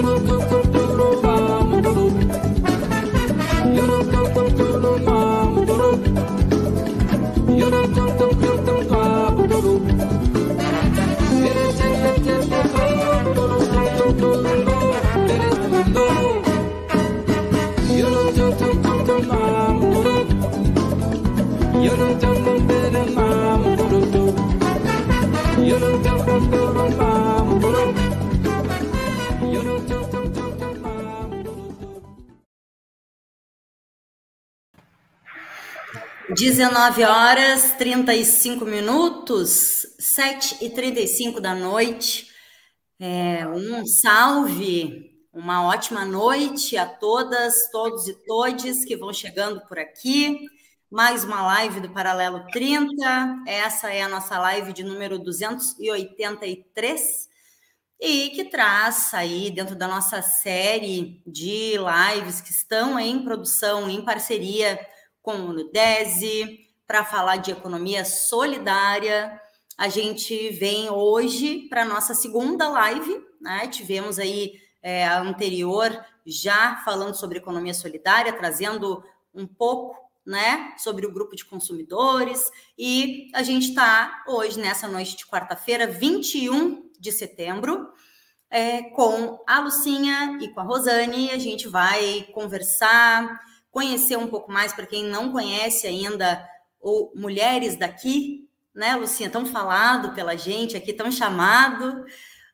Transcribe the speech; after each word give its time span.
Go, 0.00 0.20
go, 0.20 0.38
go. 0.38 0.57
19 36.38 37.02
horas 37.02 37.72
35 37.72 38.64
minutos, 38.64 39.84
7 39.98 40.64
e 40.64 40.70
35 40.70 41.40
da 41.40 41.52
noite. 41.52 42.28
É, 43.00 43.44
um 43.48 43.84
salve, 43.84 45.18
uma 45.32 45.66
ótima 45.66 46.04
noite 46.04 46.76
a 46.76 46.86
todas, 46.86 47.68
todos 47.72 48.06
e 48.06 48.14
todes 48.24 48.84
que 48.84 48.96
vão 48.96 49.12
chegando 49.12 49.60
por 49.66 49.80
aqui. 49.80 50.38
Mais 50.88 51.24
uma 51.24 51.42
live 51.42 51.80
do 51.80 51.90
Paralelo 51.90 52.46
30. 52.52 53.42
Essa 53.44 53.92
é 53.92 54.02
a 54.02 54.08
nossa 54.08 54.38
live 54.38 54.72
de 54.72 54.84
número 54.84 55.18
283 55.18 57.28
e 58.00 58.28
que 58.28 58.44
traz 58.44 59.12
aí 59.12 59.50
dentro 59.50 59.74
da 59.74 59.88
nossa 59.88 60.22
série 60.22 61.20
de 61.26 61.72
lives 61.78 62.40
que 62.40 62.52
estão 62.52 62.96
em 62.96 63.24
produção, 63.24 63.90
em 63.90 64.04
parceria 64.04 64.78
com 65.28 65.40
o 65.40 65.52
Nudese, 65.52 66.66
para 66.86 67.04
falar 67.04 67.36
de 67.36 67.50
economia 67.50 68.02
solidária. 68.02 69.38
A 69.76 69.86
gente 69.90 70.48
vem 70.52 70.88
hoje 70.88 71.66
para 71.68 71.82
a 71.82 71.84
nossa 71.84 72.14
segunda 72.14 72.66
live, 72.70 73.22
né? 73.38 73.68
Tivemos 73.68 74.18
aí 74.18 74.54
é, 74.82 75.06
a 75.06 75.20
anterior 75.20 76.02
já 76.24 76.76
falando 76.76 77.14
sobre 77.14 77.36
economia 77.36 77.74
solidária, 77.74 78.32
trazendo 78.32 79.04
um 79.34 79.46
pouco 79.46 79.98
né, 80.24 80.72
sobre 80.78 81.04
o 81.04 81.12
grupo 81.12 81.36
de 81.36 81.44
consumidores, 81.44 82.50
e 82.78 83.30
a 83.34 83.42
gente 83.42 83.68
está 83.68 84.24
hoje, 84.26 84.58
nessa 84.58 84.88
noite 84.88 85.14
de 85.14 85.26
quarta-feira, 85.26 85.86
21 85.86 86.90
de 86.98 87.12
setembro, 87.12 87.92
é, 88.50 88.82
com 88.90 89.44
a 89.46 89.60
Lucinha 89.60 90.38
e 90.40 90.48
com 90.48 90.60
a 90.60 90.64
Rosane, 90.64 91.30
a 91.30 91.38
gente 91.38 91.68
vai 91.68 92.22
conversar, 92.32 93.40
conhecer 93.70 94.16
um 94.16 94.26
pouco 94.28 94.50
mais 94.50 94.72
para 94.72 94.86
quem 94.86 95.04
não 95.04 95.32
conhece 95.32 95.86
ainda 95.86 96.46
ou 96.80 97.12
mulheres 97.14 97.76
daqui, 97.76 98.48
né, 98.74 98.94
Lucinha, 98.94 99.28
tão 99.28 99.44
falado 99.44 100.14
pela 100.14 100.36
gente 100.36 100.76
aqui, 100.76 100.92
tão 100.92 101.10
chamado. 101.10 102.04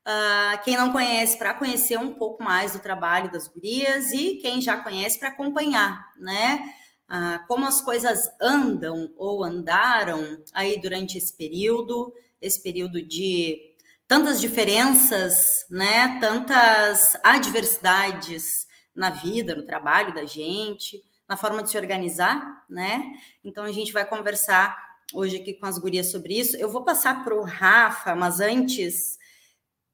Uh, 0.07 0.63
quem 0.65 0.77
não 0.77 0.93
conhece, 0.93 1.39
para 1.39 1.55
conhecer 1.55 1.99
um 1.99 2.13
pouco 2.13 2.43
mais 2.43 2.73
do 2.73 2.79
trabalho 2.79 3.31
das 3.31 3.49
gurias 3.49 4.13
e 4.13 4.37
quem 4.37 4.61
já 4.61 4.77
conhece 4.77 5.19
para 5.19 5.29
acompanhar, 5.29 6.13
né? 6.19 6.63
Uh, 7.09 7.47
como 7.47 7.67
as 7.67 7.81
coisas 7.81 8.31
andam 8.41 9.11
ou 9.17 9.43
andaram 9.43 10.43
aí 10.53 10.79
durante 10.81 11.17
esse 11.17 11.35
período, 11.35 12.13
esse 12.41 12.63
período 12.63 13.01
de 13.01 13.59
tantas 14.07 14.41
diferenças, 14.41 15.67
né? 15.71 16.19
Tantas 16.21 17.17
adversidades 17.23 18.64
na 18.95 19.11
vida, 19.11 19.55
no 19.55 19.65
trabalho 19.65 20.15
da 20.15 20.25
gente, 20.25 21.03
na 21.29 21.37
forma 21.37 21.63
de 21.63 21.71
se 21.71 21.77
organizar, 21.77 22.65
né? 22.69 23.13
Então 23.43 23.65
a 23.65 23.73
gente 23.73 23.93
vai 23.93 24.07
conversar 24.07 24.77
hoje 25.13 25.37
aqui 25.37 25.55
com 25.55 25.67
as 25.67 25.79
gurias 25.79 26.11
sobre 26.11 26.39
isso. 26.39 26.57
Eu 26.57 26.71
vou 26.71 26.85
passar 26.85 27.25
para 27.25 27.35
o 27.35 27.43
Rafa, 27.43 28.15
mas 28.15 28.39
antes, 28.41 29.19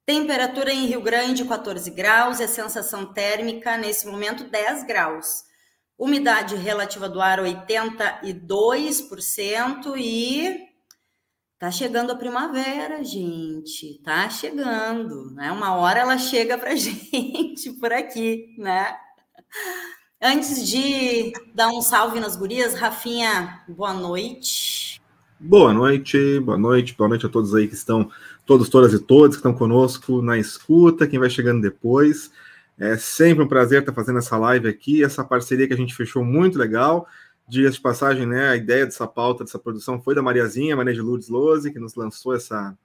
temperatura 0.05 0.73
em 0.73 0.87
Rio 0.87 1.01
Grande 1.01 1.45
14 1.45 1.91
graus 1.91 2.41
e 2.41 2.45
a 2.45 2.49
sensação 2.49 3.13
térmica 3.13 3.77
nesse 3.77 4.07
momento 4.07 4.45
10 4.45 4.85
graus. 4.85 5.45
Umidade 5.97 6.57
relativa 6.57 7.09
do 7.09 7.21
ar 7.21 7.41
82% 7.41 9.97
e 9.99 10.70
Tá 11.61 11.71
chegando 11.71 12.11
a 12.11 12.17
primavera, 12.17 13.05
gente. 13.05 14.01
Tá 14.03 14.31
chegando, 14.31 15.31
né? 15.33 15.53
Uma 15.53 15.75
hora 15.75 16.01
ela 16.01 16.17
chega 16.17 16.57
pra 16.57 16.73
gente 16.75 17.71
por 17.73 17.93
aqui, 17.93 18.55
né? 18.57 18.97
Antes 20.23 20.67
de 20.67 21.31
dar 21.55 21.69
um 21.69 21.83
salve 21.83 22.19
nas 22.19 22.35
gurias, 22.35 22.73
Rafinha, 22.73 23.61
boa 23.69 23.93
noite. 23.93 25.03
Boa 25.39 25.75
noite, 25.75 26.41
boa 26.41 26.57
noite, 26.57 26.95
boa 26.97 27.09
noite 27.11 27.27
a 27.27 27.29
todos 27.29 27.55
aí 27.55 27.69
que 27.69 27.75
estão, 27.75 28.11
todos, 28.47 28.71
todas 28.71 28.95
e 28.95 28.99
todos 28.99 29.37
que 29.37 29.41
estão 29.41 29.53
conosco 29.53 30.23
na 30.23 30.39
escuta, 30.39 31.07
quem 31.07 31.19
vai 31.19 31.29
chegando 31.29 31.61
depois. 31.61 32.31
É 32.79 32.97
sempre 32.97 33.45
um 33.45 33.49
prazer 33.49 33.81
estar 33.81 33.93
fazendo 33.93 34.19
essa 34.19 34.39
live 34.39 34.67
aqui, 34.67 35.05
essa 35.05 35.23
parceria 35.23 35.69
que 35.69 35.75
a 35.75 35.77
gente 35.77 35.95
fechou 35.95 36.25
muito 36.25 36.59
legal. 36.59 37.07
Dias 37.51 37.75
de 37.75 37.81
passagem, 37.81 38.25
né? 38.27 38.51
A 38.51 38.57
ideia 38.57 38.85
dessa 38.85 39.09
pauta, 39.09 39.43
dessa 39.43 39.59
produção 39.59 40.01
foi 40.01 40.15
da 40.15 40.23
Mariazinha, 40.23 40.77
Maria 40.77 40.95
de 40.95 41.01
Lourdes 41.01 41.29
Lose, 41.29 41.73
que 41.73 41.81
nos 41.81 41.97
lançou 41.97 42.33
essa, 42.33 42.79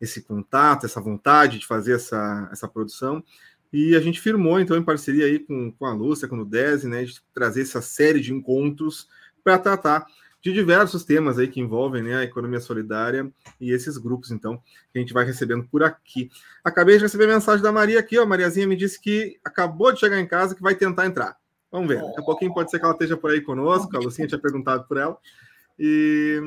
esse 0.00 0.22
contato, 0.22 0.86
essa 0.86 1.00
vontade 1.00 1.58
de 1.58 1.66
fazer 1.66 1.96
essa, 1.96 2.48
essa 2.52 2.68
produção. 2.68 3.24
E 3.72 3.96
a 3.96 4.00
gente 4.00 4.20
firmou, 4.20 4.60
então, 4.60 4.76
em 4.76 4.84
parceria 4.84 5.26
aí 5.26 5.40
com, 5.40 5.72
com 5.72 5.84
a 5.84 5.92
Lúcia, 5.92 6.28
com 6.28 6.38
o 6.38 6.44
Desi, 6.44 6.86
né, 6.86 7.02
de 7.02 7.20
trazer 7.34 7.62
essa 7.62 7.82
série 7.82 8.20
de 8.20 8.32
encontros 8.32 9.08
para 9.42 9.58
tratar 9.58 10.06
de 10.40 10.52
diversos 10.52 11.04
temas 11.04 11.36
aí 11.36 11.48
que 11.48 11.58
envolvem 11.58 12.04
né, 12.04 12.18
a 12.18 12.22
economia 12.22 12.60
solidária 12.60 13.28
e 13.60 13.72
esses 13.72 13.98
grupos, 13.98 14.30
então, 14.30 14.62
que 14.92 14.98
a 14.98 15.00
gente 15.00 15.12
vai 15.12 15.24
recebendo 15.24 15.64
por 15.64 15.82
aqui. 15.82 16.30
Acabei 16.62 16.98
de 16.98 17.02
receber 17.02 17.26
mensagem 17.26 17.64
da 17.64 17.72
Maria 17.72 17.98
aqui, 17.98 18.16
ó. 18.16 18.22
A 18.22 18.26
Mariazinha 18.26 18.68
me 18.68 18.76
disse 18.76 19.00
que 19.00 19.40
acabou 19.42 19.90
de 19.90 19.98
chegar 19.98 20.20
em 20.20 20.26
casa, 20.28 20.54
que 20.54 20.62
vai 20.62 20.76
tentar 20.76 21.06
entrar. 21.06 21.36
Vamos 21.74 21.88
ver. 21.88 22.00
Daqui 22.00 22.20
a 22.20 22.22
pouquinho 22.22 22.54
pode 22.54 22.70
ser 22.70 22.78
que 22.78 22.84
ela 22.84 22.94
esteja 22.94 23.16
por 23.16 23.32
aí 23.32 23.40
conosco. 23.40 23.96
A 23.96 23.98
Lucinha 23.98 24.28
tinha 24.28 24.38
perguntado 24.38 24.84
por 24.84 24.96
ela. 24.96 25.18
E, 25.76 26.40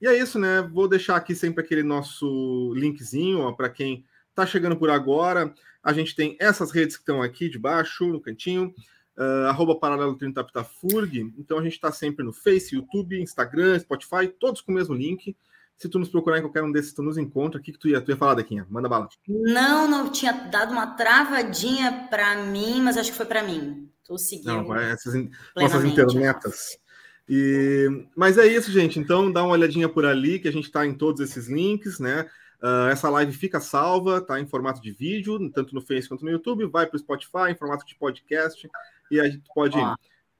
e 0.00 0.06
é 0.06 0.18
isso, 0.18 0.38
né? 0.38 0.62
Vou 0.62 0.88
deixar 0.88 1.16
aqui 1.16 1.34
sempre 1.34 1.62
aquele 1.62 1.82
nosso 1.82 2.72
linkzinho 2.74 3.54
para 3.54 3.68
quem 3.68 4.06
está 4.30 4.46
chegando 4.46 4.74
por 4.74 4.88
agora. 4.88 5.54
A 5.82 5.92
gente 5.92 6.16
tem 6.16 6.34
essas 6.40 6.70
redes 6.70 6.96
que 6.96 7.02
estão 7.02 7.20
aqui 7.20 7.50
de 7.50 7.58
baixo, 7.58 8.06
no 8.06 8.18
cantinho. 8.18 8.74
Uh, 9.18 9.48
arroba 9.48 9.76
paralelo 9.76 10.16
30 10.16 10.40
Aptafurg. 10.40 11.34
Então 11.38 11.58
a 11.58 11.62
gente 11.62 11.74
está 11.74 11.92
sempre 11.92 12.24
no 12.24 12.32
Face, 12.32 12.74
YouTube, 12.74 13.20
Instagram, 13.20 13.78
Spotify, 13.80 14.28
todos 14.40 14.62
com 14.62 14.72
o 14.72 14.74
mesmo 14.74 14.94
link. 14.94 15.36
Se 15.76 15.90
tu 15.90 15.98
nos 15.98 16.08
procurar 16.08 16.38
em 16.38 16.42
qualquer 16.42 16.62
um 16.62 16.72
desses, 16.72 16.94
tu 16.94 17.02
nos 17.02 17.18
encontra. 17.18 17.60
O 17.60 17.62
que, 17.62 17.70
que 17.70 17.78
tu 17.78 17.86
ia, 17.86 18.00
tu 18.00 18.10
ia 18.10 18.16
falar, 18.16 18.32
Dequinha? 18.32 18.66
Manda 18.70 18.88
bala. 18.88 19.10
Não, 19.28 19.86
não 19.86 20.10
tinha 20.10 20.32
dado 20.32 20.72
uma 20.72 20.86
travadinha 20.86 22.08
para 22.08 22.46
mim, 22.46 22.80
mas 22.80 22.96
acho 22.96 23.10
que 23.10 23.16
foi 23.18 23.26
para 23.26 23.42
mim. 23.42 23.90
Estou 24.04 24.18
seguindo. 24.18 24.62
Não, 24.62 24.76
essas 24.76 25.14
nossas 25.56 25.82
internetas. 25.82 26.78
E, 27.26 27.88
mas 28.14 28.36
é 28.36 28.46
isso, 28.46 28.70
gente. 28.70 28.98
Então 28.98 29.32
dá 29.32 29.42
uma 29.42 29.54
olhadinha 29.54 29.88
por 29.88 30.04
ali, 30.04 30.38
que 30.38 30.46
a 30.46 30.52
gente 30.52 30.64
está 30.64 30.86
em 30.86 30.92
todos 30.92 31.22
esses 31.22 31.48
links, 31.48 31.98
né? 31.98 32.28
Uh, 32.62 32.88
essa 32.90 33.08
live 33.08 33.32
fica 33.32 33.60
salva, 33.60 34.20
tá 34.20 34.38
em 34.38 34.46
formato 34.46 34.80
de 34.80 34.92
vídeo, 34.92 35.38
tanto 35.50 35.74
no 35.74 35.80
Facebook 35.80 36.08
quanto 36.08 36.24
no 36.26 36.30
YouTube, 36.30 36.66
vai 36.66 36.86
para 36.86 36.96
o 36.96 36.98
Spotify 36.98 37.50
em 37.50 37.54
formato 37.54 37.86
de 37.86 37.94
podcast 37.94 38.68
e 39.10 39.18
a 39.20 39.24
gente 39.24 39.42
pode 39.54 39.78
Ó. 39.78 39.94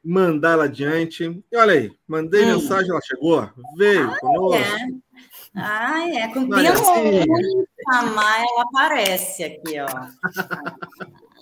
mandar 0.05 0.53
ela 0.53 0.65
adiante. 0.65 1.43
E 1.51 1.57
olha 1.57 1.73
aí, 1.73 1.93
mandei 2.07 2.45
hum. 2.45 2.57
mensagem, 2.57 2.91
ela 2.91 3.01
chegou, 3.03 3.51
veio 3.79 4.11
ah, 4.11 4.19
conosco. 4.21 4.63
É. 4.63 4.89
Ah, 5.57 6.09
é, 6.11 6.29
com 6.29 6.51
tempo 6.51 6.69
assim. 6.71 7.67
ela 7.89 8.63
aparece 8.63 9.45
aqui, 9.45 9.77
ó. 9.81 9.87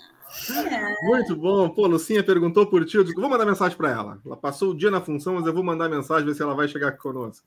É. 0.50 1.06
Muito 1.06 1.36
bom. 1.36 1.68
Pô, 1.68 1.86
Lucinha 1.86 2.24
perguntou 2.24 2.66
por 2.66 2.84
ti. 2.84 2.96
Eu 2.96 3.04
digo, 3.04 3.20
vou 3.20 3.30
mandar 3.30 3.44
mensagem 3.44 3.76
para 3.76 3.90
ela. 3.90 4.20
Ela 4.24 4.36
passou 4.36 4.70
o 4.70 4.76
dia 4.76 4.90
na 4.90 5.00
função, 5.00 5.34
mas 5.34 5.46
eu 5.46 5.52
vou 5.52 5.62
mandar 5.62 5.88
mensagem, 5.88 6.24
ver 6.24 6.34
se 6.34 6.42
ela 6.42 6.54
vai 6.54 6.68
chegar 6.68 6.92
conosco. 6.92 7.46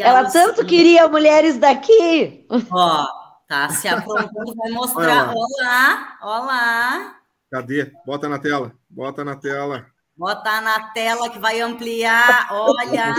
ela 0.00 0.22
Lucinha... 0.22 0.46
tanto 0.46 0.66
queria 0.66 1.08
mulheres 1.08 1.58
daqui. 1.58 2.46
Ó, 2.70 3.06
tá 3.48 3.68
se 3.70 3.88
aprontando, 3.88 4.54
vai 4.54 4.70
mostrar. 4.70 5.34
Olá, 5.34 6.18
olá. 6.22 7.16
Cadê? 7.50 7.92
Bota 8.06 8.28
na 8.28 8.38
tela. 8.38 8.72
Bota 8.88 9.24
na 9.24 9.36
tela. 9.36 9.86
Bota 10.16 10.60
na 10.60 10.90
tela 10.92 11.28
que 11.28 11.38
vai 11.38 11.60
ampliar. 11.60 12.48
Olha! 12.52 13.14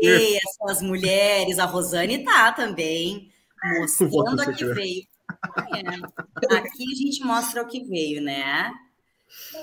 e 0.00 0.38
essas 0.38 0.82
mulheres, 0.82 1.58
a 1.58 1.64
Rosane 1.64 2.24
tá 2.24 2.52
também, 2.52 3.30
mostrando 3.78 4.42
a 4.42 4.52
que 4.52 4.64
veio. 4.64 5.15
É. 5.74 6.56
Aqui 6.56 6.92
a 6.92 6.96
gente 6.96 7.24
mostra 7.24 7.62
o 7.62 7.66
que 7.66 7.84
veio, 7.84 8.22
né? 8.22 8.72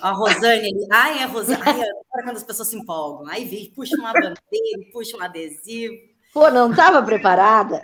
A 0.01 0.11
Rosane, 0.11 0.69
ele, 0.69 0.87
ai, 0.91 1.19
é 1.19 1.25
Rosane, 1.25 1.61
ai, 1.61 1.71
agora 1.71 2.23
quando 2.23 2.37
as 2.37 2.43
pessoas 2.43 2.67
se 2.67 2.75
empolgam, 2.75 3.27
aí 3.27 3.45
vem, 3.45 3.71
puxa 3.71 3.95
uma 3.95 4.11
bandeira, 4.11 4.91
puxa 4.91 5.17
um 5.17 5.21
adesivo. 5.21 5.93
Pô, 6.33 6.49
não 6.49 6.71
estava 6.71 7.01
preparada, 7.01 7.83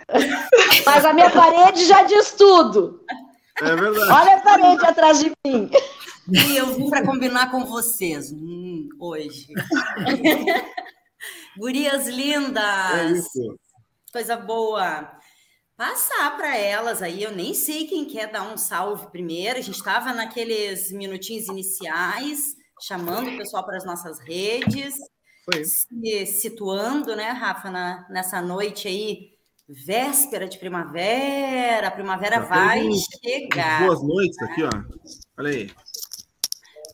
mas 0.84 1.04
a 1.04 1.12
minha 1.12 1.30
parede 1.30 1.86
já 1.86 2.02
diz 2.02 2.32
tudo. 2.32 3.04
É 3.60 3.76
verdade. 3.76 4.10
Olha 4.10 4.36
a 4.36 4.40
parede 4.40 4.84
atrás 4.84 5.20
de 5.20 5.32
mim. 5.44 5.70
E 6.28 6.56
eu 6.56 6.74
vim 6.74 6.90
para 6.90 7.04
combinar 7.04 7.50
com 7.50 7.64
vocês 7.64 8.32
hum, 8.32 8.88
hoje. 8.98 9.48
Gurias 11.56 12.06
lindas! 12.06 12.94
É 12.94 13.06
isso. 13.12 13.58
Coisa 14.12 14.36
boa. 14.36 15.10
Passar 15.80 16.36
para 16.36 16.54
elas 16.58 17.00
aí, 17.00 17.22
eu 17.22 17.34
nem 17.34 17.54
sei 17.54 17.86
quem 17.86 18.04
quer 18.04 18.30
dar 18.30 18.42
um 18.42 18.58
salve 18.58 19.06
primeiro. 19.06 19.58
A 19.58 19.62
gente 19.62 19.76
estava 19.76 20.12
naqueles 20.12 20.92
minutinhos 20.92 21.48
iniciais, 21.48 22.54
chamando 22.82 23.30
o 23.30 23.38
pessoal 23.38 23.64
para 23.64 23.78
as 23.78 23.86
nossas 23.86 24.20
redes, 24.20 24.94
Foi. 25.42 25.64
se 25.64 26.26
situando, 26.26 27.16
né, 27.16 27.30
Rafa, 27.30 27.70
na, 27.70 28.06
nessa 28.10 28.42
noite 28.42 28.88
aí, 28.88 29.30
véspera 29.66 30.46
de 30.46 30.58
primavera. 30.58 31.88
A 31.88 31.90
primavera 31.90 32.36
Já 32.36 32.42
vai 32.42 32.86
chegar. 33.24 33.86
Boas 33.86 34.02
noites 34.02 34.42
aqui, 34.42 34.62
ó. 34.62 34.70
Olha 35.38 35.48
aí. 35.48 35.70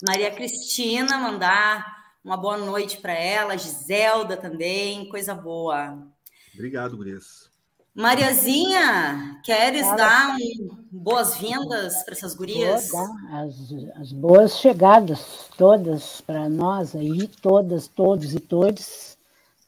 Maria 0.06 0.31
Cristina, 0.31 1.19
mandar 1.19 2.05
uma 2.25 2.37
boa 2.37 2.56
noite 2.56 2.99
para 2.99 3.15
ela, 3.15 3.59
Giselda 3.59 4.37
também, 4.37 5.09
coisa 5.09 5.35
boa. 5.35 6.06
Obrigado, 6.55 6.97
Gurias. 6.97 7.56
Mariazinha, 7.96 9.40
queres 9.43 9.87
Fala. 9.87 9.96
dar 9.96 10.37
um 10.37 10.69
boas-vindas 10.93 12.02
para 12.04 12.12
essas 12.12 12.34
gurias? 12.34 12.90
Vou 12.90 13.06
dar 13.06 13.43
as, 13.43 13.54
as 13.98 14.12
boas 14.12 14.58
chegadas, 14.58 15.48
todas 15.56 16.20
para 16.20 16.46
nós 16.46 16.94
aí, 16.94 17.26
todas, 17.40 17.88
todos 17.88 18.34
e 18.34 18.40
todes. 18.40 19.16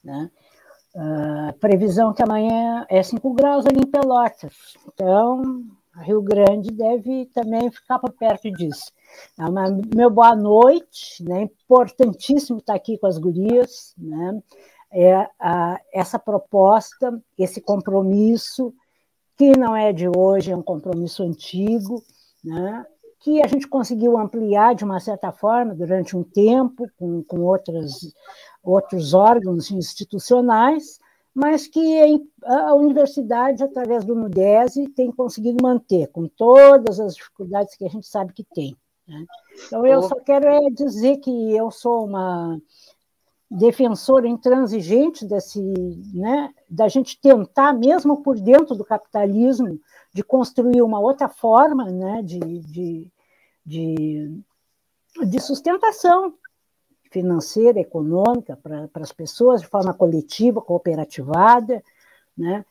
Né? 0.04 0.30
Ah, 0.94 1.54
previsão 1.58 2.12
que 2.12 2.22
amanhã 2.22 2.84
é 2.90 3.02
5 3.02 3.32
graus 3.32 3.64
ali 3.64 3.80
em 3.80 3.90
Pelotas. 3.90 4.76
Então, 4.86 5.64
Rio 5.96 6.20
Grande 6.20 6.70
deve 6.70 7.26
também 7.32 7.70
ficar 7.70 7.98
por 7.98 8.12
perto 8.12 8.50
disso. 8.52 8.92
Mas 9.38 9.72
meu 9.94 10.10
boa 10.10 10.36
noite, 10.36 11.24
né? 11.24 11.44
importantíssimo 11.44 12.58
estar 12.58 12.74
aqui 12.74 12.98
com 12.98 13.06
as 13.06 13.16
gurias, 13.16 13.94
né? 13.96 14.42
É, 14.92 15.28
a, 15.38 15.80
essa 15.92 16.18
proposta, 16.18 17.20
esse 17.38 17.60
compromisso, 17.60 18.72
que 19.36 19.56
não 19.56 19.76
é 19.76 19.92
de 19.92 20.08
hoje, 20.08 20.50
é 20.50 20.56
um 20.56 20.62
compromisso 20.62 21.22
antigo, 21.22 22.02
né? 22.44 22.84
que 23.20 23.42
a 23.42 23.46
gente 23.46 23.66
conseguiu 23.66 24.16
ampliar 24.16 24.74
de 24.74 24.84
uma 24.84 25.00
certa 25.00 25.32
forma 25.32 25.74
durante 25.74 26.16
um 26.16 26.22
tempo, 26.22 26.88
com, 26.96 27.22
com 27.22 27.40
outras, 27.40 28.14
outros 28.62 29.12
órgãos 29.12 29.70
institucionais, 29.70 30.98
mas 31.34 31.66
que 31.66 32.20
a 32.44 32.74
universidade, 32.74 33.62
através 33.62 34.04
do 34.04 34.14
NUDESE, 34.14 34.88
tem 34.88 35.10
conseguido 35.12 35.62
manter, 35.62 36.08
com 36.08 36.26
todas 36.26 36.98
as 36.98 37.14
dificuldades 37.14 37.76
que 37.76 37.84
a 37.84 37.88
gente 37.88 38.06
sabe 38.06 38.32
que 38.32 38.44
tem. 38.44 38.76
Né? 39.06 39.24
Então, 39.66 39.86
eu 39.86 40.02
só 40.02 40.16
quero 40.16 40.46
é 40.46 40.70
dizer 40.70 41.18
que 41.18 41.56
eu 41.56 41.70
sou 41.70 42.04
uma 42.04 42.60
defensora 43.50 44.28
intransigente 44.28 45.24
desse, 45.24 45.60
né, 46.12 46.52
da 46.68 46.86
gente 46.88 47.18
tentar, 47.20 47.72
mesmo 47.72 48.22
por 48.22 48.38
dentro 48.38 48.74
do 48.74 48.84
capitalismo, 48.84 49.80
de 50.12 50.22
construir 50.22 50.82
uma 50.82 51.00
outra 51.00 51.28
forma 51.28 51.84
né, 51.90 52.22
de, 52.22 52.38
de, 52.38 53.06
de, 53.64 54.40
de 55.24 55.40
sustentação 55.40 56.34
financeira, 57.10 57.80
econômica 57.80 58.58
para 58.62 58.88
as 58.96 59.12
pessoas, 59.12 59.62
de 59.62 59.66
forma 59.66 59.94
coletiva, 59.94 60.60
cooperativada, 60.60 61.82
né, 62.36 62.64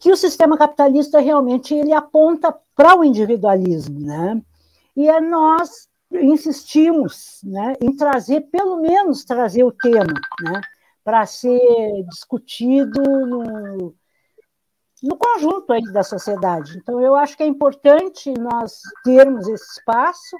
que 0.00 0.10
o 0.10 0.16
sistema 0.16 0.58
capitalista 0.58 1.20
realmente 1.20 1.72
ele 1.72 1.92
aponta 1.92 2.52
para 2.74 2.98
o 2.98 3.04
individualismo, 3.04 4.00
né? 4.00 4.42
E 4.96 5.08
é 5.08 5.20
nós 5.20 5.88
insistimos 6.20 7.40
né, 7.44 7.74
em 7.80 7.94
trazer, 7.94 8.42
pelo 8.42 8.80
menos 8.80 9.24
trazer 9.24 9.64
o 9.64 9.72
tema, 9.72 10.14
né, 10.40 10.60
para 11.04 11.26
ser 11.26 11.60
discutido 12.08 13.02
no, 13.02 13.94
no 15.02 15.16
conjunto 15.16 15.72
aí 15.72 15.82
da 15.92 16.02
sociedade. 16.02 16.78
Então, 16.78 17.00
eu 17.00 17.14
acho 17.14 17.36
que 17.36 17.42
é 17.42 17.46
importante 17.46 18.32
nós 18.38 18.80
termos 19.04 19.48
esse 19.48 19.78
espaço 19.78 20.36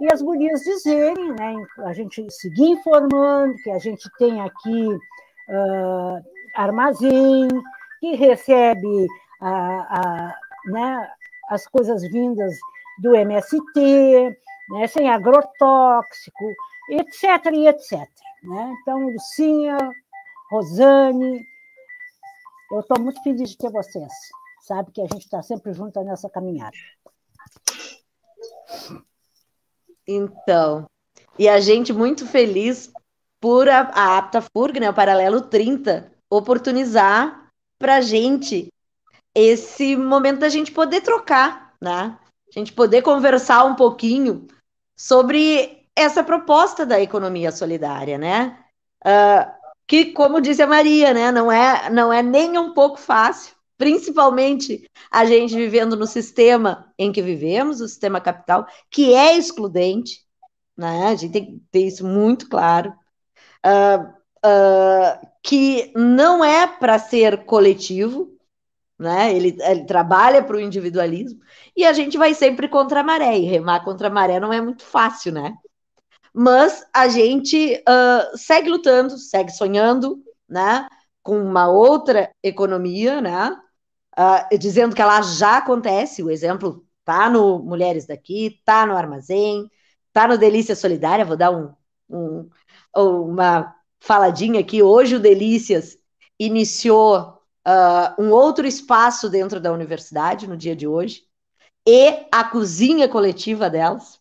e 0.00 0.12
as 0.12 0.22
gurias 0.22 0.60
dizerem, 0.60 1.32
né, 1.32 1.54
a 1.78 1.92
gente 1.92 2.26
seguir 2.30 2.70
informando 2.70 3.54
que 3.62 3.70
a 3.70 3.78
gente 3.78 4.08
tem 4.18 4.40
aqui 4.40 4.86
uh, 4.86 6.24
armazém, 6.56 7.48
que 8.00 8.16
recebe 8.16 9.06
a, 9.40 9.50
a, 9.50 10.34
né, 10.66 11.08
as 11.50 11.66
coisas 11.66 12.02
vindas 12.02 12.54
do 13.00 13.14
MST, 13.14 14.36
né, 14.70 14.86
sem 14.86 15.08
agrotóxico, 15.08 16.44
etc. 16.90 17.52
e 17.52 17.68
etc. 17.68 18.08
Né? 18.42 18.74
Então, 18.80 18.98
Lucinha, 19.08 19.76
Rosane, 20.50 21.44
eu 22.72 22.80
estou 22.80 23.00
muito 23.00 23.22
feliz 23.22 23.50
de 23.50 23.58
ter 23.58 23.70
vocês. 23.70 24.12
Sabe 24.62 24.92
que 24.92 25.00
a 25.00 25.06
gente 25.06 25.24
está 25.24 25.42
sempre 25.42 25.72
junto 25.72 26.02
nessa 26.04 26.30
caminhada. 26.30 26.76
Então, 30.06 30.86
e 31.38 31.48
a 31.48 31.60
gente 31.60 31.92
muito 31.92 32.26
feliz 32.26 32.92
por 33.40 33.68
a, 33.68 33.80
a 33.80 34.18
AptaFurg, 34.18 34.78
né, 34.78 34.90
o 34.90 34.94
Paralelo 34.94 35.40
30, 35.42 36.12
oportunizar 36.28 37.50
para 37.78 37.96
a 37.96 38.00
gente 38.00 38.68
esse 39.34 39.96
momento 39.96 40.40
da 40.40 40.48
gente 40.48 40.72
poder 40.72 41.00
trocar, 41.00 41.74
né? 41.80 42.18
A 42.48 42.58
gente 42.58 42.72
poder 42.72 43.02
conversar 43.02 43.64
um 43.64 43.74
pouquinho 43.74 44.46
sobre 45.00 45.86
essa 45.96 46.22
proposta 46.22 46.84
da 46.84 47.00
economia 47.00 47.50
solidária, 47.50 48.18
né? 48.18 48.58
Uh, 49.02 49.50
que, 49.86 50.12
como 50.12 50.42
disse 50.42 50.60
a 50.60 50.66
Maria, 50.66 51.14
né, 51.14 51.32
não 51.32 51.50
é, 51.50 51.88
não 51.88 52.12
é 52.12 52.22
nem 52.22 52.58
um 52.58 52.74
pouco 52.74 52.98
fácil, 52.98 53.54
principalmente 53.78 54.86
a 55.10 55.24
gente 55.24 55.56
vivendo 55.56 55.96
no 55.96 56.06
sistema 56.06 56.92
em 56.98 57.10
que 57.10 57.22
vivemos, 57.22 57.80
o 57.80 57.88
sistema 57.88 58.20
capital, 58.20 58.66
que 58.90 59.14
é 59.14 59.38
excludente, 59.38 60.20
né? 60.76 61.06
A 61.06 61.14
gente 61.14 61.32
tem 61.32 61.46
que 61.46 61.62
ter 61.72 61.86
isso 61.86 62.06
muito 62.06 62.46
claro. 62.50 62.92
Uh, 63.64 64.06
uh, 64.46 65.26
que 65.42 65.92
não 65.96 66.44
é 66.44 66.66
para 66.66 66.98
ser 66.98 67.46
coletivo, 67.46 68.36
né? 69.00 69.34
Ele, 69.34 69.56
ele 69.60 69.84
trabalha 69.86 70.44
para 70.44 70.56
o 70.56 70.60
individualismo 70.60 71.40
e 71.74 71.86
a 71.86 71.92
gente 71.94 72.18
vai 72.18 72.34
sempre 72.34 72.68
contra 72.68 73.00
a 73.00 73.02
maré. 73.02 73.38
E 73.38 73.46
remar 73.46 73.82
contra 73.82 74.08
a 74.08 74.10
maré 74.10 74.38
não 74.38 74.52
é 74.52 74.60
muito 74.60 74.84
fácil, 74.84 75.32
né? 75.32 75.54
Mas 76.34 76.84
a 76.94 77.08
gente 77.08 77.82
uh, 77.88 78.36
segue 78.36 78.68
lutando, 78.68 79.16
segue 79.16 79.50
sonhando, 79.52 80.22
né? 80.48 80.86
Com 81.22 81.42
uma 81.42 81.68
outra 81.68 82.30
economia, 82.42 83.22
né? 83.22 83.56
Uh, 84.18 84.58
dizendo 84.58 84.94
que 84.94 85.00
ela 85.00 85.22
já 85.22 85.56
acontece. 85.58 86.22
O 86.22 86.30
exemplo 86.30 86.84
tá 87.04 87.30
no 87.30 87.58
Mulheres 87.60 88.06
daqui, 88.06 88.60
tá 88.66 88.84
no 88.84 88.96
Armazém, 88.96 89.66
tá 90.12 90.28
no 90.28 90.36
Delícia 90.36 90.76
Solidária. 90.76 91.24
Vou 91.24 91.36
dar 91.38 91.50
um, 91.50 91.72
um 92.10 92.50
uma 92.94 93.74
faladinha 93.98 94.60
aqui. 94.60 94.82
Hoje 94.82 95.16
o 95.16 95.20
Delícias 95.20 95.96
iniciou 96.38 97.39
uh, 97.66 98.22
um 98.22 98.30
outro 98.30 98.66
espaço 98.66 99.28
dentro 99.28 99.60
da 99.60 99.72
universidade 99.72 100.46
no 100.46 100.56
dia 100.56 100.74
de 100.74 100.86
hoje, 100.86 101.24
e 101.86 102.26
a 102.30 102.44
cozinha 102.44 103.08
coletiva 103.08 103.70
delas, 103.70 104.20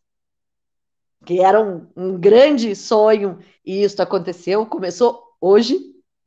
que 1.25 1.41
era 1.41 1.61
um, 1.61 1.87
um 1.95 2.17
grande 2.17 2.75
sonho, 2.75 3.39
e 3.65 3.83
isso 3.83 4.01
aconteceu, 4.01 4.65
começou 4.65 5.21
hoje, 5.41 5.77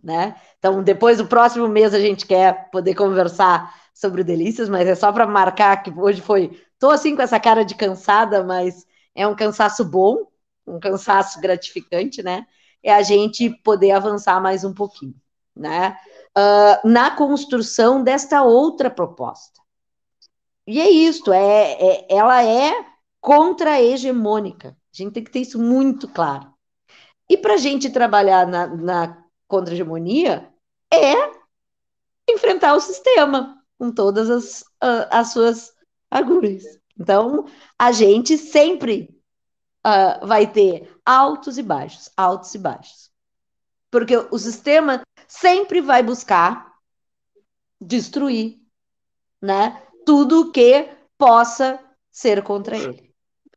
né? 0.02 0.36
Então, 0.58 0.82
depois 0.82 1.18
do 1.18 1.26
próximo 1.26 1.68
mês, 1.68 1.94
a 1.94 2.00
gente 2.00 2.26
quer 2.26 2.70
poder 2.70 2.94
conversar 2.94 3.74
sobre 3.94 4.24
delícias, 4.24 4.68
mas 4.68 4.86
é 4.86 4.94
só 4.94 5.12
para 5.12 5.26
marcar 5.26 5.82
que 5.82 5.90
hoje 5.90 6.20
foi. 6.20 6.60
Estou 6.72 6.90
assim 6.90 7.14
com 7.14 7.22
essa 7.22 7.38
cara 7.38 7.64
de 7.64 7.74
cansada, 7.74 8.42
mas 8.44 8.86
é 9.14 9.26
um 9.26 9.34
cansaço 9.34 9.84
bom, 9.84 10.26
um 10.66 10.78
cansaço 10.80 11.40
gratificante, 11.40 12.22
né? 12.22 12.46
É 12.82 12.92
a 12.92 13.02
gente 13.02 13.50
poder 13.62 13.92
avançar 13.92 14.40
mais 14.40 14.64
um 14.64 14.74
pouquinho, 14.74 15.14
né? 15.54 15.96
Uh, 16.36 16.88
na 16.88 17.10
construção 17.14 18.02
desta 18.02 18.42
outra 18.42 18.90
proposta. 18.90 19.60
E 20.66 20.80
é 20.80 20.88
isto, 20.90 21.32
é, 21.32 21.72
é, 21.72 22.06
ela 22.08 22.44
é 22.44 22.72
contra-hegemônica. 23.20 24.70
A 24.70 24.96
gente 24.96 25.12
tem 25.12 25.24
que 25.24 25.30
ter 25.30 25.40
isso 25.40 25.58
muito 25.58 26.08
claro. 26.08 26.52
E 27.28 27.36
para 27.36 27.54
a 27.54 27.58
gente 27.58 27.90
trabalhar 27.90 28.46
na, 28.46 28.66
na 28.66 29.24
contra-hegemonia 29.48 30.48
é 30.92 31.14
enfrentar 32.28 32.74
o 32.74 32.80
sistema 32.80 33.62
com 33.78 33.90
todas 33.90 34.30
as, 34.30 34.60
uh, 34.82 35.08
as 35.10 35.32
suas 35.32 35.72
agulhas. 36.10 36.62
Então, 36.98 37.46
a 37.78 37.90
gente 37.90 38.36
sempre 38.38 39.08
uh, 39.86 40.26
vai 40.26 40.46
ter 40.46 40.94
altos 41.04 41.58
e 41.58 41.62
baixos, 41.62 42.10
altos 42.16 42.54
e 42.54 42.58
baixos. 42.58 43.10
Porque 43.90 44.16
o 44.30 44.38
sistema 44.38 45.02
sempre 45.32 45.80
vai 45.80 46.02
buscar 46.02 46.72
destruir, 47.80 48.60
né? 49.40 49.82
Tudo 50.04 50.52
que 50.52 50.88
possa 51.16 51.80
ser 52.10 52.42
contra 52.42 52.76
ele. 52.76 53.14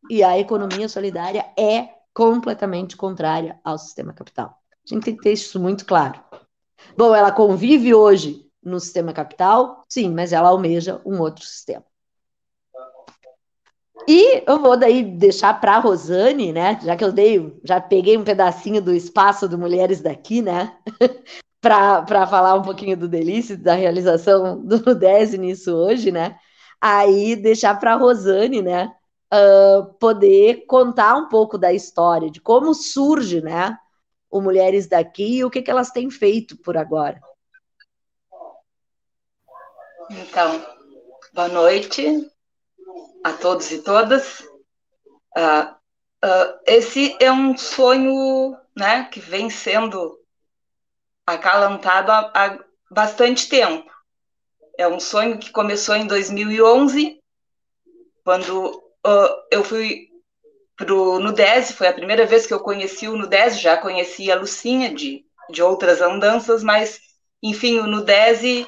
E 0.10 0.24
a 0.24 0.40
economia 0.40 0.88
solidária 0.88 1.46
é 1.58 1.90
completamente 2.14 2.96
contrária 2.96 3.60
ao 3.64 3.78
sistema 3.78 4.14
capital. 4.14 4.58
A 4.72 4.94
gente 4.94 5.04
tem 5.04 5.16
que 5.16 5.22
ter 5.22 5.34
isso 5.34 5.60
muito 5.60 5.86
claro. 5.86 6.24
Bom, 6.96 7.14
ela 7.14 7.32
convive 7.32 7.94
hoje 7.94 8.50
no 8.64 8.80
sistema 8.80 9.12
capital, 9.12 9.84
sim, 9.90 10.10
mas 10.12 10.32
ela 10.32 10.50
almeja 10.50 11.02
um 11.06 11.20
outro 11.20 11.46
sistema. 11.46 11.84
E 14.08 14.44
eu 14.48 14.60
vou 14.60 14.78
daí 14.78 15.04
deixar 15.04 15.60
para 15.60 15.76
a 15.76 15.80
Rosane, 15.80 16.54
né? 16.54 16.80
Já 16.84 16.96
que 16.96 17.04
eu 17.04 17.12
dei, 17.12 17.60
já 17.64 17.82
peguei 17.82 18.18
um 18.18 18.24
pedacinho 18.24 18.82
do 18.82 18.94
espaço 18.94 19.50
do 19.50 19.58
Mulheres 19.58 20.00
daqui, 20.00 20.42
né? 20.42 20.78
para 21.66 22.28
falar 22.28 22.54
um 22.54 22.62
pouquinho 22.62 22.96
do 22.96 23.08
Delícia, 23.08 23.58
da 23.58 23.74
realização 23.74 24.64
do 24.64 24.80
Nudese 24.86 25.36
nisso 25.36 25.76
hoje, 25.76 26.12
né? 26.12 26.38
Aí 26.80 27.36
deixar 27.36 27.80
para 27.80 27.94
a 27.94 27.98
Rosane, 27.98 28.62
né? 28.62 28.94
Uh, 29.34 29.92
poder 29.96 30.68
contar 30.68 31.16
um 31.16 31.28
pouco 31.28 31.58
da 31.58 31.74
história, 31.74 32.30
de 32.30 32.40
como 32.40 32.72
surge, 32.76 33.42
né? 33.42 33.76
O 34.30 34.40
Mulheres 34.42 34.86
daqui 34.86 35.38
e 35.38 35.44
o 35.44 35.50
que, 35.50 35.64
que 35.64 35.72
elas 35.72 35.90
têm 35.90 36.12
feito 36.12 36.56
por 36.58 36.78
agora. 36.78 37.20
Então, 40.12 40.64
boa 41.34 41.48
noite 41.48 42.30
a 43.24 43.34
todos 43.34 43.72
e 43.72 43.82
todas. 43.82 44.42
Uh, 45.36 45.74
uh, 46.24 46.60
esse 46.68 47.18
é 47.20 47.32
um 47.32 47.58
sonho 47.58 48.56
né, 48.78 49.06
que 49.06 49.20
vem 49.20 49.50
sendo 49.50 50.24
acalantado 51.26 52.12
há, 52.12 52.32
há 52.34 52.60
bastante 52.90 53.50
tempo. 53.50 53.90
É 54.78 54.88
um 54.88 55.00
sonho 55.00 55.38
que 55.38 55.52
começou 55.52 55.96
em 55.96 56.06
2011, 56.06 57.20
quando 58.24 58.70
uh, 59.06 59.44
eu 59.52 59.64
fui 59.64 60.10
para 60.76 60.94
o 60.94 61.20
Nudese, 61.20 61.74
foi 61.74 61.88
a 61.88 61.94
primeira 61.94 62.26
vez 62.26 62.46
que 62.46 62.54
eu 62.54 62.60
conheci 62.60 63.08
o 63.08 63.16
Nudese, 63.16 63.60
já 63.60 63.78
conhecia 63.78 64.36
a 64.36 64.40
Lucinha 64.40 64.94
de, 64.94 65.26
de 65.50 65.64
outras 65.64 66.02
andanças, 66.02 66.62
mas, 66.62 67.00
enfim, 67.42 67.80
o 67.80 67.88
Nudese 67.88 68.68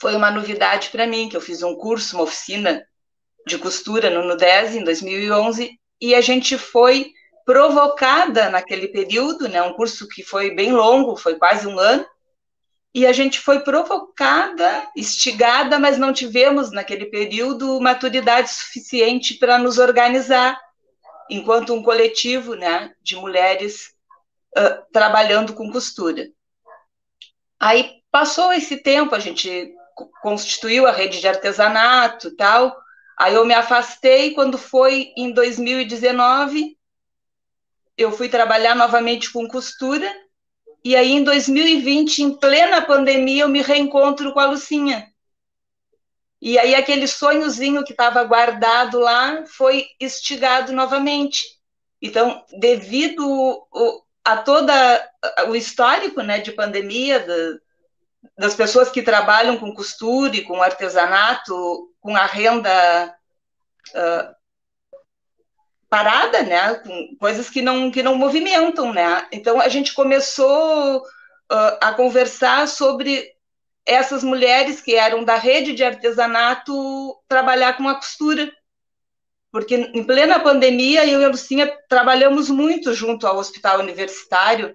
foi 0.00 0.16
uma 0.16 0.30
novidade 0.30 0.90
para 0.90 1.06
mim, 1.06 1.28
que 1.28 1.36
eu 1.36 1.40
fiz 1.40 1.62
um 1.62 1.76
curso, 1.76 2.16
uma 2.16 2.24
oficina 2.24 2.84
de 3.46 3.58
costura 3.58 4.10
no 4.10 4.26
Nudese 4.26 4.78
em 4.78 4.84
2011 4.84 5.78
e 6.00 6.14
a 6.14 6.20
gente 6.20 6.58
foi 6.58 7.12
provocada 7.44 8.48
naquele 8.48 8.88
período, 8.88 9.48
né, 9.48 9.62
um 9.62 9.74
curso 9.74 10.08
que 10.08 10.22
foi 10.22 10.54
bem 10.54 10.72
longo, 10.72 11.16
foi 11.16 11.36
quase 11.36 11.66
um 11.66 11.78
ano, 11.78 12.06
e 12.94 13.06
a 13.06 13.12
gente 13.12 13.40
foi 13.40 13.60
provocada, 13.60 14.88
instigada, 14.96 15.78
mas 15.78 15.98
não 15.98 16.12
tivemos 16.12 16.70
naquele 16.70 17.06
período 17.06 17.80
maturidade 17.80 18.50
suficiente 18.50 19.34
para 19.34 19.58
nos 19.58 19.78
organizar 19.78 20.60
enquanto 21.28 21.74
um 21.74 21.82
coletivo, 21.82 22.54
né, 22.54 22.92
de 23.02 23.16
mulheres 23.16 23.92
uh, 24.56 24.84
trabalhando 24.92 25.54
com 25.54 25.72
costura. 25.72 26.28
Aí 27.58 28.02
passou 28.10 28.52
esse 28.52 28.76
tempo, 28.76 29.14
a 29.14 29.18
gente 29.18 29.74
constituiu 30.22 30.86
a 30.86 30.92
rede 30.92 31.20
de 31.20 31.28
artesanato, 31.28 32.34
tal, 32.36 32.76
Aí 33.16 33.34
eu 33.34 33.44
me 33.44 33.54
afastei 33.54 34.34
quando 34.34 34.58
foi 34.58 35.12
em 35.16 35.32
2019, 35.32 36.76
eu 37.96 38.12
fui 38.12 38.28
trabalhar 38.28 38.74
novamente 38.74 39.32
com 39.32 39.48
costura, 39.48 40.10
e 40.84 40.94
aí 40.94 41.12
em 41.12 41.24
2020, 41.24 42.22
em 42.22 42.36
plena 42.36 42.82
pandemia, 42.82 43.44
eu 43.44 43.48
me 43.48 43.62
reencontro 43.62 44.32
com 44.32 44.40
a 44.40 44.46
Lucinha. 44.46 45.08
E 46.40 46.58
aí 46.58 46.74
aquele 46.74 47.06
sonhozinho 47.06 47.84
que 47.84 47.92
estava 47.92 48.22
guardado 48.24 48.98
lá 48.98 49.44
foi 49.46 49.86
estigado 49.98 50.72
novamente. 50.72 51.42
Então, 52.02 52.44
devido 52.58 53.66
a 54.22 54.36
todo 54.36 54.70
o 55.48 55.56
histórico 55.56 56.20
né, 56.20 56.40
de 56.40 56.52
pandemia, 56.52 57.24
das 58.36 58.54
pessoas 58.54 58.90
que 58.90 59.02
trabalham 59.02 59.58
com 59.58 59.72
costura 59.72 60.36
e 60.36 60.42
com 60.42 60.62
artesanato, 60.62 61.90
com 61.98 62.14
a 62.14 62.26
renda 62.26 63.16
uh, 63.90 64.34
parada, 65.94 66.42
né, 66.42 66.74
com 66.74 67.16
coisas 67.20 67.48
que 67.48 67.62
não, 67.62 67.88
que 67.88 68.02
não 68.02 68.16
movimentam, 68.16 68.92
né. 68.92 69.28
Então 69.30 69.60
a 69.60 69.68
gente 69.68 69.94
começou 69.94 70.98
uh, 70.98 71.78
a 71.80 71.92
conversar 71.92 72.66
sobre 72.66 73.32
essas 73.86 74.24
mulheres 74.24 74.80
que 74.80 74.96
eram 74.96 75.22
da 75.22 75.36
rede 75.36 75.72
de 75.72 75.84
artesanato 75.84 76.74
trabalhar 77.28 77.76
com 77.76 77.88
a 77.88 77.94
costura. 77.94 78.52
Porque 79.52 79.76
em 79.76 80.02
plena 80.02 80.40
pandemia, 80.40 81.06
eu 81.06 81.20
e 81.20 81.24
a 81.26 81.28
Lucinha 81.28 81.72
trabalhamos 81.88 82.50
muito 82.50 82.92
junto 82.92 83.24
ao 83.24 83.36
hospital 83.36 83.78
universitário, 83.78 84.74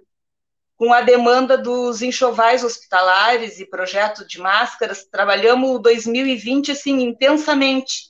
com 0.77 0.93
a 0.93 1.01
demanda 1.01 1.57
dos 1.57 2.01
enxovais 2.01 2.63
hospitalares 2.63 3.59
e 3.59 3.65
projeto 3.65 4.25
de 4.25 4.39
máscaras, 4.39 5.03
trabalhamos 5.03 5.81
2020 5.81 6.71
assim 6.71 7.01
intensamente. 7.01 8.08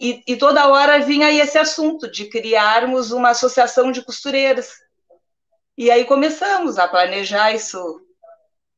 E, 0.00 0.22
e, 0.26 0.36
toda 0.36 0.68
hora 0.68 1.00
vinha 1.00 1.32
esse 1.32 1.58
assunto 1.58 2.10
de 2.10 2.26
criarmos 2.26 3.10
uma 3.10 3.30
associação 3.30 3.90
de 3.90 4.02
costureiras. 4.02 4.72
E 5.76 5.90
aí 5.90 6.04
começamos 6.04 6.78
a 6.78 6.86
planejar 6.86 7.52
isso, 7.52 8.00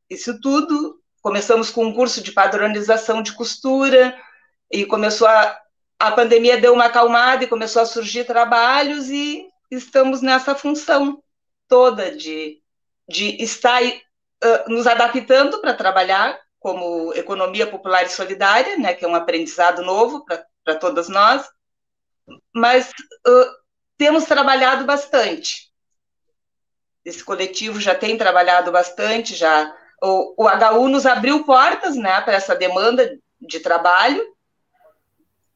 isso 0.08 0.40
tudo. 0.40 0.98
Começamos 1.20 1.70
com 1.70 1.84
um 1.84 1.94
curso 1.94 2.22
de 2.22 2.32
padronização 2.32 3.22
de 3.22 3.34
costura 3.34 4.16
e 4.70 4.86
começou 4.86 5.26
a 5.28 5.60
a 6.00 6.10
pandemia 6.10 6.58
deu 6.58 6.72
uma 6.72 6.86
acalmada 6.86 7.44
e 7.44 7.46
começou 7.46 7.82
a 7.82 7.86
surgir 7.86 8.24
trabalhos 8.24 9.10
e 9.10 9.46
estamos 9.70 10.22
nessa 10.22 10.54
função 10.54 11.22
toda 11.68 12.16
de 12.16 12.58
de 13.06 13.42
estar 13.42 13.82
uh, 13.82 14.68
nos 14.68 14.86
adaptando 14.86 15.60
para 15.60 15.74
trabalhar 15.74 16.38
como 16.60 17.12
economia 17.14 17.66
popular 17.66 18.04
e 18.04 18.08
solidária, 18.08 18.78
né, 18.78 18.94
que 18.94 19.04
é 19.04 19.08
um 19.08 19.16
aprendizado 19.16 19.82
novo 19.82 20.24
para 20.24 20.44
todas 20.78 21.08
nós, 21.08 21.48
mas 22.54 22.90
uh, 22.90 23.60
temos 23.96 24.24
trabalhado 24.24 24.84
bastante. 24.84 25.70
Esse 27.04 27.24
coletivo 27.24 27.80
já 27.80 27.94
tem 27.94 28.16
trabalhado 28.16 28.70
bastante, 28.70 29.34
já 29.34 29.74
o, 30.02 30.44
o 30.44 30.48
HU 30.48 30.88
nos 30.88 31.06
abriu 31.06 31.44
portas, 31.44 31.96
né, 31.96 32.20
para 32.20 32.34
essa 32.34 32.54
demanda 32.54 33.18
de 33.40 33.60
trabalho, 33.60 34.22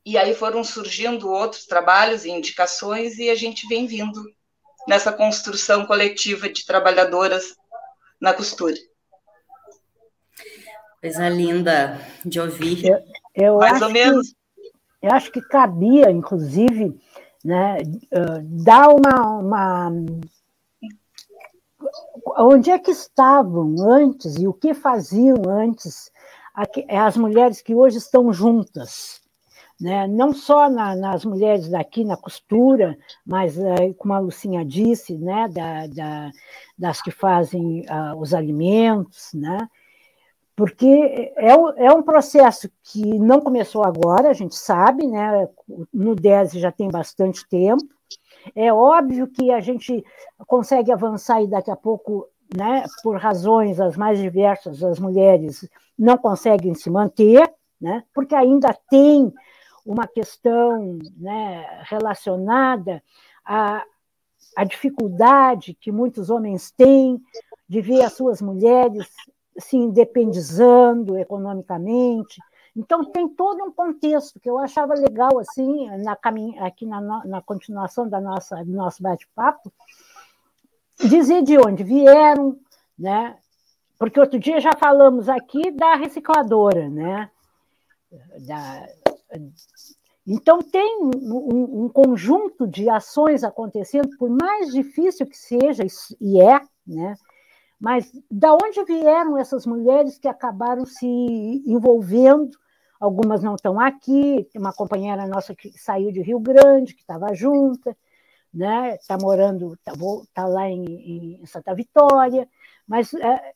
e 0.04 0.18
aí 0.18 0.34
foram 0.34 0.62
surgindo 0.62 1.30
outros 1.30 1.64
trabalhos 1.64 2.24
e 2.24 2.30
indicações 2.30 3.18
e 3.18 3.30
a 3.30 3.34
gente 3.34 3.66
vem 3.66 3.86
vindo 3.86 4.22
nessa 4.86 5.10
construção 5.10 5.86
coletiva 5.86 6.48
de 6.48 6.64
trabalhadoras 6.66 7.54
na 8.20 8.34
costura. 8.34 8.74
Coisa 11.00 11.28
linda 11.28 12.00
de 12.24 12.40
ouvir. 12.40 12.84
Eu, 12.84 12.98
eu 13.34 13.58
Mais 13.58 13.80
ou 13.80 13.90
menos. 13.90 14.34
Eu 15.04 15.12
acho 15.12 15.30
que 15.30 15.40
cabia, 15.40 16.10
inclusive, 16.10 16.98
né, 17.44 17.76
dar 18.42 18.88
uma, 18.88 19.38
uma. 19.38 19.92
Onde 22.38 22.70
é 22.70 22.78
que 22.78 22.90
estavam 22.90 23.74
antes 23.80 24.36
e 24.36 24.48
o 24.48 24.54
que 24.54 24.72
faziam 24.72 25.36
antes 25.46 26.10
as 26.88 27.16
mulheres 27.16 27.60
que 27.60 27.74
hoje 27.74 27.98
estão 27.98 28.32
juntas? 28.32 29.22
né? 29.80 30.06
não 30.06 30.32
só 30.32 30.70
na, 30.70 30.94
nas 30.94 31.24
mulheres 31.24 31.68
daqui 31.68 32.04
na 32.04 32.16
costura, 32.16 32.96
mas, 33.26 33.58
é, 33.58 33.92
como 33.94 34.14
a 34.14 34.18
Lucinha 34.18 34.64
disse, 34.64 35.18
né? 35.18 35.48
Da, 35.48 35.86
da, 35.86 36.30
das 36.78 37.02
que 37.02 37.10
fazem 37.10 37.80
uh, 37.82 38.18
os 38.18 38.32
alimentos, 38.32 39.30
né? 39.34 39.68
Porque 40.56 41.32
é, 41.36 41.50
é 41.50 41.92
um 41.92 42.02
processo 42.02 42.70
que 42.82 43.18
não 43.18 43.40
começou 43.40 43.84
agora, 43.84 44.30
a 44.30 44.32
gente 44.32 44.54
sabe, 44.54 45.06
né? 45.06 45.48
no 45.92 46.14
DES 46.14 46.52
já 46.52 46.70
tem 46.70 46.88
bastante 46.88 47.46
tempo, 47.48 47.84
é 48.54 48.72
óbvio 48.72 49.26
que 49.26 49.50
a 49.50 49.60
gente 49.60 50.04
consegue 50.46 50.92
avançar 50.92 51.42
e 51.42 51.48
daqui 51.48 51.70
a 51.70 51.76
pouco, 51.76 52.28
né, 52.54 52.84
por 53.02 53.16
razões 53.16 53.80
as 53.80 53.96
mais 53.96 54.18
diversas, 54.18 54.82
as 54.82 54.98
mulheres 54.98 55.68
não 55.98 56.18
conseguem 56.18 56.74
se 56.74 56.90
manter, 56.90 57.50
né, 57.80 58.04
porque 58.12 58.34
ainda 58.34 58.76
tem 58.90 59.32
uma 59.84 60.06
questão 60.06 60.98
né, 61.16 61.66
relacionada 61.84 63.02
à, 63.44 63.82
à 64.56 64.64
dificuldade 64.64 65.74
que 65.74 65.90
muitos 65.90 66.30
homens 66.30 66.70
têm 66.70 67.20
de 67.68 67.80
ver 67.80 68.02
as 68.02 68.12
suas 68.12 68.40
mulheres 68.40 69.08
se 69.58 69.76
independizando 69.76 71.18
economicamente. 71.18 72.40
Então, 72.76 73.04
tem 73.04 73.28
todo 73.28 73.62
um 73.62 73.70
contexto 73.70 74.40
que 74.40 74.50
eu 74.50 74.58
achava 74.58 74.94
legal, 74.94 75.38
assim, 75.38 75.88
na 75.98 76.18
aqui 76.60 76.84
na, 76.86 77.24
na 77.24 77.40
continuação 77.40 78.08
da 78.08 78.20
nossa, 78.20 78.64
do 78.64 78.72
nosso 78.72 79.00
bate-papo, 79.00 79.72
dizer 80.98 81.42
de 81.42 81.56
onde 81.56 81.84
vieram, 81.84 82.58
né? 82.98 83.36
Porque 83.96 84.18
outro 84.18 84.40
dia 84.40 84.60
já 84.60 84.72
falamos 84.72 85.28
aqui 85.28 85.70
da 85.70 85.94
recicladora, 85.94 86.90
né? 86.90 87.30
Da, 88.44 88.88
Então, 90.26 90.60
tem 90.60 90.98
um, 91.00 91.84
um, 91.84 91.88
conjunto 91.88 92.66
de 92.66 92.88
ações 92.88 93.44
acontecendo, 93.44 94.16
por 94.18 94.28
mais 94.28 94.72
difícil 94.72 95.26
que 95.26 95.36
seja, 95.36 95.84
e 96.20 96.42
é, 96.42 96.60
né? 96.84 97.14
Mas 97.84 98.10
da 98.30 98.54
onde 98.54 98.82
vieram 98.84 99.36
essas 99.36 99.66
mulheres 99.66 100.18
que 100.18 100.26
acabaram 100.26 100.86
se 100.86 101.06
envolvendo? 101.06 102.56
Algumas 102.98 103.42
não 103.42 103.56
estão 103.56 103.78
aqui, 103.78 104.48
uma 104.56 104.72
companheira 104.72 105.26
nossa 105.26 105.54
que 105.54 105.70
saiu 105.78 106.10
de 106.10 106.22
Rio 106.22 106.40
Grande, 106.40 106.94
que 106.94 107.02
estava 107.02 107.34
junta, 107.34 107.94
né? 108.52 108.94
Está 108.94 109.18
morando, 109.20 109.74
está 109.74 109.92
tá 110.32 110.46
lá 110.46 110.68
em, 110.68 111.40
em, 111.42 111.46
Santa 111.46 111.74
Vitória, 111.74 112.48
mas 112.88 113.12
é, 113.12 113.52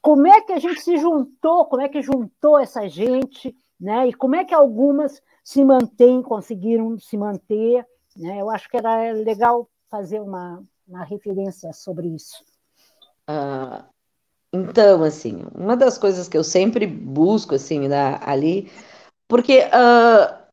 como 0.00 0.26
é 0.26 0.40
que 0.40 0.52
a 0.54 0.58
gente 0.58 0.80
se 0.80 0.96
juntou? 0.96 1.66
Como 1.66 1.82
é 1.82 1.88
que 1.90 2.00
juntou 2.00 2.58
essa 2.58 2.88
gente? 2.88 3.54
né? 3.80 4.08
E 4.08 4.14
como 4.14 4.34
é 4.34 4.44
que 4.44 4.54
algumas 4.54 5.22
se 5.44 5.64
mantêm, 5.64 6.22
conseguiram 6.22 6.98
se 6.98 7.16
manter, 7.16 7.86
né? 8.16 8.40
Eu 8.40 8.50
acho 8.50 8.68
que 8.68 8.76
era 8.76 9.12
legal 9.12 9.68
fazer 9.90 10.20
uma, 10.20 10.64
uma 10.86 11.04
referência 11.04 11.72
sobre 11.72 12.08
isso. 12.08 12.44
Ah, 13.26 13.84
então, 14.52 15.02
assim, 15.02 15.44
uma 15.54 15.76
das 15.76 15.98
coisas 15.98 16.28
que 16.28 16.38
eu 16.38 16.44
sempre 16.44 16.86
busco, 16.86 17.54
assim, 17.54 17.88
na, 17.88 18.20
ali, 18.22 18.70
porque 19.28 19.64
uh, 19.64 20.46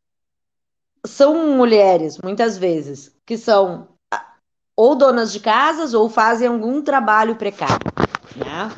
são 1.06 1.56
mulheres, 1.56 2.18
muitas 2.18 2.58
vezes, 2.58 3.16
que 3.26 3.38
são 3.38 3.88
ah, 4.12 4.36
ou 4.76 4.96
donas 4.96 5.32
de 5.32 5.40
casas 5.40 5.94
ou 5.94 6.10
fazem 6.10 6.48
algum 6.48 6.82
trabalho 6.82 7.36
precário, 7.36 7.92
né? 8.36 8.72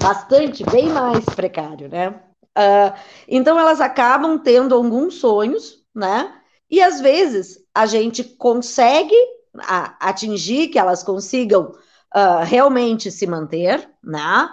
Bastante, 0.00 0.64
bem 0.64 0.88
mais 0.88 1.24
precário, 1.24 1.88
né? 1.88 2.22
Uh, 2.56 2.96
então 3.28 3.58
elas 3.58 3.80
acabam 3.80 4.38
tendo 4.38 4.74
alguns 4.74 5.14
sonhos, 5.16 5.84
né? 5.94 6.40
E 6.70 6.80
às 6.80 7.00
vezes 7.00 7.64
a 7.74 7.84
gente 7.86 8.22
consegue 8.22 9.16
atingir 9.60 10.68
que 10.68 10.78
elas 10.78 11.02
consigam 11.02 11.72
uh, 12.14 12.44
realmente 12.44 13.10
se 13.10 13.26
manter, 13.26 13.88
né? 14.02 14.48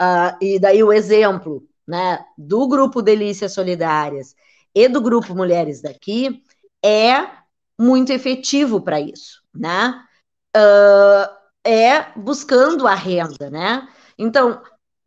Uh, 0.00 0.44
e 0.44 0.58
daí 0.58 0.82
o 0.82 0.92
exemplo, 0.92 1.66
né, 1.86 2.24
do 2.36 2.68
grupo 2.68 3.02
Delícias 3.02 3.52
Solidárias 3.52 4.34
e 4.74 4.88
do 4.88 5.00
grupo 5.00 5.34
Mulheres 5.34 5.82
daqui 5.82 6.42
é 6.84 7.26
muito 7.78 8.12
efetivo 8.12 8.80
para 8.80 9.00
isso, 9.00 9.42
né? 9.54 10.04
é 11.64 12.10
buscando 12.16 12.86
a 12.86 12.94
renda, 12.94 13.50
né? 13.50 13.86
Então, 14.16 14.62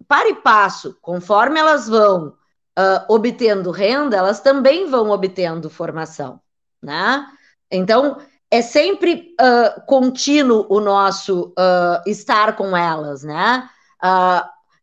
para 0.07 0.29
e 0.29 0.35
passo, 0.35 0.97
conforme 1.01 1.59
elas 1.59 1.87
vão 1.87 2.35
uh, 2.77 3.05
obtendo 3.13 3.71
renda, 3.71 4.17
elas 4.17 4.39
também 4.39 4.89
vão 4.89 5.09
obtendo 5.09 5.69
formação, 5.69 6.39
né? 6.81 7.25
Então, 7.69 8.21
é 8.51 8.61
sempre 8.61 9.33
uh, 9.39 9.81
contínuo 9.87 10.65
o 10.69 10.81
nosso 10.81 11.53
uh, 11.57 12.03
estar 12.05 12.57
com 12.57 12.75
elas, 12.75 13.23
né? 13.23 13.69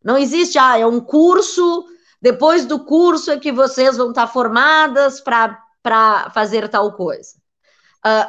não 0.01 0.17
existe, 0.17 0.57
ah, 0.57 0.79
é 0.79 0.85
um 0.85 1.01
curso, 1.01 1.85
depois 2.21 2.65
do 2.65 2.79
curso 2.79 3.31
é 3.31 3.37
que 3.37 3.51
vocês 3.51 3.97
vão 3.97 4.11
estar 4.11 4.27
formadas 4.27 5.19
para 5.19 6.31
fazer 6.33 6.69
tal 6.69 6.93
coisa. 6.93 7.31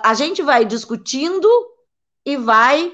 a 0.02 0.12
gente 0.14 0.42
vai 0.42 0.64
discutindo 0.64 1.48
e 2.26 2.36
vai 2.36 2.92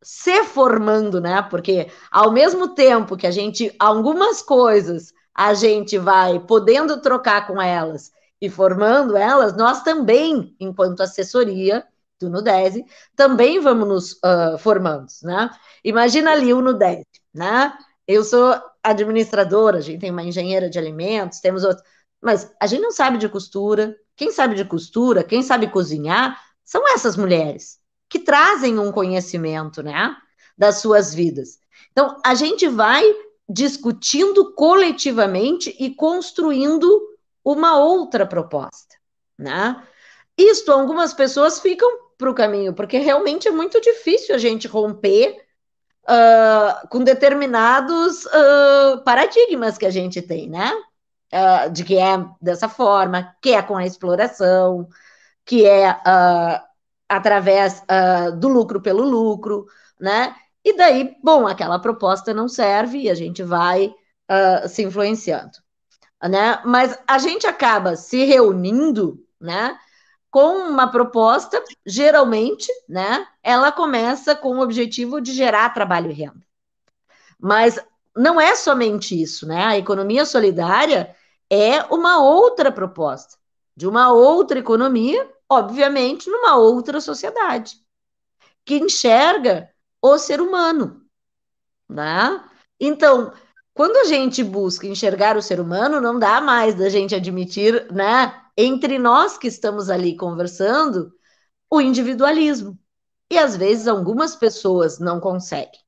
se 0.00 0.44
formando, 0.44 1.20
né? 1.20 1.42
Porque 1.50 1.88
ao 2.12 2.30
mesmo 2.30 2.76
tempo 2.76 3.16
que 3.16 3.26
a 3.26 3.32
gente, 3.32 3.74
algumas 3.76 4.40
coisas, 4.40 5.12
a 5.34 5.52
gente 5.52 5.98
vai 5.98 6.38
podendo 6.38 7.00
trocar 7.00 7.48
com 7.48 7.60
elas 7.60 8.12
e 8.40 8.48
formando 8.48 9.16
elas, 9.16 9.56
nós 9.56 9.82
também, 9.82 10.54
enquanto 10.60 11.00
assessoria 11.00 11.84
do 12.20 12.28
Nudese, 12.28 12.84
também 13.14 13.60
vamos 13.60 13.88
nos 13.88 14.12
uh, 14.14 14.58
formando, 14.58 15.06
né? 15.22 15.50
Imagina 15.84 16.32
ali 16.32 16.52
o 16.52 16.60
Nudese, 16.60 17.06
né? 17.32 17.72
Eu 18.06 18.24
sou 18.24 18.60
administradora, 18.82 19.78
a 19.78 19.80
gente 19.80 20.00
tem 20.00 20.10
uma 20.10 20.22
engenheira 20.22 20.68
de 20.68 20.78
alimentos, 20.78 21.40
temos 21.40 21.62
outros, 21.64 21.84
mas 22.20 22.52
a 22.60 22.66
gente 22.66 22.80
não 22.80 22.90
sabe 22.90 23.18
de 23.18 23.28
costura. 23.28 23.96
Quem 24.16 24.32
sabe 24.32 24.54
de 24.54 24.64
costura, 24.64 25.22
quem 25.22 25.42
sabe 25.42 25.68
cozinhar, 25.68 26.40
são 26.64 26.86
essas 26.88 27.16
mulheres 27.16 27.78
que 28.08 28.18
trazem 28.18 28.78
um 28.78 28.90
conhecimento, 28.90 29.82
né, 29.82 30.16
das 30.56 30.76
suas 30.76 31.14
vidas. 31.14 31.58
Então, 31.92 32.20
a 32.24 32.34
gente 32.34 32.66
vai 32.66 33.04
discutindo 33.48 34.52
coletivamente 34.54 35.74
e 35.78 35.94
construindo 35.94 37.07
uma 37.52 37.78
outra 37.78 38.26
proposta, 38.26 38.96
né? 39.38 39.82
Isto, 40.36 40.70
algumas 40.70 41.12
pessoas 41.12 41.60
ficam 41.60 41.88
para 42.16 42.30
o 42.30 42.34
caminho, 42.34 42.74
porque 42.74 42.98
realmente 42.98 43.48
é 43.48 43.50
muito 43.50 43.80
difícil 43.80 44.34
a 44.34 44.38
gente 44.38 44.68
romper 44.68 45.36
uh, 46.08 46.88
com 46.88 47.04
determinados 47.04 48.24
uh, 48.26 49.02
paradigmas 49.04 49.76
que 49.76 49.86
a 49.86 49.90
gente 49.90 50.22
tem, 50.22 50.48
né? 50.48 50.72
Uh, 51.32 51.70
de 51.70 51.84
que 51.84 51.98
é 51.98 52.24
dessa 52.40 52.68
forma, 52.68 53.36
que 53.42 53.52
é 53.52 53.62
com 53.62 53.76
a 53.76 53.86
exploração, 53.86 54.88
que 55.44 55.66
é 55.66 56.00
através 57.08 57.82
do 58.38 58.48
lucro 58.48 58.82
pelo 58.82 59.02
lucro, 59.02 59.66
né? 59.98 60.34
E 60.62 60.76
daí, 60.76 61.16
bom, 61.22 61.46
aquela 61.46 61.78
proposta 61.78 62.34
não 62.34 62.48
serve 62.48 62.98
e 62.98 63.10
a 63.10 63.14
gente 63.14 63.42
vai 63.42 63.94
se 64.68 64.82
influenciando, 64.82 65.58
né? 66.22 66.60
Mas 66.64 66.98
a 67.06 67.18
gente 67.18 67.46
acaba 67.46 67.96
se 67.96 68.24
reunindo, 68.24 69.24
né? 69.40 69.78
Com 70.30 70.58
uma 70.68 70.90
proposta, 70.90 71.62
geralmente, 71.86 72.70
né? 72.88 73.26
Ela 73.42 73.72
começa 73.72 74.34
com 74.34 74.56
o 74.56 74.60
objetivo 74.60 75.20
de 75.20 75.32
gerar 75.32 75.74
trabalho 75.74 76.10
e 76.10 76.14
renda. 76.14 76.46
Mas 77.38 77.78
não 78.16 78.40
é 78.40 78.54
somente 78.54 79.20
isso, 79.20 79.46
né? 79.46 79.64
A 79.64 79.78
economia 79.78 80.24
solidária 80.24 81.14
é 81.50 81.82
uma 81.84 82.20
outra 82.20 82.70
proposta 82.70 83.36
de 83.76 83.86
uma 83.86 84.12
outra 84.12 84.58
economia 84.58 85.28
obviamente, 85.48 86.28
numa 86.28 86.56
outra 86.56 87.00
sociedade, 87.00 87.80
que 88.64 88.76
enxerga 88.76 89.70
o 90.02 90.18
ser 90.18 90.40
humano. 90.40 91.02
Né? 91.88 92.44
Então, 92.78 93.32
quando 93.78 93.96
a 93.98 94.04
gente 94.06 94.42
busca 94.42 94.88
enxergar 94.88 95.36
o 95.36 95.40
ser 95.40 95.60
humano, 95.60 96.00
não 96.00 96.18
dá 96.18 96.40
mais 96.40 96.74
da 96.74 96.88
gente 96.88 97.14
admitir, 97.14 97.86
né, 97.92 98.34
entre 98.56 98.98
nós 98.98 99.38
que 99.38 99.46
estamos 99.46 99.88
ali 99.88 100.16
conversando, 100.16 101.12
o 101.70 101.80
individualismo. 101.80 102.76
E 103.30 103.38
às 103.38 103.56
vezes 103.56 103.86
algumas 103.86 104.34
pessoas 104.34 104.98
não 104.98 105.20
conseguem, 105.20 105.78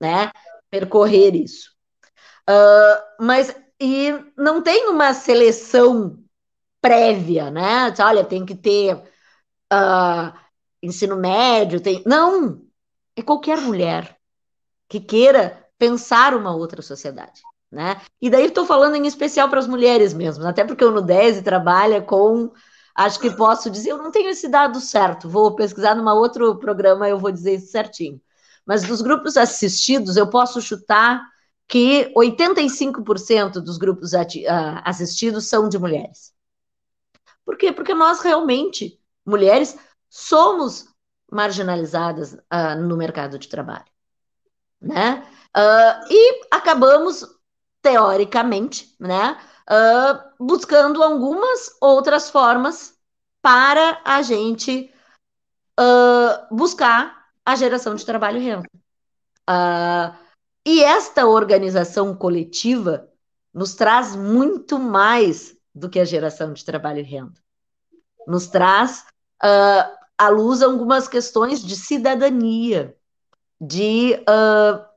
né, 0.00 0.32
percorrer 0.68 1.36
isso. 1.36 1.70
Uh, 2.48 3.24
mas 3.24 3.54
e 3.80 4.10
não 4.36 4.60
tem 4.60 4.88
uma 4.88 5.14
seleção 5.14 6.18
prévia, 6.80 7.48
né? 7.48 7.94
Olha, 8.00 8.24
tem 8.24 8.44
que 8.44 8.56
ter 8.56 8.96
uh, 8.96 10.36
ensino 10.82 11.14
médio, 11.14 11.80
tem. 11.80 12.02
Não! 12.04 12.60
É 13.14 13.22
qualquer 13.22 13.60
mulher 13.60 14.18
que 14.88 14.98
queira 14.98 15.59
pensar 15.80 16.34
uma 16.34 16.54
outra 16.54 16.82
sociedade. 16.82 17.40
Né? 17.72 17.98
E 18.20 18.28
daí 18.28 18.46
estou 18.46 18.66
falando 18.66 18.96
em 18.96 19.06
especial 19.06 19.48
para 19.48 19.60
as 19.60 19.66
mulheres 19.66 20.12
mesmo, 20.12 20.46
até 20.46 20.64
porque 20.64 20.84
o 20.84 20.90
Nudese 20.90 21.40
trabalha 21.40 22.02
com, 22.02 22.52
acho 22.94 23.18
que 23.18 23.30
posso 23.30 23.70
dizer, 23.70 23.90
eu 23.90 23.98
não 23.98 24.10
tenho 24.10 24.28
esse 24.28 24.48
dado 24.48 24.80
certo, 24.80 25.28
vou 25.28 25.54
pesquisar 25.54 25.94
num 25.94 26.06
outro 26.08 26.56
programa, 26.56 27.08
eu 27.08 27.18
vou 27.18 27.30
dizer 27.30 27.54
isso 27.54 27.70
certinho. 27.70 28.20
Mas 28.66 28.82
dos 28.82 29.00
grupos 29.00 29.36
assistidos, 29.36 30.16
eu 30.16 30.28
posso 30.28 30.60
chutar 30.60 31.24
que 31.66 32.12
85% 32.16 33.60
dos 33.60 33.78
grupos 33.78 34.12
ah, 34.12 34.82
assistidos 34.84 35.48
são 35.48 35.68
de 35.68 35.78
mulheres. 35.78 36.34
Por 37.44 37.56
quê? 37.56 37.72
Porque 37.72 37.94
nós 37.94 38.20
realmente, 38.20 38.98
mulheres, 39.24 39.78
somos 40.08 40.86
marginalizadas 41.30 42.32
uh, 42.32 42.76
no 42.80 42.96
mercado 42.96 43.38
de 43.38 43.48
trabalho, 43.48 43.86
né? 44.80 45.24
Uh, 45.56 46.06
e 46.08 46.40
acabamos, 46.50 47.26
teoricamente, 47.82 48.94
né, 48.98 49.40
uh, 49.68 50.44
buscando 50.44 51.02
algumas 51.02 51.76
outras 51.80 52.30
formas 52.30 52.94
para 53.42 54.00
a 54.04 54.22
gente 54.22 54.92
buscar 56.50 57.24
a 57.42 57.56
geração 57.56 57.94
de 57.94 58.04
trabalho 58.04 58.36
e 58.36 58.44
renda. 58.44 58.68
e 60.66 60.82
esta 60.82 61.26
organização 61.26 62.14
coletiva 62.14 63.08
nos 63.52 63.74
traz 63.74 64.14
muito 64.14 64.78
mais 64.78 65.56
do 65.74 65.88
que 65.88 65.98
a 66.00 66.04
geração 66.04 66.52
de 66.52 66.64
trabalho 66.64 67.00
e 67.00 67.02
renda. 67.02 67.40
Nos 68.26 68.46
traz 68.46 69.04
uh, 69.42 69.96
à 70.16 70.28
luz 70.28 70.62
algumas 70.62 71.08
questões 71.08 71.62
de 71.62 71.76
cidadania, 71.76 72.96
de 73.60 74.14
uh, 74.20 74.89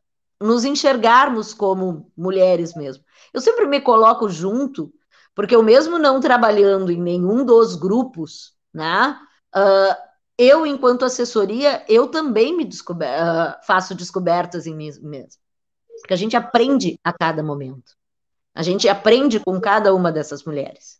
nos 0.44 0.66
enxergarmos 0.66 1.54
como 1.54 2.12
mulheres 2.18 2.76
mesmo. 2.76 3.04
Eu 3.34 3.42
sempre 3.42 3.66
me 3.66 3.80
coloco 3.82 4.30
junto 4.30 4.94
Porque 5.36 5.56
eu 5.56 5.64
mesmo 5.64 5.98
não 5.98 6.20
trabalhando 6.20 6.92
em 6.92 7.02
nenhum 7.02 7.44
dos 7.44 7.76
grupos, 7.76 8.54
né? 8.72 9.18
Uh, 9.56 9.96
eu, 10.38 10.66
enquanto 10.66 11.06
assessoria, 11.06 11.84
eu 11.88 12.08
também 12.08 12.56
me 12.56 12.66
descober, 12.66 13.10
uh, 13.10 13.66
faço 13.66 13.96
descobertas 13.96 14.68
em 14.68 14.76
mim 14.76 14.92
mesmo. 15.02 15.42
Porque 16.02 16.14
a 16.14 16.18
gente 16.18 16.36
aprende 16.36 17.00
a 17.04 17.14
cada 17.14 17.42
momento. 17.42 17.94
A 18.54 18.62
gente 18.62 18.88
aprende 18.88 19.40
com 19.40 19.60
cada 19.60 19.94
uma 19.94 20.12
dessas 20.12 20.44
mulheres. 20.44 21.00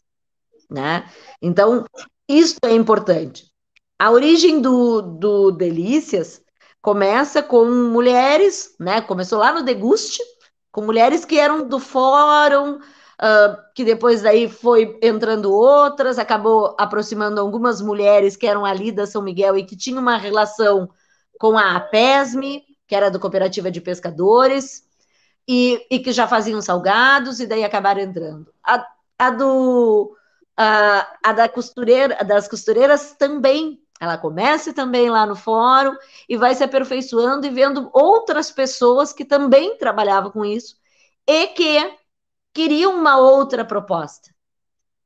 Né? 0.70 1.08
Então, 1.42 1.86
isso 2.28 2.58
é 2.64 2.72
importante. 2.72 3.52
A 4.00 4.10
origem 4.10 4.62
do, 4.62 5.02
do 5.02 5.52
Delícias 5.52 6.42
começa 6.84 7.41
com 7.41 7.63
mulheres, 7.65 8.76
né? 8.78 9.00
Começou 9.02 9.39
lá 9.39 9.54
no 9.54 9.63
Deguste, 9.63 10.22
com 10.69 10.82
mulheres 10.82 11.24
que 11.24 11.39
eram 11.39 11.65
do 11.65 11.80
fórum, 11.80 12.76
uh, 12.76 13.58
que 13.74 13.86
depois 13.86 14.22
daí 14.22 14.50
foi 14.50 15.00
entrando 15.02 15.50
outras, 15.54 16.19
acabou 16.19 16.76
aproximando 16.78 17.39
algumas 17.39 17.82
mulheres 17.82 18.36
que 18.36 18.46
eram 18.46 18.65
ali 18.65 18.91
da 18.91 19.08
São 19.08 19.22
Miguel 19.22 19.58
e 19.58 19.63
que 19.63 19.78
tinham 19.78 20.02
uma 20.02 20.17
relação 20.17 20.89
com 21.39 21.58
a 21.58 21.78
APESME, 21.78 22.62
que 22.86 22.93
era 22.93 23.10
do 23.10 23.19
Cooperativa 23.19 23.72
de 23.72 23.80
Pescadores, 23.80 24.84
e, 25.48 25.88
e 25.89 26.00
que 26.00 26.12
já 26.12 26.28
faziam 26.28 26.62
salgados, 26.62 27.39
e 27.39 27.48
daí 27.48 27.63
acabaram 27.63 28.02
entrando. 28.02 28.54
A, 28.62 28.86
a 29.19 29.30
do 29.30 30.17
a, 30.58 31.08
a 31.24 31.32
da 31.32 31.48
costureira, 31.48 32.26
das 32.26 32.50
costureiras 32.50 33.15
também 33.17 33.83
ela 34.00 34.18
começa 34.18 34.74
também 34.74 35.10
lá 35.10 35.26
no 35.26 35.36
fórum 35.36 35.96
e 36.28 36.36
vai 36.36 36.54
se 36.56 36.64
aperfeiçoando 36.64 37.46
e 37.48 37.50
vendo 37.50 37.90
outras 37.94 38.52
pessoas 38.52 39.14
que 39.14 39.24
também 39.24 39.78
trabalhavam 39.78 40.32
com 40.32 40.44
isso 40.44 40.76
e 41.28 41.48
que 41.48 41.98
queriam 42.54 42.96
uma 42.96 43.18
outra 43.18 43.66
proposta, 43.66 44.30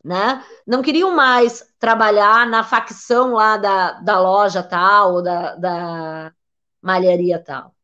né? 0.03 0.43
Não 0.65 0.81
queriam 0.81 1.15
mais 1.15 1.63
trabalhar 1.79 2.47
na 2.47 2.63
facção 2.63 3.33
lá 3.33 3.57
da, 3.57 3.93
da 4.01 4.19
loja 4.19 4.63
tal 4.63 5.15
ou 5.15 5.23
da, 5.23 5.55
da 5.55 6.33
malharia 6.81 7.43
tal. 7.43 7.75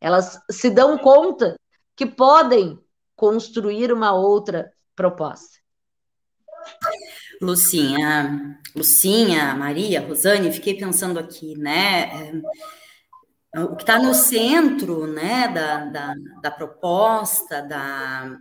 Elas 0.00 0.40
se 0.50 0.70
dão 0.70 0.98
conta 0.98 1.58
que 1.94 2.06
podem 2.06 2.78
construir 3.14 3.92
uma 3.92 4.12
outra 4.12 4.72
proposta. 4.94 5.58
Lucinha, 7.40 8.58
Lucinha, 8.74 9.54
Maria, 9.54 10.00
Rosane, 10.00 10.52
fiquei 10.52 10.74
pensando 10.74 11.18
aqui, 11.18 11.56
né? 11.56 12.42
É, 13.54 13.60
o 13.60 13.74
que 13.74 13.82
está 13.82 13.98
no 13.98 14.12
centro, 14.12 15.06
né, 15.06 15.48
da, 15.48 15.84
da, 15.86 16.14
da 16.42 16.50
proposta, 16.50 17.62
da, 17.62 18.36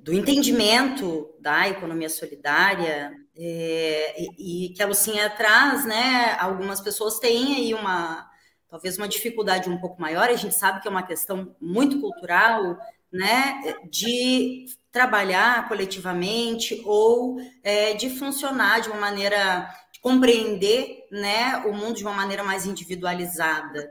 do 0.00 0.12
entendimento 0.12 1.34
da 1.38 1.68
economia 1.68 2.08
solidária 2.08 3.12
é, 3.36 4.22
e, 4.22 4.66
e, 4.66 4.68
que 4.70 4.82
a 4.82 4.86
Lucinha 4.86 5.28
traz, 5.30 5.84
né? 5.84 6.36
Algumas 6.38 6.80
pessoas 6.80 7.18
têm 7.18 7.56
aí 7.56 7.74
uma 7.74 8.30
talvez 8.68 8.96
uma 8.96 9.06
dificuldade 9.06 9.68
um 9.68 9.78
pouco 9.78 10.00
maior. 10.00 10.30
A 10.30 10.34
gente 10.34 10.54
sabe 10.54 10.80
que 10.80 10.88
é 10.88 10.90
uma 10.90 11.02
questão 11.02 11.54
muito 11.60 12.00
cultural, 12.00 12.78
né? 13.12 13.76
De 13.90 14.66
trabalhar 14.92 15.66
coletivamente 15.68 16.82
ou 16.84 17.40
é, 17.64 17.94
de 17.94 18.10
funcionar 18.10 18.80
de 18.82 18.90
uma 18.90 19.00
maneira, 19.00 19.66
de 19.90 19.98
compreender 20.00 21.06
né, 21.10 21.56
o 21.66 21.72
mundo 21.72 21.96
de 21.96 22.02
uma 22.04 22.12
maneira 22.12 22.44
mais 22.44 22.66
individualizada. 22.66 23.90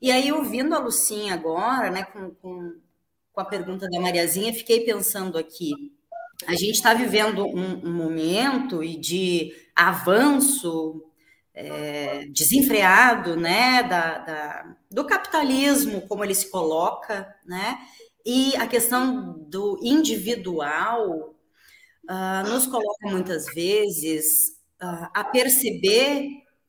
E 0.00 0.12
aí, 0.12 0.30
ouvindo 0.30 0.76
a 0.76 0.78
Lucinha 0.78 1.34
agora, 1.34 1.90
né, 1.90 2.04
com, 2.04 2.30
com, 2.36 2.76
com 3.32 3.40
a 3.40 3.44
pergunta 3.44 3.88
da 3.90 4.00
Mariazinha, 4.00 4.54
fiquei 4.54 4.84
pensando 4.84 5.36
aqui. 5.36 5.72
A 6.46 6.52
gente 6.52 6.74
está 6.74 6.94
vivendo 6.94 7.44
um, 7.44 7.88
um, 7.88 7.92
momento 7.92 8.80
de 8.96 9.52
avanço 9.74 11.04
é, 11.52 12.26
desenfreado 12.26 13.34
né, 13.34 13.82
da, 13.82 14.18
da, 14.18 14.76
do 14.88 15.04
capitalismo, 15.04 16.02
como 16.02 16.22
ele 16.22 16.34
se 16.34 16.48
coloca, 16.48 17.34
né? 17.44 17.76
E 18.30 18.54
a 18.56 18.66
questão 18.66 19.38
do 19.48 19.80
individual 19.82 21.34
uh, 22.10 22.46
nos 22.46 22.66
coloca 22.66 23.08
muitas 23.08 23.46
vezes 23.54 24.50
uh, 24.82 25.08
a 25.14 25.24
perceber 25.24 26.28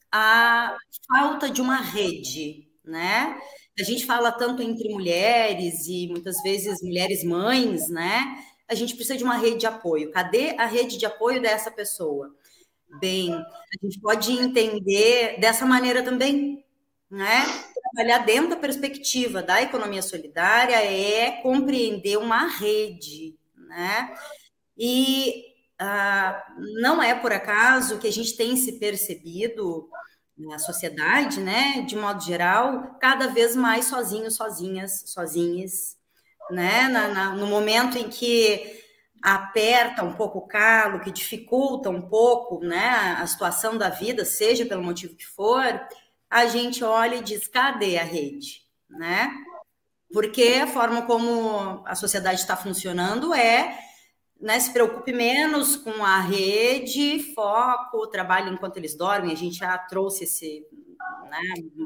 a 0.09 0.77
falta 1.05 1.49
de 1.49 1.59
uma 1.59 1.75
rede, 1.75 2.65
né? 2.81 3.37
A 3.77 3.83
gente 3.83 4.05
fala 4.05 4.31
tanto 4.31 4.61
entre 4.61 4.87
mulheres 4.87 5.85
e 5.85 6.07
muitas 6.07 6.41
vezes 6.41 6.81
mulheres 6.81 7.25
mães, 7.25 7.89
né? 7.89 8.41
A 8.65 8.73
gente 8.73 8.95
precisa 8.95 9.17
de 9.17 9.25
uma 9.25 9.35
rede 9.35 9.57
de 9.57 9.65
apoio. 9.65 10.11
Cadê 10.11 10.51
a 10.51 10.65
rede 10.65 10.97
de 10.97 11.05
apoio 11.05 11.41
dessa 11.41 11.69
pessoa? 11.69 12.33
Bem, 13.01 13.33
a 13.33 13.85
gente 13.85 13.99
pode 13.99 14.31
entender 14.31 15.37
dessa 15.41 15.65
maneira 15.65 16.03
também, 16.03 16.63
né? 17.09 17.45
Trabalhar 17.91 18.19
dentro 18.19 18.51
da 18.51 18.55
perspectiva 18.55 19.41
da 19.41 19.61
economia 19.61 20.01
solidária 20.01 20.75
é 20.75 21.41
compreender 21.41 22.17
uma 22.17 22.47
rede, 22.47 23.35
né? 23.55 24.15
E 24.77 25.45
ah, 25.79 26.43
não 26.81 27.01
é 27.01 27.15
por 27.15 27.31
acaso 27.31 27.99
que 27.99 28.07
a 28.07 28.11
gente 28.11 28.35
tem 28.35 28.55
se 28.55 28.79
percebido 28.79 29.89
na 30.37 30.57
sociedade, 30.57 31.41
né, 31.41 31.81
de 31.81 31.97
modo 31.97 32.23
geral, 32.23 32.95
cada 33.01 33.27
vez 33.27 33.55
mais 33.57 33.85
sozinhos, 33.85 34.35
sozinhas, 34.35 35.03
sozinhas, 35.07 35.97
né? 36.49 36.87
Na, 36.87 37.07
na, 37.09 37.35
no 37.35 37.45
momento 37.47 37.97
em 37.97 38.09
que 38.09 38.79
aperta 39.21 40.03
um 40.03 40.13
pouco 40.13 40.39
o 40.39 40.47
calo, 40.47 41.01
que 41.01 41.11
dificulta 41.11 41.89
um 41.89 42.01
pouco, 42.01 42.59
né, 42.63 43.17
a 43.19 43.27
situação 43.27 43.77
da 43.77 43.89
vida, 43.89 44.23
seja 44.23 44.65
pelo 44.65 44.83
motivo 44.83 45.15
que 45.15 45.25
for, 45.25 45.63
a 46.29 46.45
gente 46.45 46.83
olha 46.83 47.15
e 47.15 47.23
diz: 47.23 47.47
cadê 47.47 47.97
a 47.97 48.03
rede? 48.03 48.61
Né? 48.89 49.31
Porque 50.11 50.59
a 50.63 50.67
forma 50.67 51.03
como 51.03 51.83
a 51.85 51.95
sociedade 51.95 52.41
está 52.41 52.55
funcionando 52.55 53.33
é 53.33 53.77
né, 54.39 54.59
se 54.59 54.71
preocupe 54.71 55.11
menos 55.11 55.75
com 55.75 56.03
a 56.03 56.19
rede, 56.19 57.33
foco, 57.33 58.07
trabalho 58.07 58.53
enquanto 58.53 58.77
eles 58.77 58.95
dormem. 58.95 59.31
A 59.31 59.37
gente 59.37 59.57
já 59.57 59.77
trouxe 59.77 60.23
esse 60.23 60.65
né, 61.29 61.41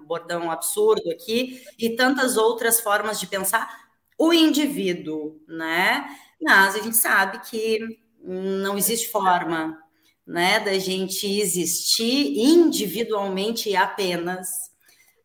bordão 0.06 0.52
absurdo 0.52 1.10
aqui 1.10 1.64
e 1.78 1.96
tantas 1.96 2.38
outras 2.38 2.80
formas 2.80 3.20
de 3.20 3.28
pensar 3.28 3.84
o 4.18 4.32
indivíduo, 4.32 5.42
né? 5.48 6.06
Mas 6.42 6.76
a 6.76 6.80
gente 6.80 6.96
sabe 6.96 7.40
que 7.40 7.80
não 8.22 8.78
existe 8.78 9.10
forma 9.10 9.83
né, 10.26 10.60
da 10.60 10.78
gente 10.80 11.28
existir 11.28 12.38
individualmente 12.38 13.76
apenas 13.76 14.48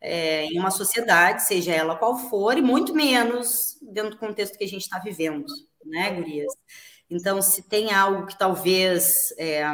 é, 0.01 0.45
em 0.47 0.59
uma 0.59 0.71
sociedade, 0.71 1.43
seja 1.45 1.73
ela 1.73 1.97
qual 1.97 2.19
for, 2.19 2.57
e 2.57 2.63
muito 2.63 2.95
menos 2.95 3.79
dentro 3.83 4.11
do 4.11 4.19
contexto 4.19 4.57
que 4.57 4.65
a 4.65 4.69
gente 4.69 4.83
está 4.83 4.99
vivendo, 4.99 5.47
né, 5.85 6.11
Gurias? 6.11 6.53
Então, 7.11 7.41
se 7.41 7.63
tem 7.63 7.93
algo 7.93 8.27
que 8.27 8.39
talvez 8.39 9.33
é, 9.39 9.65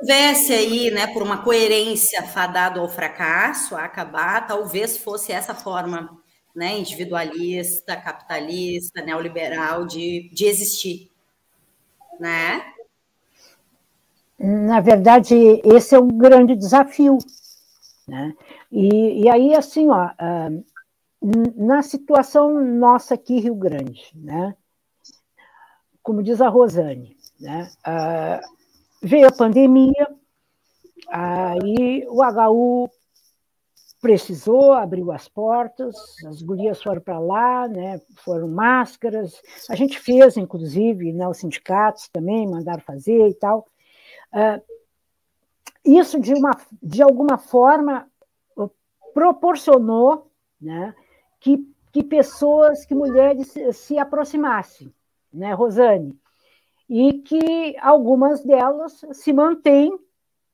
tivesse 0.00 0.52
aí, 0.52 0.90
né, 0.90 1.08
por 1.08 1.22
uma 1.22 1.42
coerência 1.42 2.22
fadado 2.22 2.80
ao 2.80 2.88
fracasso, 2.88 3.76
a 3.76 3.84
acabar, 3.84 4.46
talvez 4.46 4.96
fosse 4.96 5.32
essa 5.32 5.54
forma 5.54 6.18
né, 6.54 6.78
individualista, 6.78 7.96
capitalista, 7.96 9.02
neoliberal 9.02 9.86
de, 9.86 10.30
de 10.32 10.46
existir, 10.46 11.10
né? 12.18 12.64
Na 14.42 14.80
verdade, 14.80 15.34
esse 15.64 15.94
é 15.94 15.98
um 15.98 16.08
grande 16.08 16.56
desafio. 16.56 17.18
Né? 18.08 18.34
E, 18.72 19.24
e 19.24 19.28
aí, 19.28 19.54
assim, 19.54 19.88
ó, 19.88 20.10
ah, 20.18 20.48
na 21.56 21.82
situação 21.82 22.58
nossa 22.58 23.14
aqui, 23.14 23.38
Rio 23.38 23.54
Grande, 23.54 24.10
né? 24.14 24.56
como 26.02 26.22
diz 26.22 26.40
a 26.40 26.48
Rosane, 26.48 27.16
né? 27.38 27.70
Ah, 27.84 28.40
veio 29.02 29.28
a 29.28 29.32
pandemia, 29.32 30.08
aí 31.08 32.04
o 32.08 32.22
HU 32.22 32.90
precisou, 34.00 34.72
abriu 34.72 35.12
as 35.12 35.28
portas, 35.28 35.94
as 36.26 36.40
gurias 36.40 36.82
foram 36.82 37.02
para 37.02 37.18
lá, 37.18 37.68
né, 37.68 38.00
foram 38.24 38.48
máscaras, 38.48 39.42
a 39.68 39.76
gente 39.76 39.98
fez, 40.00 40.38
inclusive, 40.38 41.12
né, 41.12 41.28
os 41.28 41.36
sindicatos 41.36 42.08
também 42.08 42.48
mandaram 42.48 42.80
fazer 42.80 43.28
e 43.28 43.34
tal, 43.34 43.68
isso, 45.84 46.20
de, 46.20 46.34
uma, 46.34 46.50
de 46.82 47.02
alguma 47.02 47.38
forma, 47.38 48.06
proporcionou 49.12 50.30
né, 50.60 50.94
que, 51.40 51.58
que 51.92 52.02
pessoas, 52.02 52.84
que 52.84 52.94
mulheres 52.94 53.48
se, 53.48 53.72
se 53.72 53.98
aproximassem, 53.98 54.92
né, 55.32 55.52
Rosane? 55.52 56.18
E 56.88 57.14
que 57.20 57.76
algumas 57.80 58.42
delas 58.44 59.00
se 59.12 59.32
mantêm 59.32 59.96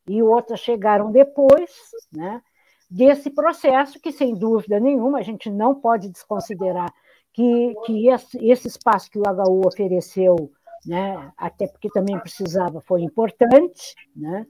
e 0.06 0.22
outras 0.22 0.60
chegaram 0.60 1.10
depois, 1.10 1.70
né, 2.12 2.42
desse 2.90 3.30
processo 3.30 3.98
que, 4.00 4.12
sem 4.12 4.34
dúvida 4.34 4.78
nenhuma, 4.78 5.18
a 5.18 5.22
gente 5.22 5.50
não 5.50 5.74
pode 5.74 6.08
desconsiderar 6.08 6.92
que, 7.32 7.74
que 7.84 8.08
esse, 8.08 8.38
esse 8.46 8.68
espaço 8.68 9.10
que 9.10 9.18
o 9.18 9.22
HU 9.22 9.66
ofereceu 9.66 10.50
né? 10.84 11.32
até 11.36 11.66
porque 11.66 11.88
também 11.88 12.18
precisava, 12.18 12.80
foi 12.80 13.02
importante, 13.02 13.94
né? 14.14 14.46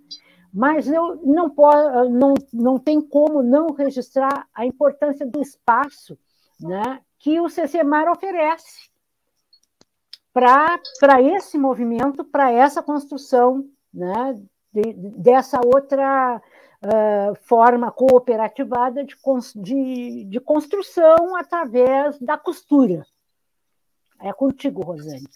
mas 0.53 0.91
eu 0.91 1.21
não, 1.23 1.51
posso, 1.51 2.09
não, 2.11 2.35
não 2.53 2.79
tem 2.79 3.01
como 3.01 3.43
não 3.43 3.75
registrar 3.75 4.47
a 4.55 4.65
importância 4.65 5.27
do 5.27 5.43
espaço 5.43 6.19
né, 6.59 7.01
que 7.19 7.39
o 7.41 7.49
CCMAR 7.49 8.11
oferece 8.11 8.89
para 10.33 11.23
esse 11.23 11.59
movimento, 11.59 12.25
para 12.25 12.51
essa 12.51 12.83
construção 12.83 13.69
né, 13.93 14.41
de, 14.73 14.93
dessa 14.95 15.61
outra 15.65 16.41
uh, 16.85 17.35
forma 17.47 17.91
cooperativada 17.91 19.05
de, 19.05 19.17
de, 19.57 20.25
de 20.25 20.41
construção 20.41 21.37
através 21.37 22.19
da 22.19 22.37
costura. 22.37 23.07
É 24.21 24.33
contigo, 24.33 24.83
Rosane. 24.83 25.27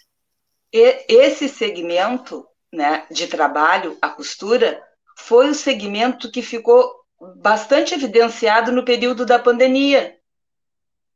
Esse 0.72 1.48
segmento 1.48 2.46
né, 2.72 3.04
de 3.10 3.26
trabalho, 3.26 3.98
a 4.00 4.08
costura, 4.08 4.80
foi 5.16 5.50
o 5.50 5.54
segmento 5.54 6.30
que 6.30 6.42
ficou 6.42 6.94
bastante 7.36 7.94
evidenciado 7.94 8.72
no 8.72 8.84
período 8.84 9.26
da 9.26 9.38
pandemia, 9.38 10.16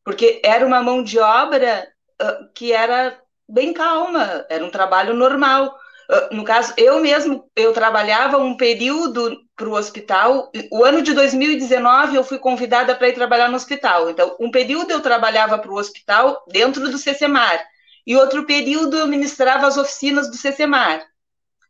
porque 0.04 0.42
era 0.44 0.66
uma 0.66 0.82
mão 0.82 1.02
de 1.02 1.18
obra 1.18 1.88
uh, 2.20 2.52
que 2.54 2.72
era 2.72 3.18
bem 3.48 3.72
calma, 3.72 4.44
era 4.50 4.64
um 4.64 4.70
trabalho 4.70 5.14
normal. 5.14 5.74
Uh, 6.10 6.34
no 6.34 6.44
caso, 6.44 6.74
eu 6.76 7.00
mesmo, 7.00 7.48
eu 7.56 7.72
trabalhava 7.72 8.36
um 8.36 8.56
período 8.56 9.40
para 9.56 9.68
o 9.68 9.74
hospital. 9.74 10.52
O 10.70 10.84
ano 10.84 11.00
de 11.00 11.14
2019 11.14 12.16
eu 12.16 12.24
fui 12.24 12.38
convidada 12.38 12.94
para 12.94 13.08
ir 13.08 13.14
trabalhar 13.14 13.48
no 13.48 13.56
hospital. 13.56 14.10
Então, 14.10 14.36
um 14.38 14.50
período 14.50 14.90
eu 14.90 15.00
trabalhava 15.00 15.58
para 15.58 15.70
o 15.70 15.78
hospital 15.78 16.44
dentro 16.48 16.90
do 16.90 16.98
CCMAR 16.98 17.64
e 18.06 18.16
outro 18.16 18.44
período 18.44 18.96
eu 18.96 19.06
ministrava 19.06 19.66
as 19.66 19.76
oficinas 19.76 20.30
do 20.30 20.36
CCMAR. 20.36 21.06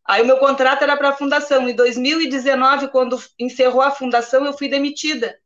Aí 0.04 0.22
o 0.22 0.26
meu 0.26 0.38
contrato 0.38 0.82
era 0.82 0.96
para 0.96 1.10
a 1.10 1.16
fundação. 1.16 1.68
Em 1.68 1.74
2019, 1.74 2.88
quando 2.88 3.22
encerrou 3.38 3.80
a 3.80 3.90
fundação, 3.90 4.44
eu 4.44 4.52
fui 4.52 4.68
demitida. 4.68 5.38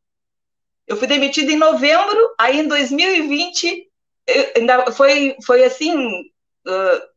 Eu 0.86 0.96
fui 0.96 1.06
demitida 1.06 1.52
em 1.52 1.56
novembro, 1.56 2.34
aí 2.38 2.60
em 2.60 2.66
2020 2.66 3.88
ainda 4.56 4.90
foi, 4.92 5.36
foi 5.44 5.64
assim, 5.64 5.94
uh, 6.66 7.08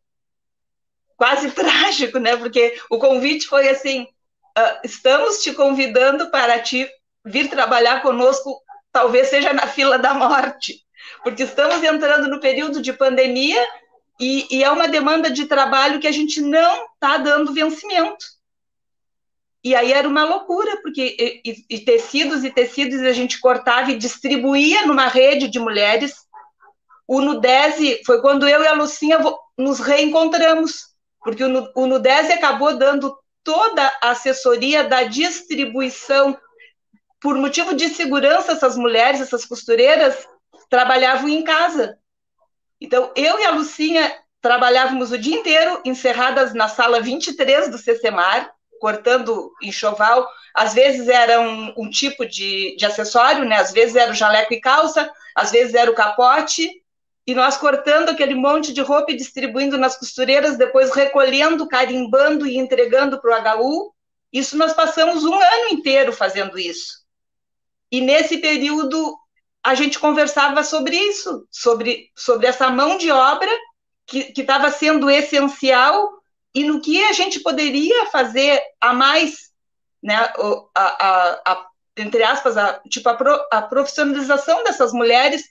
quase 1.17 1.51
trágico, 1.55 2.19
né? 2.19 2.35
Porque 2.37 2.79
o 2.89 2.97
convite 2.97 3.47
foi 3.47 3.69
assim: 3.69 4.03
uh, 4.03 4.79
estamos 4.83 5.41
te 5.41 5.53
convidando 5.53 6.29
para 6.29 6.59
te 6.59 6.89
vir 7.25 7.49
trabalhar 7.49 8.01
conosco, 8.01 8.61
talvez 8.91 9.29
seja 9.29 9.53
na 9.53 9.67
fila 9.67 9.97
da 9.97 10.13
morte, 10.13 10.83
porque 11.23 11.43
estamos 11.43 11.83
entrando 11.83 12.27
no 12.27 12.39
período 12.39 12.81
de 12.81 12.93
pandemia 12.93 13.65
e, 14.19 14.47
e 14.49 14.63
é 14.63 14.69
uma 14.69 14.87
demanda 14.87 15.29
de 15.29 15.45
trabalho 15.45 15.99
que 15.99 16.07
a 16.07 16.11
gente 16.11 16.41
não 16.41 16.85
está 16.93 17.17
dando 17.17 17.53
vencimento. 17.53 18.25
E 19.63 19.75
aí 19.75 19.93
era 19.93 20.07
uma 20.07 20.23
loucura, 20.23 20.81
porque 20.81 21.41
e, 21.45 21.65
e, 21.69 21.79
tecidos 21.79 22.43
e 22.43 22.49
tecidos 22.49 23.01
a 23.01 23.13
gente 23.13 23.39
cortava 23.39 23.91
e 23.91 23.97
distribuía 23.97 24.87
numa 24.87 25.07
rede 25.07 25.47
de 25.47 25.59
mulheres 25.59 26.15
o 27.13 27.19
Nudese 27.19 28.01
foi 28.05 28.21
quando 28.21 28.47
eu 28.47 28.63
e 28.63 28.67
a 28.67 28.73
Lucinha 28.73 29.19
nos 29.57 29.81
reencontramos, 29.81 30.87
porque 31.21 31.43
o 31.43 31.85
Nudese 31.85 32.31
acabou 32.31 32.77
dando 32.77 33.13
toda 33.43 33.85
a 34.01 34.11
assessoria 34.11 34.85
da 34.85 35.03
distribuição. 35.03 36.37
Por 37.19 37.35
motivo 37.35 37.75
de 37.75 37.89
segurança, 37.89 38.53
essas 38.53 38.77
mulheres, 38.77 39.19
essas 39.19 39.43
costureiras, 39.43 40.25
trabalhavam 40.71 41.27
em 41.27 41.43
casa. 41.43 41.99
Então, 42.79 43.11
eu 43.13 43.39
e 43.39 43.45
a 43.45 43.51
Lucinha 43.51 44.11
trabalhávamos 44.41 45.11
o 45.11 45.17
dia 45.17 45.35
inteiro 45.35 45.81
encerradas 45.85 46.53
na 46.53 46.69
sala 46.69 47.01
23 47.01 47.69
do 47.69 47.77
CCMAR, 47.77 48.51
cortando 48.79 49.51
enxoval. 49.61 50.25
Às 50.55 50.73
vezes 50.73 51.09
era 51.09 51.41
um, 51.41 51.73
um 51.77 51.89
tipo 51.89 52.25
de, 52.25 52.75
de 52.77 52.85
acessório, 52.85 53.43
né? 53.43 53.57
às 53.57 53.71
vezes 53.71 53.97
era 53.97 54.11
o 54.11 54.15
jaleco 54.15 54.53
e 54.53 54.61
calça, 54.61 55.11
às 55.35 55.51
vezes 55.51 55.75
era 55.75 55.91
o 55.91 55.93
capote, 55.93 56.81
e 57.27 57.35
nós 57.35 57.57
cortando 57.57 58.09
aquele 58.09 58.33
monte 58.33 58.73
de 58.73 58.81
roupa 58.81 59.11
e 59.11 59.17
distribuindo 59.17 59.77
nas 59.77 59.97
costureiras, 59.97 60.57
depois 60.57 60.95
recolhendo, 60.95 61.67
carimbando 61.67 62.47
e 62.47 62.57
entregando 62.57 63.21
para 63.21 63.59
o 63.59 63.61
HU. 63.61 63.93
Isso 64.31 64.57
nós 64.57 64.73
passamos 64.73 65.25
um 65.25 65.35
ano 65.35 65.67
inteiro 65.71 66.13
fazendo 66.13 66.57
isso. 66.57 67.01
E 67.91 67.99
nesse 67.99 68.37
período 68.37 69.17
a 69.63 69.75
gente 69.75 69.99
conversava 69.99 70.63
sobre 70.63 70.95
isso, 70.95 71.47
sobre, 71.51 72.09
sobre 72.15 72.47
essa 72.47 72.69
mão 72.69 72.97
de 72.97 73.11
obra 73.11 73.49
que 74.05 74.33
estava 74.35 74.69
sendo 74.71 75.09
essencial 75.09 76.09
e 76.53 76.63
no 76.63 76.81
que 76.81 77.03
a 77.03 77.13
gente 77.13 77.39
poderia 77.39 78.07
fazer 78.07 78.61
a 78.79 78.93
mais, 78.93 79.51
né, 80.03 80.15
a, 80.15 80.33
a, 80.75 81.51
a 81.51 81.67
entre 81.97 82.23
aspas, 82.23 82.57
a, 82.57 82.79
tipo 82.89 83.07
a, 83.09 83.13
pro, 83.15 83.39
a 83.51 83.61
profissionalização 83.61 84.63
dessas 84.63 84.91
mulheres 84.91 85.43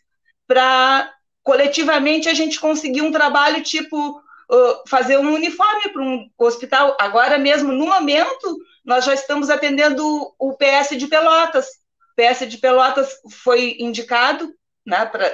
para 0.47 1.11
coletivamente 1.43 2.29
a 2.29 2.35
gente 2.35 2.61
conseguiu 2.61 3.05
um 3.05 3.13
trabalho 3.13 3.63
tipo 3.63 4.19
uh, 4.19 4.89
fazer 4.89 5.19
um 5.19 5.33
uniforme 5.33 5.89
para 5.93 6.03
um 6.03 6.31
hospital. 6.39 6.97
Agora 7.01 7.39
mesmo, 7.39 7.73
no 7.73 7.87
momento, 7.87 8.59
nós 8.85 9.05
já 9.05 9.15
estamos 9.15 9.49
atendendo 9.49 10.35
o 10.39 10.57
PS 10.57 10.99
de 10.99 11.07
Pelotas. 11.07 11.67
PS 12.21 12.49
de 12.49 12.59
Pelotas 12.59 13.17
foi 13.43 13.77
indicado, 13.79 14.53
né, 14.87 15.07
para 15.07 15.33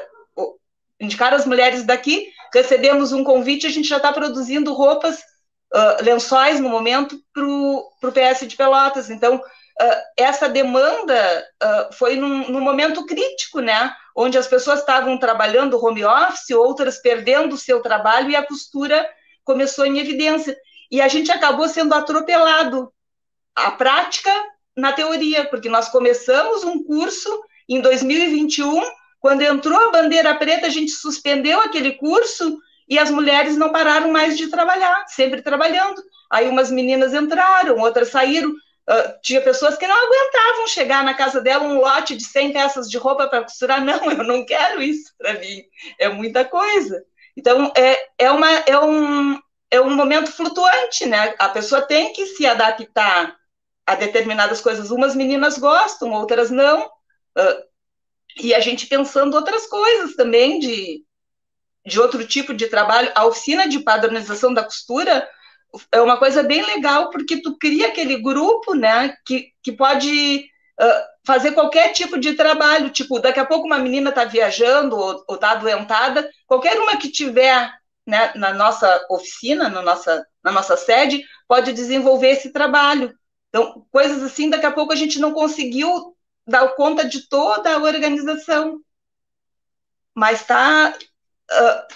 indicar 1.00 1.34
as 1.34 1.44
mulheres 1.44 1.84
daqui. 1.84 2.30
Recebemos 2.54 3.12
um 3.12 3.24
convite, 3.24 3.66
a 3.66 3.70
gente 3.70 3.88
já 3.88 3.96
está 3.96 4.12
produzindo 4.12 4.72
roupas, 4.72 5.18
uh, 5.74 6.02
lençóis 6.02 6.60
no 6.60 6.68
momento 6.68 7.18
para 7.32 7.44
o 7.44 8.12
PS 8.12 8.46
de 8.46 8.56
Pelotas. 8.56 9.10
Então, 9.10 9.36
uh, 9.36 10.00
essa 10.16 10.48
demanda 10.48 11.46
uh, 11.62 11.92
foi 11.94 12.16
num, 12.16 12.48
num, 12.50 12.60
momento 12.60 13.04
crítico, 13.04 13.60
né? 13.60 13.92
Onde 14.14 14.38
as 14.38 14.46
pessoas 14.46 14.80
estavam 14.80 15.18
trabalhando 15.18 15.82
home 15.84 16.04
office, 16.04 16.50
outras 16.50 16.98
perdendo 16.98 17.54
o 17.54 17.58
seu 17.58 17.80
trabalho 17.80 18.30
e 18.30 18.36
a 18.36 18.46
costura 18.46 19.06
começou 19.44 19.84
em 19.84 19.98
evidência. 19.98 20.56
E 20.90 21.00
a 21.00 21.08
gente 21.08 21.30
acabou 21.30 21.68
sendo 21.68 21.94
atropelado 21.94 22.92
a 23.54 23.70
prática 23.72 24.30
na 24.76 24.92
teoria, 24.92 25.44
porque 25.46 25.68
nós 25.68 25.88
começamos 25.88 26.62
um 26.64 26.82
curso 26.82 27.42
em 27.68 27.80
2021, 27.80 28.82
quando 29.20 29.42
entrou 29.42 29.76
a 29.88 29.90
bandeira 29.90 30.34
preta, 30.34 30.66
a 30.66 30.70
gente 30.70 30.92
suspendeu 30.92 31.60
aquele 31.60 31.92
curso 31.92 32.58
e 32.88 32.98
as 32.98 33.10
mulheres 33.10 33.56
não 33.56 33.72
pararam 33.72 34.12
mais 34.12 34.36
de 34.36 34.48
trabalhar, 34.48 35.04
sempre 35.08 35.42
trabalhando. 35.42 36.00
Aí 36.30 36.48
umas 36.48 36.70
meninas 36.70 37.14
entraram, 37.14 37.78
outras 37.78 38.10
saíram, 38.10 38.54
Uh, 38.88 39.18
tinha 39.20 39.40
pessoas 39.40 39.76
que 39.76 39.84
não 39.84 39.96
aguentavam 39.96 40.68
chegar 40.68 41.02
na 41.02 41.12
casa 41.12 41.40
dela 41.40 41.64
um 41.64 41.80
lote 41.80 42.16
de 42.16 42.22
100 42.22 42.52
peças 42.52 42.88
de 42.88 42.96
roupa 42.96 43.26
para 43.26 43.42
costurar. 43.42 43.82
Não, 43.84 44.12
eu 44.12 44.22
não 44.22 44.46
quero 44.46 44.80
isso 44.80 45.12
para 45.18 45.34
mim. 45.34 45.64
É 45.98 46.08
muita 46.08 46.44
coisa. 46.44 47.02
Então, 47.36 47.72
é, 47.76 47.98
é, 48.16 48.30
uma, 48.30 48.48
é, 48.48 48.78
um, 48.78 49.40
é 49.72 49.80
um 49.80 49.90
momento 49.90 50.30
flutuante, 50.30 51.04
né? 51.04 51.34
A 51.36 51.48
pessoa 51.48 51.82
tem 51.82 52.12
que 52.12 52.26
se 52.26 52.46
adaptar 52.46 53.36
a 53.86 53.94
determinadas 53.94 54.60
coisas. 54.60 54.90
Umas 54.90 55.14
meninas 55.14 55.58
gostam, 55.58 56.12
outras 56.12 56.50
não. 56.50 56.86
Uh, 56.86 57.64
e 58.40 58.54
a 58.54 58.60
gente 58.60 58.86
pensando 58.86 59.34
outras 59.34 59.66
coisas 59.66 60.16
também 60.16 60.58
de, 60.58 61.04
de 61.86 62.00
outro 62.00 62.26
tipo 62.26 62.52
de 62.52 62.66
trabalho. 62.66 63.12
A 63.14 63.24
oficina 63.24 63.68
de 63.68 63.78
padronização 63.80 64.52
da 64.52 64.64
costura 64.64 65.26
é 65.92 66.00
uma 66.00 66.16
coisa 66.16 66.42
bem 66.42 66.64
legal, 66.64 67.10
porque 67.10 67.40
tu 67.40 67.56
cria 67.58 67.88
aquele 67.88 68.20
grupo, 68.20 68.74
né, 68.74 69.14
que, 69.26 69.48
que 69.62 69.72
pode 69.72 70.46
uh, 70.80 71.02
fazer 71.24 71.52
qualquer 71.52 71.92
tipo 71.92 72.18
de 72.18 72.34
trabalho, 72.34 72.90
tipo, 72.90 73.18
daqui 73.18 73.40
a 73.40 73.44
pouco 73.44 73.66
uma 73.66 73.78
menina 73.78 74.10
está 74.10 74.24
viajando 74.24 74.96
ou 74.96 75.34
está 75.34 75.50
adoentada, 75.50 76.28
qualquer 76.46 76.78
uma 76.78 76.96
que 76.96 77.10
tiver 77.10 77.70
né, 78.06 78.32
na 78.36 78.54
nossa 78.54 79.04
oficina, 79.10 79.68
na 79.68 79.82
nossa, 79.82 80.26
na 80.42 80.52
nossa 80.52 80.76
sede, 80.76 81.22
pode 81.48 81.72
desenvolver 81.72 82.28
esse 82.28 82.52
trabalho. 82.52 83.12
Então, 83.56 83.86
coisas 83.90 84.22
assim, 84.22 84.50
daqui 84.50 84.66
a 84.66 84.70
pouco 84.70 84.92
a 84.92 84.96
gente 84.96 85.18
não 85.18 85.32
conseguiu 85.32 86.14
dar 86.46 86.68
conta 86.74 87.08
de 87.08 87.26
toda 87.26 87.74
a 87.74 87.78
organização. 87.78 88.82
Mas 90.14 90.42
está 90.42 90.94
uh, 91.50 91.94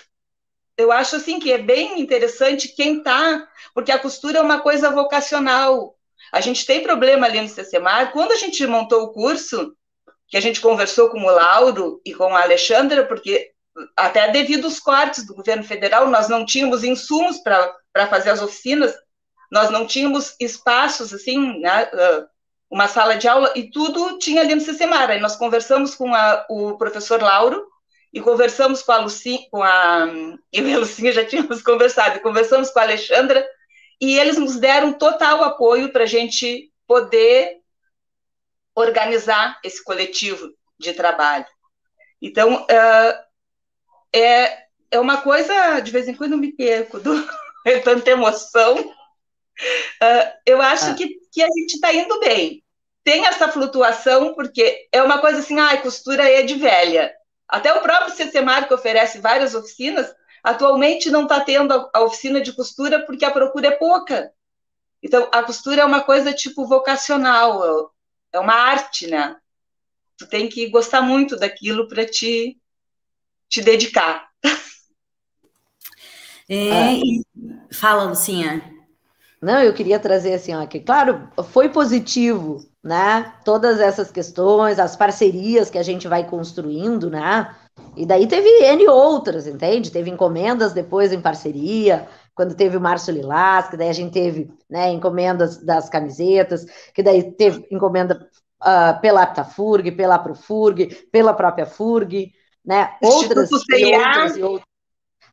eu 0.78 0.90
acho 0.90 1.16
assim 1.16 1.38
que 1.38 1.52
é 1.52 1.58
bem 1.58 2.00
interessante 2.00 2.68
quem 2.68 2.98
está, 2.98 3.46
porque 3.74 3.92
a 3.92 3.98
costura 3.98 4.38
é 4.38 4.42
uma 4.42 4.60
coisa 4.60 4.88
vocacional. 4.88 5.94
A 6.32 6.40
gente 6.40 6.64
tem 6.64 6.82
problema 6.82 7.26
ali 7.26 7.42
no 7.42 7.48
CCMAR. 7.48 8.10
Quando 8.10 8.32
a 8.32 8.36
gente 8.36 8.66
montou 8.66 9.02
o 9.02 9.12
curso, 9.12 9.76
que 10.28 10.38
a 10.38 10.40
gente 10.40 10.62
conversou 10.62 11.10
com 11.10 11.20
o 11.20 11.30
Lauro 11.30 12.00
e 12.06 12.14
com 12.14 12.34
a 12.34 12.40
Alexandra, 12.40 13.06
porque 13.06 13.50
até 13.94 14.30
devido 14.30 14.64
aos 14.64 14.80
cortes 14.80 15.26
do 15.26 15.34
governo 15.34 15.62
federal, 15.62 16.08
nós 16.08 16.26
não 16.26 16.46
tínhamos 16.46 16.84
insumos 16.84 17.36
para 17.38 18.06
fazer 18.08 18.30
as 18.30 18.40
oficinas, 18.40 18.94
nós 19.50 19.70
não 19.70 19.86
tínhamos 19.86 20.36
espaços, 20.38 21.12
assim, 21.12 21.60
né, 21.60 21.90
uma 22.70 22.86
sala 22.86 23.16
de 23.16 23.26
aula, 23.26 23.52
e 23.56 23.70
tudo 23.70 24.18
tinha 24.18 24.42
ali 24.42 24.54
no 24.54 24.60
CCMAR. 24.60 25.10
Aí 25.10 25.20
nós 25.20 25.36
conversamos 25.36 25.94
com 25.94 26.14
a, 26.14 26.46
o 26.48 26.78
professor 26.78 27.20
Lauro, 27.20 27.66
e 28.12 28.20
conversamos 28.20 28.82
com 28.82 28.92
a 28.92 28.98
Lucinha, 28.98 29.46
com 29.50 29.62
a, 29.62 30.06
eu 30.52 30.68
e 30.68 30.74
a 30.74 30.78
Lucinha 30.78 31.12
já 31.12 31.24
tínhamos 31.24 31.62
conversado, 31.62 32.16
e 32.16 32.20
conversamos 32.20 32.70
com 32.70 32.78
a 32.78 32.82
Alexandra, 32.82 33.46
e 34.00 34.18
eles 34.18 34.38
nos 34.38 34.56
deram 34.56 34.92
total 34.92 35.42
apoio 35.42 35.92
para 35.92 36.04
a 36.04 36.06
gente 36.06 36.72
poder 36.86 37.58
organizar 38.74 39.58
esse 39.62 39.82
coletivo 39.82 40.48
de 40.78 40.92
trabalho. 40.94 41.46
Então, 42.22 42.62
uh, 42.62 43.24
é, 44.12 44.64
é 44.90 44.98
uma 45.00 45.18
coisa, 45.18 45.80
de 45.80 45.90
vez 45.90 46.08
em 46.08 46.14
quando 46.14 46.32
eu 46.32 46.38
me 46.38 46.52
perco, 46.52 46.98
do, 46.98 47.12
é 47.66 47.78
tanta 47.78 48.10
emoção. 48.10 48.94
Uh, 50.02 50.32
eu 50.46 50.60
acho 50.62 50.90
ah. 50.90 50.94
que, 50.94 51.08
que 51.32 51.42
a 51.42 51.46
gente 51.46 51.74
está 51.74 51.92
indo 51.92 52.18
bem. 52.20 52.62
Tem 53.04 53.26
essa 53.26 53.48
flutuação, 53.48 54.34
porque 54.34 54.88
é 54.92 55.02
uma 55.02 55.18
coisa 55.18 55.40
assim, 55.40 55.58
ah, 55.58 55.76
costura 55.78 56.28
é 56.28 56.42
de 56.42 56.54
velha. 56.54 57.12
Até 57.48 57.72
o 57.72 57.80
próprio 57.80 58.14
CCMAR, 58.14 58.68
que 58.68 58.74
oferece 58.74 59.18
várias 59.18 59.54
oficinas, 59.54 60.14
atualmente 60.42 61.10
não 61.10 61.24
está 61.24 61.40
tendo 61.40 61.72
a, 61.72 61.90
a 61.94 62.00
oficina 62.02 62.40
de 62.40 62.52
costura 62.52 63.04
porque 63.04 63.24
a 63.24 63.30
procura 63.30 63.68
é 63.68 63.72
pouca. 63.72 64.32
Então, 65.02 65.28
a 65.32 65.42
costura 65.42 65.82
é 65.82 65.84
uma 65.84 66.02
coisa 66.02 66.32
tipo 66.32 66.66
vocacional, 66.66 67.92
é 68.32 68.38
uma 68.38 68.54
arte, 68.54 69.06
né? 69.06 69.36
Tu 70.16 70.26
tem 70.26 70.48
que 70.48 70.68
gostar 70.68 71.00
muito 71.00 71.36
daquilo 71.36 71.88
para 71.88 72.04
te, 72.04 72.60
te 73.48 73.62
dedicar. 73.62 74.28
É, 76.52 76.98
Fala, 77.72 78.04
Lucinha. 78.04 78.79
Não, 79.40 79.62
eu 79.62 79.72
queria 79.72 79.98
trazer 79.98 80.34
assim, 80.34 80.54
ó, 80.54 80.66
que 80.66 80.80
claro, 80.80 81.28
foi 81.50 81.70
positivo, 81.70 82.58
né? 82.82 83.32
Todas 83.44 83.80
essas 83.80 84.10
questões, 84.10 84.78
as 84.78 84.94
parcerias 84.94 85.70
que 85.70 85.78
a 85.78 85.82
gente 85.82 86.06
vai 86.06 86.28
construindo, 86.28 87.08
né? 87.08 87.54
E 87.96 88.04
daí 88.04 88.26
teve 88.26 88.48
N 88.64 88.86
outras, 88.88 89.46
entende? 89.46 89.90
Teve 89.90 90.10
encomendas 90.10 90.74
depois 90.74 91.12
em 91.12 91.20
parceria, 91.22 92.06
quando 92.34 92.54
teve 92.54 92.76
o 92.76 92.80
Márcio 92.80 93.14
Lilás, 93.14 93.68
que 93.68 93.76
daí 93.76 93.88
a 93.88 93.94
gente 93.94 94.12
teve 94.12 94.52
né, 94.68 94.90
encomendas 94.90 95.56
das 95.56 95.88
camisetas, 95.88 96.66
que 96.94 97.02
daí 97.02 97.32
teve 97.32 97.66
encomenda 97.70 98.28
uh, 98.60 99.00
pela 99.00 99.22
Aptafurg, 99.22 99.90
pela 99.92 100.18
Profurg, 100.18 100.86
pela 101.10 101.32
própria 101.32 101.64
Furg, 101.64 102.32
né? 102.64 102.94
Outras 103.02 103.50
e 103.50 103.54
outras 103.54 104.36
e 104.36 104.42
outras 104.42 104.70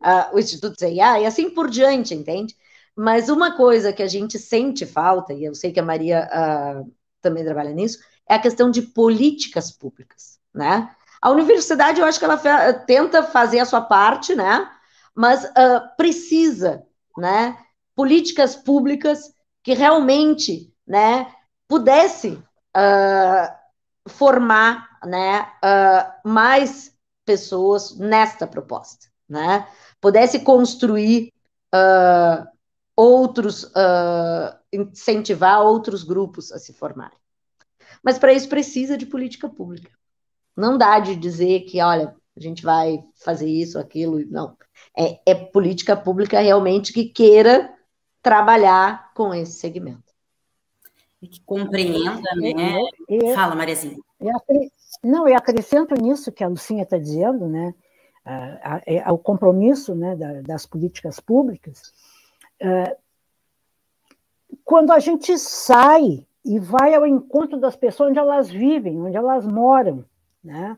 uh, 0.02 0.36
o 0.36 0.40
Instituto 0.40 0.80
CIA 0.80 1.22
e 1.22 1.26
assim 1.26 1.50
por 1.50 1.70
diante, 1.70 2.14
entende? 2.14 2.56
Mas 2.98 3.30
uma 3.30 3.56
coisa 3.56 3.94
que 3.94 4.02
a 4.02 4.08
gente 4.08 4.40
sente 4.40 4.86
falta, 4.86 5.32
e 5.34 5.46
eu 5.46 5.54
sei 5.54 5.72
que 5.72 5.80
a 5.80 5.84
Maria 5.84 6.28
uh, 6.28 6.92
também 7.22 7.46
trabalha 7.46 7.72
nisso, 7.72 8.00
é 8.28 8.36
a 8.36 8.40
questão 8.40 8.72
de 8.72 8.82
políticas 8.82 9.72
públicas, 9.72 10.40
né? 10.54 10.90
A 11.22 11.30
universidade, 11.30 12.00
eu 12.00 12.06
acho 12.06 12.18
que 12.18 12.26
ela 12.26 12.74
tenta 12.74 13.24
fazer 13.24 13.60
a 13.60 13.66
sua 13.66 13.82
parte, 13.82 14.36
né? 14.36 14.70
Mas 15.14 15.44
uh, 15.44 15.96
precisa, 15.96 16.84
né? 17.18 17.58
Políticas 17.96 18.56
públicas 18.56 19.32
que 19.64 19.74
realmente, 19.74 20.74
né? 20.86 21.32
Pudesse 21.68 22.30
uh, 22.76 24.10
formar, 24.10 25.00
né? 25.06 25.48
Uh, 25.64 26.30
mais 26.30 26.94
pessoas 27.26 27.96
nesta 27.98 28.48
proposta, 28.48 29.08
né? 29.28 29.68
pudesse 30.00 30.40
construir 30.40 31.34
outros, 32.98 33.66
uh, 33.66 34.58
incentivar 34.74 35.62
outros 35.62 36.04
grupos 36.04 36.52
a 36.52 36.58
se 36.58 36.74
formarem. 36.74 37.18
Mas 38.04 38.18
para 38.18 38.34
isso 38.34 38.50
precisa 38.50 38.98
de 38.98 39.06
política 39.06 39.48
pública. 39.48 39.92
Não 40.56 40.78
dá 40.78 41.00
de 41.00 41.16
dizer 41.16 41.62
que, 41.62 41.80
olha, 41.80 42.16
a 42.36 42.40
gente 42.40 42.64
vai 42.64 43.04
fazer 43.24 43.48
isso, 43.48 43.78
aquilo, 43.78 44.20
não. 44.32 44.58
É, 44.98 45.20
é 45.32 45.36
política 45.36 45.96
pública 45.96 46.40
realmente 46.40 46.92
que 46.92 47.06
queira 47.06 47.72
trabalhar 48.22 49.14
com 49.14 49.34
esse 49.34 49.54
segmento. 49.54 50.12
E 51.22 51.28
que 51.28 51.42
compreenda, 51.42 52.30
né? 52.36 52.80
Fala, 53.36 53.56
Mariazinha. 53.56 53.98
Não, 55.04 55.28
eu 55.28 55.36
acrescento 55.36 55.94
nisso 55.96 56.32
que 56.32 56.44
a 56.44 56.48
Lucinha 56.48 56.84
está 56.84 56.98
dizendo, 56.98 57.48
né? 57.48 57.74
ao 59.06 59.16
é, 59.16 59.20
compromisso 59.24 59.96
né, 59.96 60.16
das 60.46 60.66
políticas 60.66 61.20
públicas, 61.20 61.94
quando 64.64 64.92
a 64.92 65.00
gente 65.00 65.38
sai 65.38 66.26
e 66.44 66.60
vai 66.60 66.94
ao 66.94 67.06
encontro 67.06 67.60
das 67.60 67.76
pessoas 67.76 68.10
onde 68.10 68.20
elas 68.20 68.50
vivem, 68.50 69.02
onde 69.02 69.18
elas 69.18 69.46
moram, 69.46 70.06
né? 70.44 70.78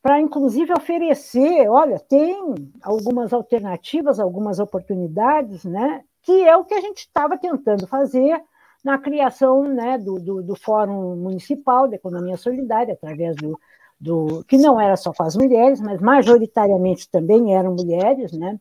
para 0.00 0.20
inclusive 0.20 0.72
oferecer, 0.72 1.68
olha, 1.68 1.98
tem 1.98 2.54
algumas 2.82 3.32
alternativas, 3.32 4.20
algumas 4.20 4.58
oportunidades, 4.58 5.64
né? 5.64 6.02
que 6.22 6.46
é 6.46 6.56
o 6.56 6.64
que 6.64 6.74
a 6.74 6.80
gente 6.80 6.98
estava 6.98 7.36
tentando 7.36 7.86
fazer 7.86 8.40
na 8.84 8.96
criação 8.96 9.64
né, 9.64 9.98
do, 9.98 10.14
do, 10.20 10.42
do, 10.42 10.56
Fórum 10.56 11.16
Municipal 11.16 11.88
de 11.88 11.96
Economia 11.96 12.36
Solidária, 12.36 12.94
através 12.94 13.34
do, 13.36 13.58
do 14.00 14.44
que 14.44 14.56
não 14.56 14.80
era 14.80 14.96
só 14.96 15.12
com 15.12 15.24
as 15.24 15.36
mulheres, 15.36 15.80
mas 15.80 16.00
majoritariamente 16.00 17.10
também 17.10 17.54
eram 17.54 17.74
mulheres, 17.74 18.32
né? 18.32 18.58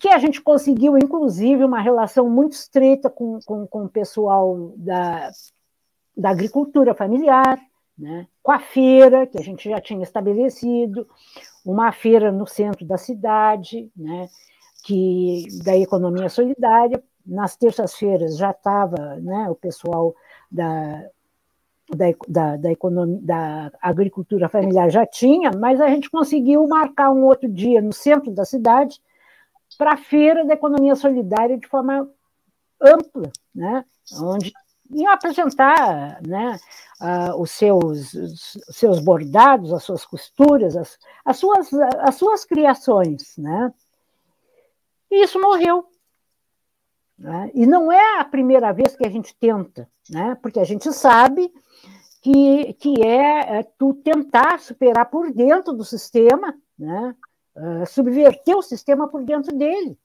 Que 0.00 0.08
a 0.08 0.18
gente 0.18 0.40
conseguiu, 0.40 0.96
inclusive, 0.96 1.62
uma 1.62 1.80
relação 1.80 2.28
muito 2.28 2.52
estreita 2.52 3.10
com, 3.10 3.38
com, 3.44 3.66
com 3.66 3.84
o 3.84 3.88
pessoal 3.88 4.72
da, 4.76 5.30
da 6.16 6.30
agricultura 6.30 6.94
familiar, 6.94 7.60
né? 7.96 8.26
com 8.42 8.50
a 8.50 8.58
feira, 8.58 9.26
que 9.26 9.38
a 9.38 9.42
gente 9.42 9.68
já 9.68 9.80
tinha 9.80 10.02
estabelecido, 10.02 11.06
uma 11.64 11.92
feira 11.92 12.32
no 12.32 12.46
centro 12.46 12.86
da 12.86 12.96
cidade, 12.96 13.90
né? 13.94 14.28
que 14.84 15.44
da 15.62 15.76
economia 15.76 16.28
solidária. 16.28 17.02
Nas 17.26 17.56
terças-feiras 17.56 18.38
já 18.38 18.52
estava 18.52 19.16
né, 19.16 19.50
o 19.50 19.54
pessoal 19.54 20.14
da 20.50 21.04
da, 21.90 22.04
da, 22.28 22.56
da, 22.56 22.70
economia, 22.70 23.18
da 23.22 23.72
agricultura 23.80 24.48
familiar 24.48 24.90
já 24.90 25.06
tinha, 25.06 25.50
mas 25.58 25.80
a 25.80 25.88
gente 25.88 26.10
conseguiu 26.10 26.66
marcar 26.68 27.10
um 27.10 27.24
outro 27.24 27.50
dia 27.50 27.80
no 27.80 27.94
centro 27.94 28.30
da 28.30 28.44
cidade 28.44 29.00
para 29.78 29.92
a 29.92 29.96
feira 29.96 30.44
da 30.44 30.54
economia 30.54 30.96
solidária 30.96 31.56
de 31.56 31.68
forma 31.68 32.10
ampla, 32.82 33.30
né? 33.54 33.84
onde 34.20 34.52
iam 34.90 35.12
apresentar 35.12 36.20
né, 36.26 36.58
uh, 37.00 37.40
os, 37.40 37.50
seus, 37.50 38.14
os 38.14 38.58
seus 38.70 39.00
bordados, 39.00 39.72
as 39.72 39.84
suas 39.84 40.04
costuras, 40.04 40.76
as, 40.76 40.98
as, 41.24 41.36
suas, 41.36 41.72
as 41.72 42.14
suas 42.16 42.44
criações. 42.44 43.36
Né? 43.36 43.72
E 45.10 45.22
isso 45.22 45.40
morreu. 45.40 45.86
Né? 47.16 47.50
E 47.54 47.66
não 47.66 47.92
é 47.92 48.18
a 48.18 48.24
primeira 48.24 48.72
vez 48.72 48.96
que 48.96 49.06
a 49.06 49.10
gente 49.10 49.34
tenta, 49.36 49.88
né? 50.10 50.36
porque 50.42 50.58
a 50.58 50.64
gente 50.64 50.92
sabe 50.92 51.52
que, 52.20 52.72
que 52.74 53.02
é, 53.02 53.58
é 53.58 53.62
tu 53.78 53.94
tentar 53.94 54.58
superar 54.58 55.06
por 55.06 55.32
dentro 55.32 55.72
do 55.72 55.84
sistema, 55.84 56.54
né? 56.76 57.14
Uh, 57.58 57.86
subverter 57.86 58.56
o 58.56 58.62
sistema 58.62 59.08
por 59.08 59.24
dentro 59.24 59.56
dele. 59.56 59.98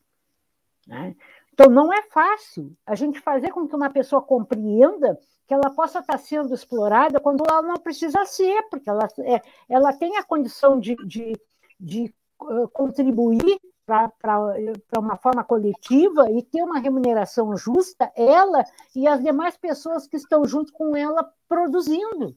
Né? 0.87 1.15
Então, 1.53 1.69
não 1.69 1.93
é 1.93 2.01
fácil 2.01 2.75
a 2.85 2.95
gente 2.95 3.19
fazer 3.19 3.51
com 3.51 3.67
que 3.67 3.75
uma 3.75 3.89
pessoa 3.89 4.21
compreenda 4.21 5.19
que 5.47 5.53
ela 5.53 5.69
possa 5.69 5.99
estar 5.99 6.17
sendo 6.17 6.53
explorada 6.53 7.19
quando 7.19 7.43
ela 7.47 7.61
não 7.61 7.75
precisa 7.75 8.25
ser, 8.25 8.63
porque 8.69 8.89
ela, 8.89 9.07
é, 9.19 9.41
ela 9.69 9.93
tem 9.93 10.17
a 10.17 10.23
condição 10.23 10.79
de, 10.79 10.95
de, 11.05 11.39
de 11.79 12.13
uh, 12.41 12.67
contribuir 12.69 13.59
para 13.85 14.97
uma 14.97 15.17
forma 15.17 15.43
coletiva 15.43 16.31
e 16.31 16.41
ter 16.41 16.63
uma 16.63 16.79
remuneração 16.79 17.55
justa, 17.57 18.11
ela 18.15 18.63
e 18.95 19.05
as 19.07 19.21
demais 19.21 19.57
pessoas 19.57 20.07
que 20.07 20.15
estão 20.15 20.45
junto 20.45 20.71
com 20.71 20.95
ela 20.95 21.29
produzindo. 21.47 22.33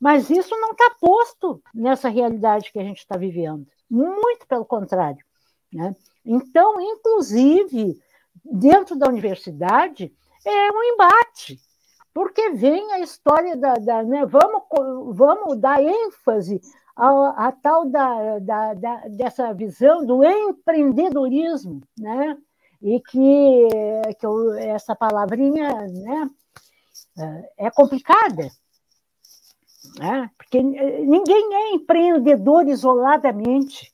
Mas 0.00 0.30
isso 0.30 0.56
não 0.60 0.70
está 0.70 0.94
posto 1.00 1.62
nessa 1.74 2.08
realidade 2.08 2.70
que 2.72 2.78
a 2.78 2.84
gente 2.84 2.98
está 2.98 3.16
vivendo. 3.16 3.66
Muito 3.94 4.44
pelo 4.48 4.64
contrário. 4.64 5.24
Né? 5.72 5.94
Então, 6.26 6.80
inclusive, 6.80 7.96
dentro 8.44 8.96
da 8.96 9.08
universidade, 9.08 10.12
é 10.44 10.72
um 10.72 10.82
embate, 10.82 11.60
porque 12.12 12.50
vem 12.50 12.92
a 12.92 12.98
história 12.98 13.56
da. 13.56 13.74
da 13.74 14.02
né, 14.02 14.26
vamos, 14.26 14.62
vamos 15.16 15.58
dar 15.58 15.80
ênfase 15.80 16.60
a, 16.96 17.46
a 17.46 17.52
tal 17.52 17.88
da, 17.88 18.40
da, 18.40 18.74
da, 18.74 18.96
dessa 19.08 19.54
visão 19.54 20.04
do 20.04 20.24
empreendedorismo, 20.24 21.80
né? 21.96 22.36
E 22.82 23.00
que, 23.00 23.68
que 24.18 24.26
eu, 24.26 24.54
essa 24.54 24.94
palavrinha 24.94 25.70
né, 25.86 26.30
é 27.56 27.70
complicada, 27.70 28.50
né? 29.98 30.30
porque 30.36 30.62
ninguém 30.62 31.54
é 31.54 31.74
empreendedor 31.74 32.66
isoladamente. 32.68 33.92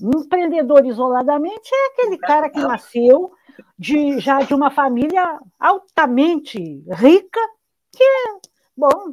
Empreendedor 0.00 0.84
isoladamente 0.84 1.70
é 1.72 1.86
aquele 1.86 2.18
cara 2.18 2.50
que 2.50 2.60
nasceu 2.60 3.32
de, 3.78 4.18
já 4.18 4.40
de 4.40 4.54
uma 4.54 4.70
família 4.70 5.38
altamente 5.60 6.58
rica, 6.90 7.40
que, 7.92 8.04
bom, 8.76 9.12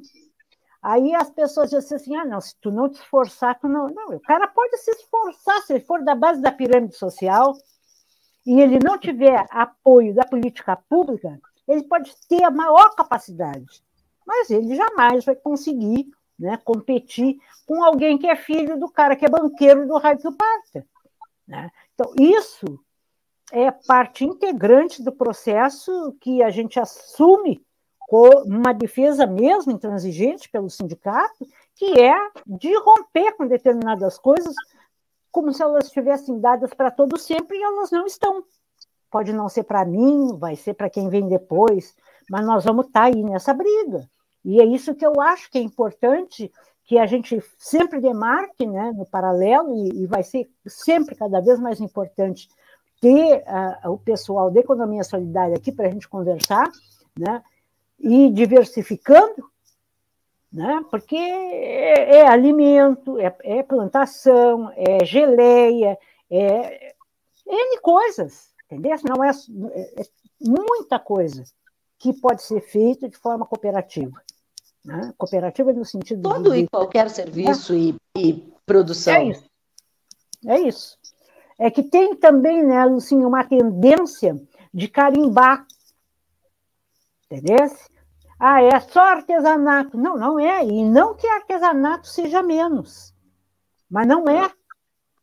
Aí 0.81 1.13
as 1.13 1.29
pessoas 1.29 1.69
dizem 1.69 1.97
assim: 1.97 2.15
ah, 2.15 2.25
não, 2.25 2.39
se 2.39 2.55
tu 2.59 2.71
não 2.71 2.89
te 2.89 2.95
esforçar, 2.95 3.59
tu 3.59 3.67
não. 3.67 3.87
Não, 3.87 4.15
o 4.15 4.19
cara 4.21 4.47
pode 4.47 4.77
se 4.77 4.91
esforçar, 4.91 5.61
se 5.63 5.73
ele 5.73 5.83
for 5.83 6.03
da 6.03 6.15
base 6.15 6.41
da 6.41 6.51
pirâmide 6.51 6.95
social 6.95 7.53
e 8.45 8.61
ele 8.61 8.79
não 8.79 8.97
tiver 8.97 9.45
apoio 9.51 10.15
da 10.15 10.25
política 10.25 10.77
pública, 10.89 11.39
ele 11.67 11.83
pode 11.83 12.15
ter 12.27 12.43
a 12.43 12.49
maior 12.49 12.95
capacidade, 12.95 13.83
mas 14.29 14.51
ele 14.51 14.75
jamais 14.75 15.25
vai 15.25 15.35
conseguir 15.35 16.07
né, 16.37 16.55
competir 16.63 17.39
com 17.65 17.83
alguém 17.83 18.15
que 18.15 18.27
é 18.27 18.35
filho 18.35 18.79
do 18.79 18.87
cara 18.87 19.15
que 19.15 19.25
é 19.25 19.29
banqueiro 19.29 19.87
do 19.87 19.97
Rádio 19.97 20.31
Parta. 20.33 20.85
Né? 21.47 21.71
Então, 21.95 22.13
isso 22.19 22.79
é 23.51 23.71
parte 23.71 24.23
integrante 24.23 25.01
do 25.01 25.11
processo 25.11 26.15
que 26.21 26.43
a 26.43 26.51
gente 26.51 26.79
assume 26.79 27.65
uma 28.45 28.71
defesa 28.71 29.25
mesmo 29.25 29.71
intransigente 29.71 30.47
pelo 30.49 30.69
sindicato, 30.69 31.47
que 31.75 31.99
é 31.99 32.15
de 32.45 32.71
romper 32.79 33.35
com 33.35 33.47
determinadas 33.47 34.19
coisas 34.19 34.53
como 35.31 35.51
se 35.51 35.61
elas 35.61 35.85
estivessem 35.85 36.39
dadas 36.39 36.71
para 36.73 36.91
todos 36.91 37.23
sempre 37.23 37.57
e 37.57 37.63
elas 37.63 37.89
não 37.89 38.05
estão. 38.05 38.43
Pode 39.09 39.33
não 39.33 39.49
ser 39.49 39.63
para 39.63 39.85
mim, 39.85 40.37
vai 40.37 40.55
ser 40.55 40.75
para 40.75 40.89
quem 40.89 41.09
vem 41.09 41.27
depois, 41.27 41.95
mas 42.29 42.45
nós 42.45 42.63
vamos 42.63 42.85
estar 42.87 43.01
tá 43.01 43.05
aí 43.07 43.23
nessa 43.23 43.53
briga. 43.53 44.07
E 44.43 44.61
é 44.61 44.65
isso 44.65 44.95
que 44.95 45.05
eu 45.05 45.19
acho 45.19 45.49
que 45.51 45.57
é 45.57 45.61
importante 45.61 46.51
que 46.85 46.97
a 46.97 47.05
gente 47.05 47.39
sempre 47.57 48.01
demarque 48.01 48.65
né, 48.65 48.91
no 48.95 49.05
paralelo, 49.05 49.75
e, 49.75 50.03
e 50.03 50.07
vai 50.07 50.23
ser 50.23 50.49
sempre 50.65 51.15
cada 51.15 51.39
vez 51.39 51.59
mais 51.59 51.79
importante 51.79 52.49
ter 52.99 53.43
uh, 53.83 53.91
o 53.91 53.97
pessoal 53.97 54.49
da 54.49 54.59
economia 54.59 55.03
solidária 55.03 55.55
aqui 55.55 55.71
para 55.71 55.87
a 55.87 55.91
gente 55.91 56.09
conversar, 56.09 56.67
né, 57.17 57.43
e 57.99 58.29
diversificando, 58.31 59.49
né? 60.51 60.83
porque 60.89 61.15
é, 61.15 62.17
é 62.17 62.27
alimento, 62.27 63.19
é, 63.19 63.35
é, 63.43 63.63
plantação, 63.63 64.71
é 64.75 65.05
geleia, 65.05 65.97
é 66.29 66.95
N 67.45 67.79
coisas, 67.81 68.51
entendeu? 68.65 68.95
Não 69.03 69.23
é, 69.23 69.29
é, 69.29 70.03
muita 70.41 70.97
coisa 70.97 71.43
que 71.99 72.13
pode 72.13 72.41
ser 72.41 72.61
feita 72.61 73.07
de 73.07 73.17
forma 73.17 73.45
cooperativa. 73.45 74.19
Né? 74.83 75.13
Cooperativa 75.17 75.71
no 75.73 75.85
sentido 75.85 76.23
Todo 76.23 76.51
de... 76.51 76.59
e 76.59 76.67
qualquer 76.67 77.09
serviço 77.09 77.75
e, 77.75 77.95
e, 78.17 78.33
produção. 78.65 79.13
É 79.13 79.25
isso. 79.25 79.49
É 80.47 80.59
isso. 80.61 80.97
É 81.59 81.69
que 81.69 81.83
tem 81.83 82.15
também, 82.15 82.65
né, 82.65 82.83
Lucinha, 82.85 83.27
uma 83.27 83.43
tendência 83.43 84.41
de 84.73 84.87
carimbar 84.87 85.67
Entendeu? 87.31 87.57
Ah, 88.39 88.61
é 88.63 88.79
só 88.79 89.01
artesanato. 89.01 89.95
Não, 89.97 90.17
não 90.17 90.39
é. 90.39 90.65
E 90.65 90.83
não 90.83 91.13
que 91.13 91.27
artesanato 91.27 92.07
seja 92.07 92.41
menos. 92.41 93.13
Mas 93.89 94.07
não 94.07 94.27
é. 94.27 94.51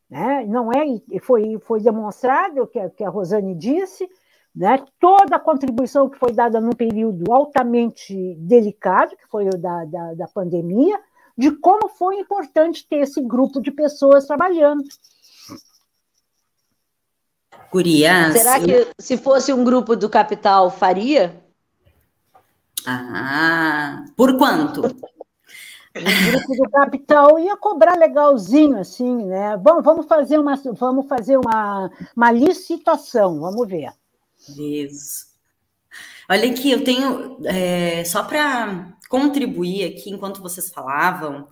Né? 0.08 0.46
Não 0.46 0.72
é. 0.72 0.86
E 1.10 1.18
foi, 1.18 1.58
foi 1.58 1.80
demonstrado 1.80 2.62
o 2.62 2.66
que, 2.66 2.88
que 2.90 3.02
a 3.02 3.10
Rosane 3.10 3.54
disse, 3.56 4.08
né? 4.56 4.82
toda 4.98 5.36
a 5.36 5.40
contribuição 5.40 6.08
que 6.08 6.18
foi 6.18 6.32
dada 6.32 6.60
num 6.60 6.72
período 6.72 7.30
altamente 7.30 8.34
delicado, 8.38 9.14
que 9.14 9.28
foi 9.28 9.46
o 9.48 9.58
da, 9.58 9.84
da, 9.84 10.14
da 10.14 10.26
pandemia, 10.28 10.98
de 11.36 11.50
como 11.50 11.88
foi 11.88 12.18
importante 12.18 12.86
ter 12.88 13.00
esse 13.00 13.20
grupo 13.20 13.60
de 13.60 13.70
pessoas 13.70 14.26
trabalhando. 14.26 14.82
Gurias. 17.70 18.32
Será 18.32 18.58
que 18.58 18.88
se 18.98 19.18
fosse 19.18 19.52
um 19.52 19.62
grupo 19.62 19.94
do 19.94 20.08
capital 20.08 20.70
faria? 20.70 21.44
Ah, 22.86 24.04
por 24.16 24.38
quanto? 24.38 24.80
O 24.80 26.30
grupo 26.30 26.56
do 26.56 26.70
capital 26.70 27.38
ia 27.38 27.56
cobrar 27.56 27.98
legalzinho, 27.98 28.78
assim, 28.78 29.26
né? 29.26 29.56
Vamos, 29.58 29.84
vamos 29.84 30.06
fazer, 30.06 30.38
uma, 30.38 30.54
vamos 30.72 31.06
fazer 31.06 31.36
uma, 31.36 31.90
uma 32.16 32.30
licitação, 32.30 33.40
vamos 33.40 33.68
ver. 33.68 33.92
Isso. 34.48 35.26
Olha 36.28 36.50
aqui, 36.50 36.70
eu 36.70 36.82
tenho, 36.82 37.38
é, 37.46 38.04
só 38.04 38.24
para 38.24 38.96
contribuir 39.08 39.84
aqui, 39.84 40.10
enquanto 40.10 40.42
vocês 40.42 40.70
falavam, 40.70 41.48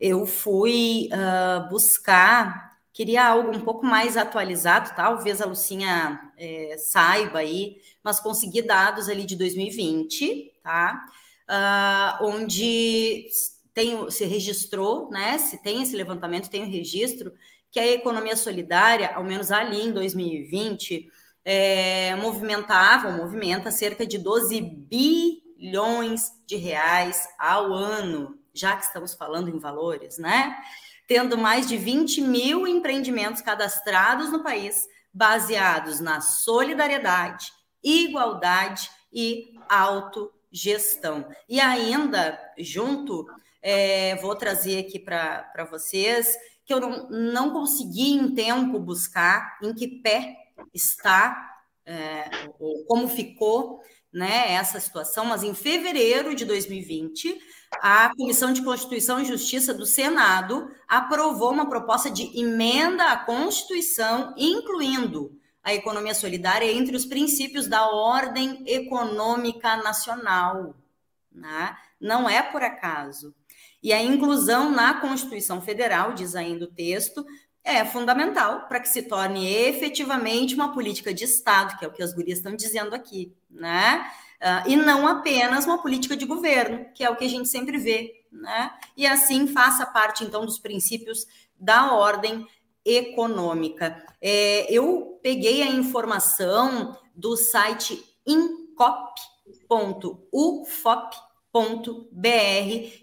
eu 0.00 0.26
fui 0.26 1.08
uh, 1.12 1.68
buscar, 1.70 2.76
queria 2.92 3.26
algo 3.26 3.56
um 3.56 3.60
pouco 3.60 3.86
mais 3.86 4.16
atualizado, 4.16 4.94
talvez 4.96 5.40
a 5.40 5.46
Lucinha 5.46 6.20
é, 6.36 6.76
saiba 6.78 7.38
aí, 7.38 7.80
mas 8.02 8.20
consegui 8.20 8.62
dados 8.62 9.08
ali 9.08 9.24
de 9.24 9.36
2020, 9.36 10.52
tá? 10.62 11.06
Uh, 11.48 12.24
onde 12.26 13.28
tem, 13.72 14.10
se 14.10 14.24
registrou, 14.24 15.08
né? 15.10 15.38
Se 15.38 15.62
tem 15.62 15.82
esse 15.82 15.96
levantamento, 15.96 16.50
tem 16.50 16.64
o 16.64 16.70
registro 16.70 17.32
que 17.70 17.78
a 17.78 17.86
economia 17.86 18.36
solidária, 18.36 19.14
ao 19.14 19.22
menos 19.22 19.50
ali 19.50 19.82
em 19.82 19.92
2020, 19.92 21.10
é, 21.48 22.16
movimentava, 22.16 23.12
movimenta 23.12 23.70
cerca 23.70 24.04
de 24.04 24.18
12 24.18 24.60
bilhões 24.60 26.32
de 26.44 26.56
reais 26.56 27.28
ao 27.38 27.72
ano, 27.72 28.36
já 28.52 28.74
que 28.74 28.84
estamos 28.84 29.14
falando 29.14 29.48
em 29.48 29.60
valores, 29.60 30.18
né? 30.18 30.56
Tendo 31.06 31.38
mais 31.38 31.68
de 31.68 31.76
20 31.76 32.20
mil 32.22 32.66
empreendimentos 32.66 33.40
cadastrados 33.42 34.32
no 34.32 34.42
país, 34.42 34.88
baseados 35.14 36.00
na 36.00 36.20
solidariedade, 36.20 37.52
igualdade 37.80 38.90
e 39.12 39.54
autogestão. 39.68 41.28
E 41.48 41.60
ainda, 41.60 42.40
junto, 42.58 43.24
é, 43.62 44.16
vou 44.16 44.34
trazer 44.34 44.80
aqui 44.80 44.98
para 44.98 45.68
vocês 45.70 46.36
que 46.64 46.74
eu 46.74 46.80
não, 46.80 47.08
não 47.08 47.50
consegui 47.52 48.14
em 48.14 48.34
tempo 48.34 48.80
buscar 48.80 49.56
em 49.62 49.72
que 49.72 49.86
pé 49.86 50.45
está, 50.74 51.56
é, 51.84 52.48
ou 52.58 52.84
como 52.84 53.08
ficou 53.08 53.80
né, 54.12 54.52
essa 54.52 54.80
situação, 54.80 55.26
mas 55.26 55.42
em 55.42 55.54
fevereiro 55.54 56.34
de 56.34 56.44
2020, 56.44 57.38
a 57.82 58.10
Comissão 58.16 58.52
de 58.52 58.62
Constituição 58.62 59.20
e 59.20 59.26
Justiça 59.26 59.74
do 59.74 59.84
Senado 59.84 60.70
aprovou 60.88 61.52
uma 61.52 61.68
proposta 61.68 62.10
de 62.10 62.38
emenda 62.38 63.12
à 63.12 63.16
Constituição, 63.18 64.34
incluindo 64.36 65.38
a 65.62 65.74
economia 65.74 66.14
solidária 66.14 66.72
entre 66.72 66.96
os 66.96 67.04
princípios 67.04 67.66
da 67.66 67.90
ordem 67.90 68.62
econômica 68.66 69.76
nacional. 69.76 70.76
Né? 71.30 71.76
Não 72.00 72.28
é 72.28 72.40
por 72.40 72.62
acaso. 72.62 73.34
E 73.82 73.92
a 73.92 74.02
inclusão 74.02 74.70
na 74.70 74.94
Constituição 75.00 75.60
Federal, 75.60 76.14
diz 76.14 76.34
ainda 76.34 76.64
o 76.64 76.72
texto, 76.72 77.26
é 77.66 77.84
fundamental 77.84 78.66
para 78.68 78.78
que 78.78 78.88
se 78.88 79.02
torne 79.02 79.52
efetivamente 79.52 80.54
uma 80.54 80.72
política 80.72 81.12
de 81.12 81.24
Estado, 81.24 81.76
que 81.76 81.84
é 81.84 81.88
o 81.88 81.92
que 81.92 82.02
as 82.02 82.14
gurias 82.14 82.38
estão 82.38 82.54
dizendo 82.54 82.94
aqui, 82.94 83.34
né? 83.50 84.08
Uh, 84.40 84.70
e 84.70 84.76
não 84.76 85.06
apenas 85.06 85.66
uma 85.66 85.82
política 85.82 86.16
de 86.16 86.24
governo, 86.24 86.86
que 86.94 87.02
é 87.02 87.10
o 87.10 87.16
que 87.16 87.24
a 87.24 87.28
gente 87.28 87.48
sempre 87.48 87.76
vê, 87.76 88.24
né? 88.30 88.72
E 88.96 89.04
assim 89.04 89.48
faça 89.48 89.84
parte, 89.84 90.22
então, 90.22 90.46
dos 90.46 90.60
princípios 90.60 91.26
da 91.58 91.92
ordem 91.92 92.46
econômica. 92.84 94.00
É, 94.22 94.72
eu 94.72 95.18
peguei 95.20 95.62
a 95.62 95.66
informação 95.66 96.96
do 97.16 97.36
site 97.36 98.04
incop.ufop.br, 98.24 98.78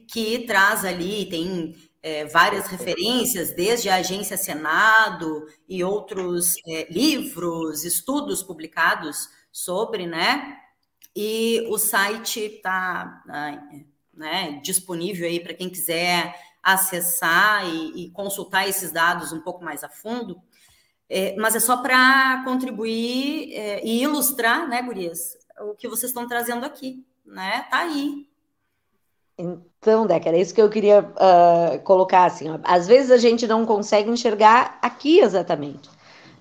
que 0.08 0.46
traz 0.48 0.86
ali, 0.86 1.26
tem 1.26 1.76
é, 2.04 2.26
várias 2.26 2.68
referências, 2.68 3.56
desde 3.56 3.88
a 3.90 3.96
Agência 3.96 4.36
Senado 4.36 5.48
e 5.68 5.82
outros 5.86 6.56
é, 6.68 6.92
livros, 6.92 7.86
estudos 7.86 8.44
publicados 8.44 9.30
sobre, 9.50 10.06
né? 10.06 10.60
E 11.16 11.66
o 11.70 11.78
site 11.78 12.42
está 12.42 13.24
né, 14.14 14.60
disponível 14.62 15.26
aí 15.26 15.40
para 15.40 15.54
quem 15.54 15.70
quiser 15.70 16.36
acessar 16.62 17.66
e, 17.68 18.06
e, 18.06 18.12
consultar 18.12 18.68
esses 18.68 18.92
dados 18.92 19.32
um 19.32 19.42
pouco 19.42 19.64
mais 19.64 19.84
a 19.84 19.90
fundo, 19.90 20.42
é, 21.10 21.36
mas 21.36 21.56
é 21.56 21.60
só 21.60 21.78
para 21.78 22.44
contribuir 22.44 23.54
é, 23.54 23.86
e 23.86 24.02
ilustrar, 24.02 24.68
né, 24.68 24.82
Gurias, 24.82 25.38
o 25.60 25.76
que 25.76 25.88
vocês 25.88 26.10
estão 26.10 26.28
trazendo 26.28 26.66
aqui, 26.66 27.06
né? 27.26 27.68
Tá 27.70 27.80
aí. 27.80 28.28
Então, 29.84 30.08
Deca, 30.08 30.30
era 30.30 30.38
isso 30.38 30.54
que 30.54 30.62
eu 30.62 30.70
queria 30.70 31.02
uh, 31.02 31.78
colocar, 31.84 32.24
assim, 32.24 32.50
ó. 32.50 32.58
às 32.64 32.88
vezes 32.88 33.12
a 33.12 33.18
gente 33.18 33.46
não 33.46 33.66
consegue 33.66 34.10
enxergar 34.10 34.80
aqui 34.82 35.20
exatamente, 35.20 35.90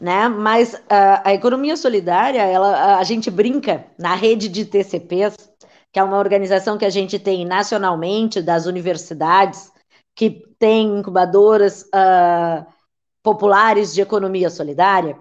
né, 0.01 0.28
mas 0.28 0.74
uh, 0.74 1.20
a 1.24 1.34
economia 1.34 1.76
solidária, 1.76 2.40
ela, 2.40 2.99
a 2.99 3.03
gente 3.03 3.32
brinca 3.32 3.84
na 3.99 4.14
rede 4.14 4.49
de 4.49 4.64
TCPs, 4.64 5.34
que 5.93 5.99
é 5.99 6.05
uma 6.05 6.18
organização 6.18 6.78
que 6.78 6.84
a 6.84 6.90
gente 6.90 7.18
tem 7.18 7.45
nacionalmente, 7.45 8.40
das 8.40 8.66
universidades, 8.66 9.72
que 10.14 10.30
tem 10.57 11.01
incubadoras 11.01 11.82
uh, 11.86 12.64
populares 13.24 13.93
de 13.93 14.03
economia 14.03 14.51
solidária, 14.51 15.18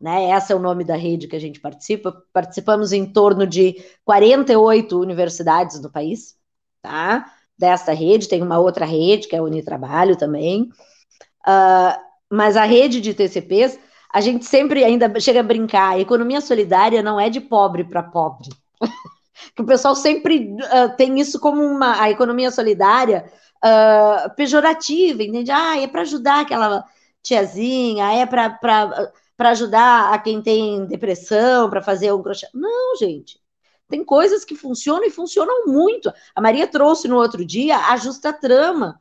né? 0.00 0.26
Essa 0.30 0.52
é 0.52 0.56
o 0.56 0.60
nome 0.60 0.84
da 0.84 0.94
rede 0.94 1.26
que 1.26 1.34
a 1.34 1.40
gente 1.40 1.58
participa. 1.58 2.12
Participamos 2.32 2.92
em 2.92 3.04
torno 3.06 3.44
de 3.44 3.82
48 4.04 5.00
universidades 5.00 5.80
no 5.80 5.90
país, 5.90 6.36
tá? 6.80 7.32
Desta 7.58 7.92
rede, 7.92 8.28
tem 8.28 8.42
uma 8.42 8.58
outra 8.58 8.84
rede, 8.84 9.28
que 9.28 9.34
é 9.34 9.38
a 9.38 9.42
Unitrabalho 9.42 10.16
também, 10.16 10.62
uh, 11.46 11.98
mas 12.30 12.56
a 12.56 12.64
rede 12.64 13.00
de 13.00 13.14
TCPs, 13.14 13.78
a 14.12 14.20
gente 14.20 14.44
sempre 14.44 14.84
ainda 14.84 15.20
chega 15.20 15.40
a 15.40 15.42
brincar, 15.42 15.92
a 15.92 16.00
economia 16.00 16.40
solidária 16.40 17.02
não 17.02 17.18
é 17.18 17.28
de 17.28 17.40
pobre 17.40 17.84
para 17.84 18.02
pobre. 18.02 18.48
que 19.54 19.62
o 19.62 19.66
pessoal 19.66 19.94
sempre 19.94 20.54
uh, 20.54 20.96
tem 20.96 21.18
isso 21.20 21.38
como 21.40 21.62
uma 21.62 22.00
a 22.00 22.10
economia 22.10 22.50
solidária 22.50 23.30
uh, 23.64 24.34
pejorativa, 24.34 25.22
entende? 25.22 25.50
Ah, 25.50 25.80
é 25.80 25.86
para 25.86 26.02
ajudar 26.02 26.40
aquela 26.40 26.84
tiazinha, 27.22 28.12
é 28.12 28.26
para 28.26 29.50
ajudar 29.50 30.12
a 30.12 30.18
quem 30.18 30.40
tem 30.40 30.86
depressão, 30.86 31.68
para 31.68 31.82
fazer 31.82 32.12
um 32.12 32.22
crochê. 32.22 32.46
Não, 32.54 32.96
gente. 32.96 33.38
Tem 33.88 34.04
coisas 34.04 34.44
que 34.44 34.56
funcionam 34.56 35.04
e 35.04 35.10
funcionam 35.10 35.66
muito. 35.66 36.12
A 36.34 36.40
Maria 36.40 36.66
trouxe 36.66 37.06
no 37.06 37.16
outro 37.16 37.44
dia 37.44 37.76
a 37.76 37.96
Justa 37.96 38.32
Trama, 38.32 39.00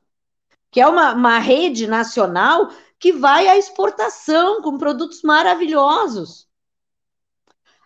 que 0.71 0.79
é 0.79 0.87
uma, 0.87 1.13
uma 1.13 1.39
rede 1.39 1.87
nacional 1.87 2.69
que 2.99 3.11
vai 3.11 3.47
à 3.47 3.57
exportação 3.57 4.61
com 4.61 4.77
produtos 4.77 5.21
maravilhosos. 5.23 6.47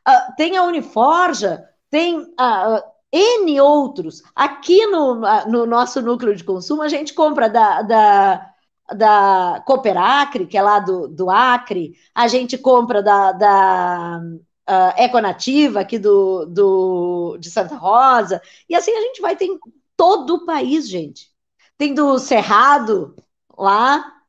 Uh, 0.08 0.36
tem 0.36 0.58
a 0.58 0.64
Uniforja, 0.64 1.68
tem 1.90 2.20
uh, 2.20 2.84
N 3.12 3.62
outros. 3.62 4.22
Aqui 4.36 4.86
no, 4.88 5.22
no 5.48 5.66
nosso 5.66 6.02
núcleo 6.02 6.36
de 6.36 6.44
consumo, 6.44 6.82
a 6.82 6.88
gente 6.88 7.14
compra 7.14 7.50
da, 7.50 7.82
da, 7.82 8.54
da 8.96 9.64
Cooperacre, 9.66 10.48
que 10.48 10.58
é 10.58 10.62
lá 10.62 10.80
do, 10.80 11.08
do 11.08 11.30
Acre, 11.30 11.94
a 12.14 12.28
gente 12.28 12.58
compra 12.58 13.02
da, 13.02 13.32
da 13.32 14.22
uh, 14.70 15.02
Econativa, 15.02 15.80
aqui 15.82 15.98
do, 15.98 16.46
do, 16.46 17.38
de 17.40 17.50
Santa 17.50 17.76
Rosa, 17.76 18.42
e 18.70 18.76
assim 18.76 18.92
a 18.92 19.02
gente 19.02 19.22
vai 19.22 19.36
ter 19.36 19.46
em 19.46 19.60
todo 19.98 20.36
o 20.36 20.46
país, 20.46 20.88
gente. 20.88 21.30
Tem 21.78 21.94
do 21.94 22.20
Cerrado 22.20 23.16
lá, 23.58 24.22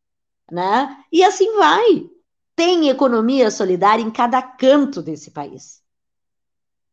né? 0.50 1.04
E 1.12 1.22
assim 1.22 1.56
vai. 1.56 2.08
Tem 2.56 2.88
economia 2.88 3.50
solidária 3.50 4.02
em 4.02 4.10
cada 4.10 4.42
canto 4.42 5.02
desse 5.02 5.30
país 5.30 5.80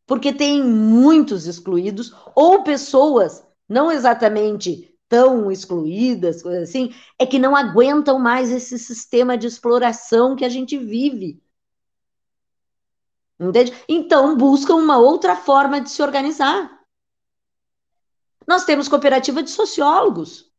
porque 0.07 0.31
tem 0.31 0.63
muitos 0.63 1.45
excluídos 1.45 2.15
ou 2.33 2.63
pessoas 2.63 3.45
não 3.67 3.91
exatamente 3.91 4.95
tão 5.09 5.51
excluídas, 5.51 6.41
coisas 6.41 6.69
assim, 6.69 6.93
é 7.19 7.25
que 7.25 7.37
não 7.37 7.55
aguentam 7.55 8.17
mais 8.17 8.49
esse 8.49 8.79
sistema 8.79 9.37
de 9.37 9.47
exploração 9.47 10.35
que 10.35 10.45
a 10.45 10.49
gente 10.49 10.77
vive. 10.77 11.41
Entende? 13.39 13.73
Então 13.87 14.35
buscam 14.35 14.75
uma 14.75 14.97
outra 14.97 15.35
forma 15.35 15.79
de 15.79 15.89
se 15.89 16.01
organizar. 16.01 16.79
Nós 18.47 18.65
temos 18.65 18.87
cooperativa 18.87 19.43
de 19.43 19.51
sociólogos 19.51 20.49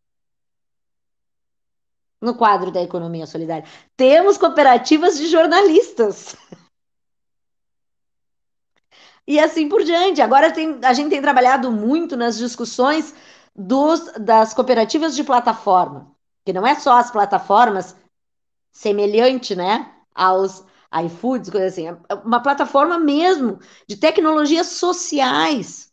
no 2.21 2.35
quadro 2.35 2.71
da 2.71 2.83
economia 2.83 3.27
solidária. 3.27 3.67
Temos 3.97 4.37
cooperativas 4.37 5.17
de 5.17 5.27
jornalistas. 5.27 6.37
e 9.29 9.39
assim 9.39 9.69
por 9.69 9.85
diante. 9.85 10.23
Agora 10.23 10.51
tem, 10.51 10.81
a 10.83 10.95
gente 10.95 11.11
tem 11.11 11.21
trabalhado 11.21 11.71
muito 11.71 12.17
nas 12.17 12.39
discussões 12.39 13.15
dos, 13.55 14.13
das 14.13 14.55
cooperativas 14.55 15.15
de 15.15 15.23
plataforma, 15.23 16.11
que 16.45 16.53
não 16.53 16.67
é 16.67 16.75
só 16.75 16.97
as 16.97 17.11
plataformas 17.11 17.95
semelhante, 18.73 19.55
né, 19.55 19.93
aos 20.15 20.65
iFoods, 21.05 21.51
coisa 21.51 21.67
assim, 21.67 21.87
é 21.87 22.15
uma 22.25 22.43
plataforma 22.43 22.99
mesmo 22.99 23.59
de 23.87 23.97
tecnologias 23.97 24.69
sociais, 24.69 25.93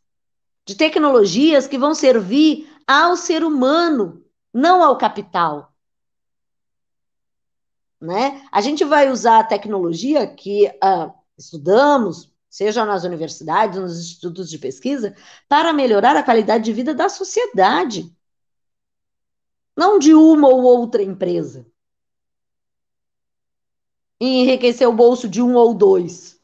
de 0.65 0.75
tecnologias 0.75 1.67
que 1.67 1.77
vão 1.77 1.93
servir 1.93 2.69
ao 2.87 3.15
ser 3.15 3.43
humano, 3.43 4.23
não 4.53 4.83
ao 4.83 4.97
capital. 4.97 5.73
Né? 7.99 8.47
A 8.51 8.61
gente 8.61 8.83
vai 8.83 9.11
usar 9.11 9.39
a 9.39 9.43
tecnologia 9.43 10.27
que 10.27 10.67
uh, 10.67 11.13
estudamos, 11.37 12.31
seja 12.49 12.85
nas 12.85 13.03
universidades, 13.03 13.79
nos 13.79 13.99
institutos 13.99 14.49
de 14.49 14.57
pesquisa, 14.57 15.15
para 15.49 15.73
melhorar 15.73 16.15
a 16.15 16.23
qualidade 16.23 16.63
de 16.63 16.73
vida 16.73 16.93
da 16.93 17.09
sociedade. 17.09 18.15
Não 19.75 19.99
de 19.99 20.13
uma 20.13 20.47
ou 20.47 20.63
outra 20.63 21.03
empresa. 21.03 21.67
E 24.19 24.25
enriquecer 24.41 24.87
o 24.87 24.93
bolso 24.93 25.27
de 25.27 25.41
um 25.41 25.55
ou 25.55 25.73
dois. 25.73 26.39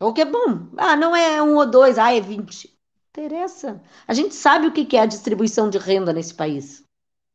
O 0.00 0.12
que 0.12 0.20
é 0.20 0.24
bom. 0.24 0.68
Ah, 0.76 0.96
não 0.96 1.14
é 1.16 1.42
um 1.42 1.56
ou 1.56 1.68
dois, 1.68 1.98
ah, 1.98 2.12
é 2.12 2.20
vinte. 2.20 2.78
Interessa. 3.10 3.82
A 4.06 4.14
gente 4.14 4.34
sabe 4.34 4.66
o 4.66 4.72
que 4.72 4.96
é 4.96 5.00
a 5.00 5.06
distribuição 5.06 5.68
de 5.68 5.78
renda 5.78 6.12
nesse 6.12 6.34
país. 6.34 6.84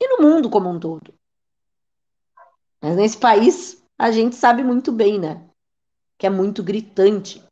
E 0.01 0.07
no 0.07 0.27
mundo 0.27 0.49
como 0.49 0.69
um 0.69 0.79
todo. 0.79 1.13
Mas 2.81 2.95
nesse 2.95 3.17
país, 3.17 3.83
a 3.97 4.11
gente 4.11 4.35
sabe 4.35 4.63
muito 4.63 4.91
bem, 4.91 5.19
né? 5.19 5.49
que 6.23 6.27
é 6.27 6.29
muito 6.29 6.63
gritante. 6.63 7.43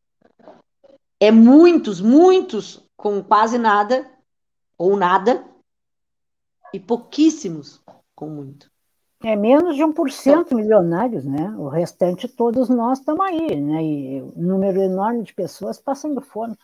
É 1.20 1.30
muitos, 1.30 2.00
muitos 2.00 2.82
com 2.96 3.22
quase 3.22 3.58
nada 3.58 4.10
ou 4.78 4.96
nada 4.96 5.46
e 6.74 6.80
pouquíssimos 6.80 7.82
com 8.16 8.30
muito. 8.30 8.71
É 9.24 9.36
menos 9.36 9.76
de 9.76 9.84
1% 9.84 10.54
milionários, 10.56 11.24
né? 11.24 11.54
O 11.58 11.68
restante 11.68 12.28
todos 12.28 12.70
nós 12.70 13.00
estamos 13.00 13.24
aí, 13.26 13.56
né? 13.56 13.84
E 13.84 14.22
um 14.22 14.42
número 14.42 14.82
enorme 14.82 15.24
de 15.24 15.34
pessoas 15.34 15.80
passando 15.80 16.22
fome. 16.22 16.58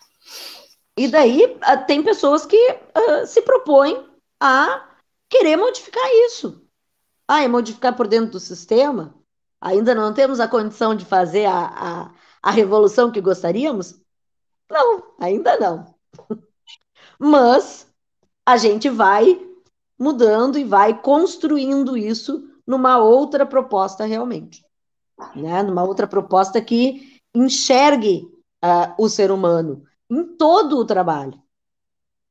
E 0.98 1.08
daí 1.08 1.56
ah, 1.62 1.78
tem 1.78 2.02
pessoas 2.02 2.46
que 2.46 2.58
uh, 2.58 3.28
se 3.28 3.42
propõem 3.44 4.04
a 4.40 4.90
querer 5.30 5.56
modificar 5.56 6.04
isso. 6.26 6.68
Ah, 7.28 7.44
é 7.44 7.48
modificar 7.48 7.96
por 7.96 8.08
dentro 8.08 8.32
do 8.32 8.40
sistema? 8.40 9.14
Ainda 9.62 9.94
não 9.94 10.14
temos 10.14 10.40
a 10.40 10.48
condição 10.48 10.96
de 10.96 11.06
fazer 11.06 11.46
a, 11.46 11.66
a, 11.66 12.12
a 12.42 12.52
revolução 12.52 13.12
que 13.12 13.22
gostaríamos? 13.22 14.02
Não, 14.70 15.14
ainda 15.20 15.60
não. 15.60 15.96
Mas 17.20 17.88
a 18.46 18.58
gente 18.58 18.90
vai 18.90 19.47
mudando 19.98 20.58
e 20.58 20.64
vai 20.64 21.02
construindo 21.02 21.98
isso 21.98 22.48
numa 22.66 22.98
outra 22.98 23.46
proposta 23.46 24.06
realmente. 24.06 24.64
Né? 25.36 25.64
Numa 25.64 25.84
outra 25.84 26.06
proposta 26.06 26.62
que 26.62 27.22
enxergue 27.34 28.28
uh, 28.64 28.94
o 28.98 29.10
ser 29.10 29.32
humano 29.32 29.84
em 30.10 30.24
todo 30.36 30.78
o 30.78 30.86
trabalho. 30.86 31.42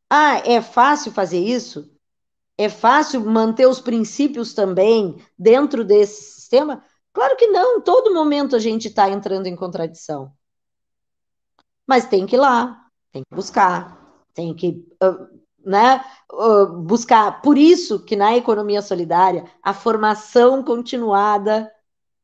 Ah, 0.09 0.39
é 0.39 0.61
fácil 0.61 1.11
fazer 1.13 1.41
isso? 1.41 1.91
É 2.57 2.69
fácil 2.69 3.21
manter 3.21 3.67
os 3.67 3.81
princípios 3.81 4.55
também 4.55 5.21
dentro 5.39 5.85
desse 5.85 6.33
sistema? 6.33 6.83
Claro 7.13 7.37
que 7.37 7.47
não, 7.49 7.81
todo 7.81 8.15
momento 8.15 8.55
a 8.55 8.59
gente 8.59 8.89
está 8.89 9.11
entrando 9.11 9.47
em 9.47 9.57
contradição. 9.57 10.33
Mas 11.87 12.07
tem 12.07 12.27
que 12.27 12.37
ir 12.37 12.39
lá, 12.39 12.89
tem 13.13 13.23
que 13.23 13.35
buscar, 13.35 13.99
tem 14.33 14.55
que 14.55 14.87
uh, 15.03 15.36
né, 15.67 16.05
buscar. 16.85 17.43
Por 17.43 17.59
isso 17.59 18.05
que 18.05 18.17
na 18.17 18.37
economia 18.37 18.81
solidária, 18.81 19.45
a 19.63 19.75
formação 19.75 20.63
continuada 20.63 21.71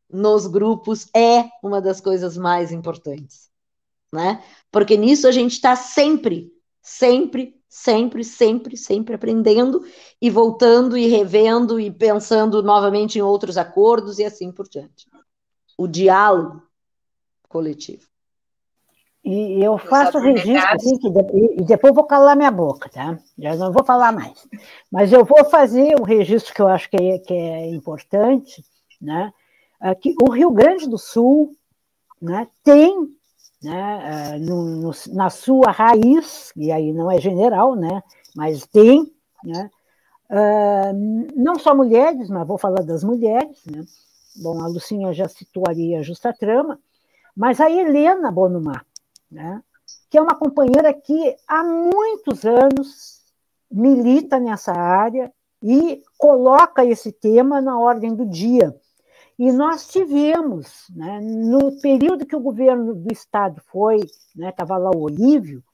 nos 0.09 0.47
grupos 0.47 1.09
é 1.15 1.51
uma 1.63 1.81
das 1.81 2.01
coisas 2.01 2.37
mais 2.37 2.71
importantes. 2.73 3.51
Né? 4.13 4.43
Porque 4.71 4.97
nisso 4.97 5.27
a 5.27 5.33
gente 5.33 5.53
está 5.53 5.75
sempre, 5.75 6.53
sempre 6.81 7.61
sempre, 7.73 8.23
sempre, 8.23 8.77
sempre 8.77 9.15
aprendendo 9.15 9.83
e 10.21 10.29
voltando 10.29 10.95
e 10.95 11.07
revendo 11.07 11.81
e 11.81 11.91
pensando 11.91 12.63
novamente 12.63 13.19
em 13.19 13.23
outros 13.23 13.57
acordos 13.57 14.19
e 14.19 14.25
assim 14.27 14.53
por 14.53 14.69
diante. 14.69 15.09
O 15.79 15.89
diálogo 15.89 16.63
coletivo. 17.49 18.12
E 19.25 19.63
eu 19.63 19.79
faço 19.79 20.19
registro, 20.19 20.75
assim, 20.75 20.99
que 20.99 21.09
de, 21.09 21.61
e 21.61 21.65
depois 21.65 21.95
vou 21.95 22.05
calar 22.05 22.37
minha 22.37 22.51
boca, 22.51 22.89
tá? 22.89 23.19
Já 23.39 23.55
não 23.55 23.73
vou 23.73 23.85
falar 23.85 24.13
mais. 24.13 24.49
Mas 24.91 25.13
eu 25.13 25.25
vou 25.25 25.45
fazer 25.45 25.95
um 26.01 26.03
registro 26.03 26.53
que 26.53 26.61
eu 26.61 26.67
acho 26.67 26.91
que 26.91 26.97
é, 26.97 27.19
que 27.19 27.33
é 27.33 27.67
importante, 27.69 28.65
né? 29.01 29.33
Que 30.01 30.15
o 30.21 30.31
Rio 30.31 30.51
Grande 30.51 30.89
do 30.89 30.99
Sul 30.99 31.57
né, 32.21 32.47
tem 32.63 33.09
né, 33.63 34.35
eh, 34.35 34.39
no, 34.39 34.65
no, 34.65 34.91
na 35.13 35.31
sua 35.31 35.71
raiz, 35.71 36.53
e 36.57 36.73
aí 36.73 36.93
não 36.93 37.11
é 37.11 37.21
general, 37.21 37.77
né, 37.77 38.03
mas 38.35 38.67
tem, 38.67 39.13
né, 39.45 39.71
uh, 40.31 41.33
não 41.37 41.59
só 41.59 41.75
mulheres, 41.75 42.29
mas 42.29 42.47
vou 42.47 42.59
falar 42.59 42.83
das 42.83 43.05
mulheres, 43.05 43.59
né, 43.67 43.85
bom, 44.37 44.61
a 44.61 44.67
Lucinha 44.67 45.13
já 45.13 45.29
citou 45.29 45.65
ali 45.69 45.95
a 45.95 46.03
Justa 46.03 46.33
Trama, 46.33 46.79
mas 47.37 47.61
a 47.61 47.71
Helena 47.71 48.31
Bonumar, 48.33 48.85
né, 49.33 49.63
que 50.11 50.19
é 50.19 50.23
uma 50.23 50.35
companheira 50.35 50.93
que 50.93 51.37
há 51.49 51.65
muitos 51.65 52.45
anos 52.45 53.23
milita 53.71 54.39
nessa 54.39 54.73
área 54.73 55.33
e 55.63 56.03
coloca 56.19 56.85
esse 56.85 57.11
tema 57.11 57.61
na 57.61 57.79
ordem 57.79 58.15
do 58.15 58.27
dia. 58.27 58.77
E 59.39 59.51
nós 59.51 59.89
tivemos, 59.89 60.87
né, 60.95 61.19
no 61.21 61.81
período 61.81 62.27
que 62.27 62.37
o 62.37 62.41
governo 62.41 62.95
do 62.95 63.13
Estado 63.13 63.63
foi, 63.67 64.01
estava 64.37 64.79
né, 64.79 64.85
lá 64.85 64.91
o 64.95 65.01
Olívio, 65.01 65.65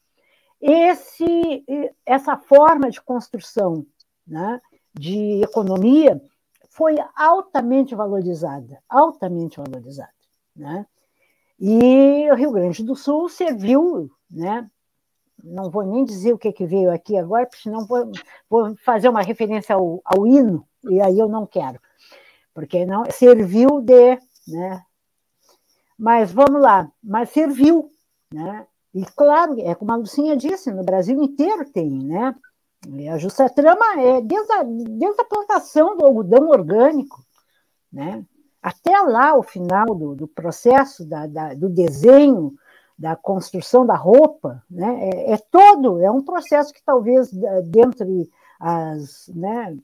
esse, 0.60 1.64
essa 2.06 2.36
forma 2.36 2.90
de 2.90 3.00
construção 3.00 3.84
né, 4.26 4.60
de 4.94 5.42
economia 5.42 6.20
foi 6.70 6.96
altamente 7.16 7.94
valorizada, 7.94 8.80
altamente 8.88 9.58
valorizada. 9.58 10.12
Né? 10.54 10.86
E 11.58 12.30
o 12.30 12.34
Rio 12.34 12.52
Grande 12.52 12.84
do 12.84 12.94
Sul 12.94 13.28
serviu, 13.28 14.10
né, 14.30 14.68
não 15.42 15.70
vou 15.70 15.84
nem 15.84 16.04
dizer 16.04 16.32
o 16.32 16.38
que, 16.38 16.52
que 16.52 16.66
veio 16.66 16.90
aqui 16.92 17.16
agora, 17.16 17.46
porque 17.46 17.62
senão 17.62 17.86
vou, 17.86 18.10
vou 18.48 18.76
fazer 18.76 19.08
uma 19.08 19.22
referência 19.22 19.74
ao, 19.74 20.00
ao, 20.04 20.26
hino, 20.26 20.66
e 20.84 21.00
aí 21.00 21.18
eu 21.18 21.28
não 21.28 21.46
quero, 21.46 21.80
porque 22.54 22.84
não 22.84 23.04
serviu 23.10 23.80
de. 23.80 24.18
Né? 24.46 24.82
Mas 25.98 26.32
vamos 26.32 26.60
lá, 26.60 26.90
mas 27.02 27.30
serviu. 27.30 27.90
Né? 28.32 28.66
E 28.94 29.04
claro, 29.16 29.58
é 29.60 29.74
como 29.74 29.92
a 29.92 29.96
Lucinha 29.96 30.36
disse, 30.36 30.70
no 30.70 30.84
Brasil 30.84 31.20
inteiro 31.22 31.70
tem, 31.70 31.90
né? 31.90 32.34
E 32.86 33.08
a 33.08 33.18
justa 33.18 33.50
trama 33.50 34.00
é 34.00 34.20
desde 34.20 34.52
a, 34.52 34.62
desde 34.62 35.20
a 35.20 35.24
plantação 35.24 35.96
do 35.96 36.06
algodão 36.06 36.48
orgânico, 36.48 37.24
né? 37.92 38.24
Até 38.62 39.00
lá 39.00 39.36
o 39.36 39.42
final 39.42 39.86
do, 39.86 40.14
do 40.14 40.28
processo 40.28 41.04
da, 41.04 41.26
da, 41.26 41.54
do 41.54 41.68
desenho, 41.68 42.54
da 42.98 43.14
construção 43.14 43.86
da 43.86 43.94
roupa, 43.94 44.62
né? 44.68 45.10
é, 45.10 45.32
é, 45.32 45.36
todo, 45.36 46.00
é 46.00 46.10
um 46.10 46.22
processo 46.22 46.72
que 46.72 46.82
talvez 46.82 47.30
dentre 47.64 48.28
as, 48.58 49.30
né, 49.34 49.76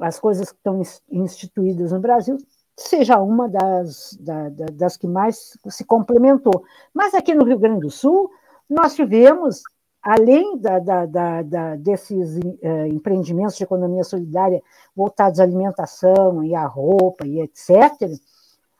as 0.00 0.20
coisas 0.20 0.52
que 0.52 0.56
estão 0.56 0.80
instituídas 1.10 1.90
no 1.90 1.98
Brasil 1.98 2.38
seja 2.76 3.18
uma 3.18 3.48
das, 3.48 4.16
da, 4.20 4.48
das 4.72 4.96
que 4.96 5.06
mais 5.06 5.56
se 5.68 5.84
complementou. 5.84 6.64
Mas 6.92 7.14
aqui 7.14 7.34
no 7.34 7.44
Rio 7.44 7.58
Grande 7.58 7.80
do 7.80 7.90
Sul, 7.90 8.30
nós 8.68 8.94
tivemos 8.94 9.62
além 10.04 10.58
da, 10.58 10.78
da, 10.78 11.42
da, 11.42 11.76
desses 11.76 12.36
uh, 12.36 12.86
empreendimentos 12.88 13.56
de 13.56 13.64
economia 13.64 14.04
solidária 14.04 14.62
voltados 14.94 15.40
à 15.40 15.42
alimentação 15.42 16.44
e 16.44 16.54
à 16.54 16.66
roupa 16.66 17.26
e 17.26 17.40
etc., 17.40 17.72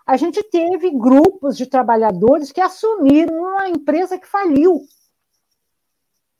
a 0.07 0.19
gente 0.19 0.43
teve 0.43 0.91
grupos 0.91 1.57
de 1.57 1.65
trabalhadores 1.65 2.53
que 2.53 2.61
assumiram 2.61 3.35
uma 3.39 3.69
empresa 3.71 4.19
que 4.19 4.27
faliu. 4.27 4.83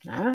Né? 0.05 0.33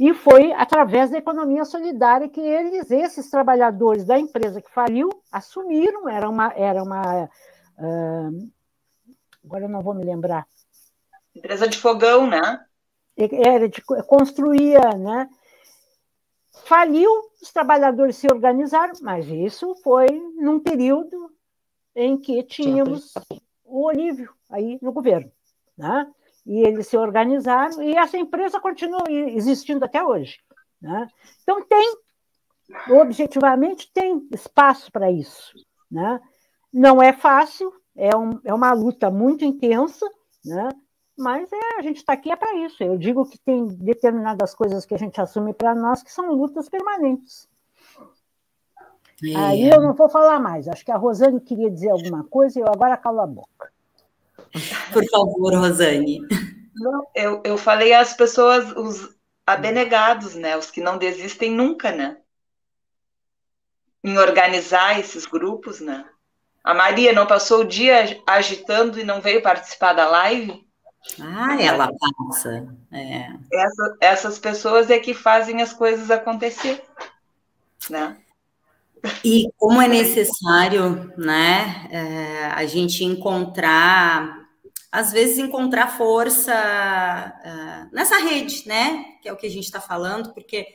E 0.00 0.12
foi 0.12 0.52
através 0.52 1.10
da 1.10 1.18
economia 1.18 1.64
solidária 1.64 2.28
que 2.28 2.40
eles, 2.40 2.90
esses 2.90 3.30
trabalhadores 3.30 4.04
da 4.04 4.18
empresa 4.18 4.60
que 4.60 4.70
faliu, 4.70 5.08
assumiram, 5.30 6.08
era 6.08 6.28
uma. 6.28 6.52
Era 6.52 6.82
uma 6.82 7.24
uh, 7.78 8.50
agora 9.44 9.64
eu 9.64 9.68
não 9.68 9.82
vou 9.82 9.94
me 9.94 10.04
lembrar. 10.04 10.46
Empresa 11.32 11.68
de 11.68 11.78
fogão, 11.78 12.26
né? 12.26 12.66
Era 13.16 13.68
de, 13.68 13.80
construía, 13.82 14.92
né? 14.92 15.28
Faliu, 16.64 17.10
os 17.40 17.52
trabalhadores 17.52 18.16
se 18.16 18.26
organizaram, 18.26 18.92
mas 19.02 19.26
isso 19.28 19.74
foi 19.82 20.06
num 20.36 20.60
período 20.60 21.30
em 21.94 22.18
que 22.18 22.42
tínhamos 22.42 23.14
o 23.64 23.86
Olívio 23.86 24.32
aí 24.50 24.78
no 24.82 24.92
governo, 24.92 25.30
né? 25.76 26.10
E 26.44 26.60
eles 26.60 26.86
se 26.86 26.96
organizaram 26.96 27.82
e 27.82 27.94
essa 27.96 28.16
empresa 28.16 28.60
continua 28.60 29.04
existindo 29.08 29.84
até 29.84 30.02
hoje, 30.02 30.38
né? 30.80 31.08
Então 31.42 31.62
tem, 31.62 31.96
objetivamente, 33.00 33.90
tem 33.92 34.28
espaço 34.32 34.92
para 34.92 35.10
isso, 35.10 35.52
né? 35.90 36.20
Não 36.72 37.02
é 37.02 37.12
fácil, 37.12 37.72
é, 37.96 38.14
um, 38.16 38.38
é 38.44 38.52
uma 38.52 38.72
luta 38.72 39.10
muito 39.10 39.44
intensa, 39.44 40.06
né? 40.44 40.68
Mas 41.16 41.50
é, 41.50 41.78
a 41.78 41.82
gente 41.82 41.96
está 41.96 42.12
aqui 42.12 42.30
é 42.30 42.36
para 42.36 42.54
isso. 42.56 42.82
Eu 42.82 42.98
digo 42.98 43.24
que 43.24 43.38
tem 43.38 43.66
determinadas 43.66 44.54
coisas 44.54 44.84
que 44.84 44.94
a 44.94 44.98
gente 44.98 45.20
assume 45.20 45.54
para 45.54 45.74
nós 45.74 46.02
que 46.02 46.12
são 46.12 46.30
lutas 46.32 46.68
permanentes. 46.68 47.48
É. 49.24 49.34
Aí 49.34 49.70
eu 49.70 49.80
não 49.80 49.94
vou 49.94 50.10
falar 50.10 50.38
mais. 50.38 50.68
Acho 50.68 50.84
que 50.84 50.90
a 50.90 50.96
Rosane 50.96 51.40
queria 51.40 51.70
dizer 51.70 51.90
alguma 51.90 52.22
coisa 52.24 52.58
e 52.58 52.62
eu 52.62 52.68
agora 52.68 52.96
calo 52.98 53.20
a 53.20 53.26
boca. 53.26 53.72
Por 54.92 55.04
favor, 55.08 55.54
Rosane. 55.54 56.20
Não, 56.74 57.06
eu, 57.14 57.42
eu 57.44 57.56
falei 57.56 57.94
às 57.94 58.12
pessoas, 58.12 58.70
os 58.76 59.16
abnegados, 59.46 60.34
né? 60.34 60.56
Os 60.56 60.70
que 60.70 60.82
não 60.82 60.98
desistem 60.98 61.50
nunca, 61.50 61.90
né? 61.90 62.18
Em 64.04 64.18
organizar 64.18 65.00
esses 65.00 65.24
grupos, 65.24 65.80
né? 65.80 66.04
A 66.62 66.74
Maria 66.74 67.12
não 67.12 67.26
passou 67.26 67.60
o 67.60 67.66
dia 67.66 68.20
agitando 68.26 69.00
e 69.00 69.04
não 69.04 69.20
veio 69.20 69.42
participar 69.42 69.94
da 69.94 70.06
live? 70.08 70.65
Ah, 71.20 71.60
ela 71.60 71.90
passa. 71.92 72.66
É. 72.92 73.30
Essa, 73.52 73.96
essas 74.00 74.38
pessoas 74.38 74.90
é 74.90 74.98
que 74.98 75.14
fazem 75.14 75.62
as 75.62 75.72
coisas 75.72 76.10
acontecer, 76.10 76.82
né? 77.88 78.16
E 79.24 79.48
como 79.56 79.80
é 79.80 79.88
necessário, 79.88 81.12
né, 81.16 81.88
é, 81.90 82.46
a 82.46 82.66
gente 82.66 83.04
encontrar, 83.04 84.48
às 84.90 85.12
vezes 85.12 85.38
encontrar 85.38 85.96
força 85.96 86.52
é, 86.52 87.94
nessa 87.94 88.18
rede, 88.18 88.66
né, 88.66 89.04
que 89.22 89.28
é 89.28 89.32
o 89.32 89.36
que 89.36 89.46
a 89.46 89.50
gente 89.50 89.64
está 89.64 89.80
falando, 89.80 90.32
porque 90.34 90.66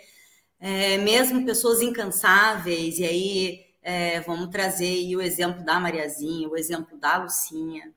é, 0.59 0.97
mesmo 0.97 1.45
pessoas 1.45 1.81
incansáveis, 1.81 2.99
e 2.99 3.03
aí 3.03 3.65
é, 3.81 4.21
vamos 4.21 4.49
trazer 4.49 5.15
o 5.15 5.21
exemplo 5.21 5.63
da 5.65 5.79
Mariazinha, 5.79 6.47
o 6.47 6.55
exemplo 6.55 6.97
da 6.97 7.17
Lucinha, 7.17 7.91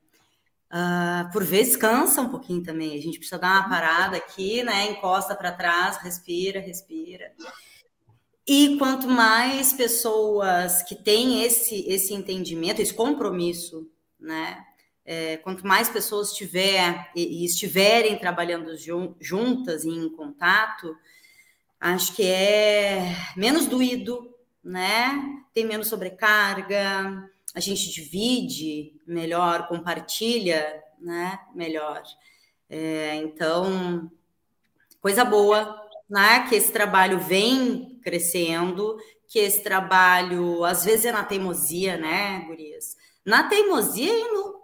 Uh, 0.73 1.31
por 1.33 1.45
vezes 1.45 1.77
cansa 1.77 2.21
um 2.21 2.29
pouquinho 2.29 2.63
também. 2.63 2.99
A 2.99 3.03
gente 3.03 3.19
precisa 3.19 3.39
dar 3.39 3.61
uma 3.61 3.69
parada 3.69 4.17
aqui, 4.17 4.63
né? 4.63 4.91
Encosta 4.91 5.35
para 5.35 5.53
trás, 5.53 5.99
respira, 5.99 6.59
respira. 6.59 7.33
E 8.47 8.77
quanto 8.77 9.09
mais 9.09 9.73
pessoas 9.73 10.83
que 10.83 10.95
têm 10.95 11.43
esse, 11.45 11.89
esse 11.89 12.13
entendimento, 12.13 12.81
esse 12.81 12.93
compromisso, 12.93 13.91
né? 14.19 14.63
É, 15.07 15.37
quanto 15.39 15.67
mais 15.67 15.89
pessoas 15.89 16.33
tiver 16.33 17.11
e, 17.15 17.43
e 17.43 17.45
estiverem 17.45 18.19
trabalhando 18.19 18.77
jun, 18.77 19.15
juntas 19.21 19.85
e 19.85 19.91
em 19.91 20.09
contato, 20.09 20.97
acho 21.79 22.15
que 22.15 22.23
é 22.23 23.15
menos 23.37 23.67
doído, 23.67 24.35
né? 24.63 25.43
Tem 25.53 25.67
menos 25.67 25.89
sobrecarga, 25.89 27.31
a 27.55 27.61
gente 27.61 27.93
divide 27.93 28.94
melhor, 29.07 29.69
compartilha, 29.69 30.83
né, 30.99 31.39
melhor. 31.55 32.03
É, 32.69 33.17
então, 33.17 34.11
coisa 35.01 35.25
boa, 35.25 35.81
né, 36.09 36.47
que 36.49 36.55
esse 36.55 36.73
trabalho 36.73 37.19
vem 37.19 37.99
crescendo, 38.03 38.97
que 39.29 39.39
esse 39.39 39.63
trabalho, 39.63 40.65
às 40.65 40.85
vezes 40.85 41.07
é 41.07 41.13
na 41.13 41.25
teimosia, 41.25 41.97
né, 41.97 42.45
gurias? 42.47 42.97
Na 43.25 43.45
teimosia 43.45 44.13
e 44.13 44.33
no 44.33 44.63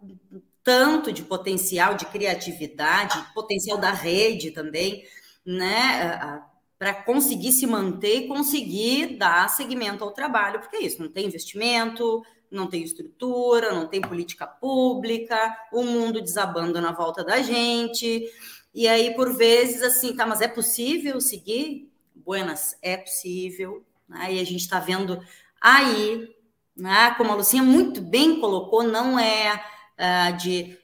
tanto 0.62 1.12
de 1.12 1.22
potencial 1.22 1.95
de 1.95 2.07
criatividade, 2.07 3.24
potencial 3.34 3.78
da 3.78 3.91
rede 3.91 4.51
também, 4.51 5.05
né, 5.45 6.43
para 6.78 6.95
conseguir 6.95 7.53
se 7.53 7.66
manter 7.66 8.16
e 8.16 8.28
conseguir 8.28 9.16
dar 9.18 9.49
seguimento 9.49 10.05
ao 10.05 10.12
trabalho, 10.12 10.61
porque 10.61 10.76
é 10.76 10.82
isso, 10.82 11.03
não 11.03 11.11
tem 11.11 11.26
investimento, 11.26 12.22
não 12.51 12.66
tem 12.66 12.82
estrutura, 12.82 13.72
não 13.72 13.86
tem 13.86 14.01
política 14.01 14.46
pública, 14.46 15.57
o 15.72 15.84
mundo 15.84 16.20
desabando 16.20 16.80
na 16.80 16.92
volta 16.92 17.22
da 17.22 17.40
gente. 17.40 18.28
E 18.74 18.88
aí, 18.88 19.14
por 19.14 19.36
vezes, 19.36 19.82
assim, 19.82 20.14
tá, 20.14 20.26
mas 20.26 20.40
é 20.40 20.48
possível 20.48 21.20
seguir? 21.20 21.90
Buenas, 22.14 22.76
é 22.82 22.96
possível. 22.96 23.84
Né? 24.09 24.34
E 24.34 24.40
a 24.40 24.44
gente 24.44 24.61
está 24.61 24.80
vendo 24.80 25.22
aí, 25.61 26.28
né, 26.76 27.14
como 27.16 27.32
a 27.32 27.36
Lucinha 27.36 27.62
muito 27.62 28.01
bem 28.01 28.40
colocou, 28.40 28.82
não 28.82 29.18
é 29.18 29.62
uh, 29.98 30.36
de 30.36 30.78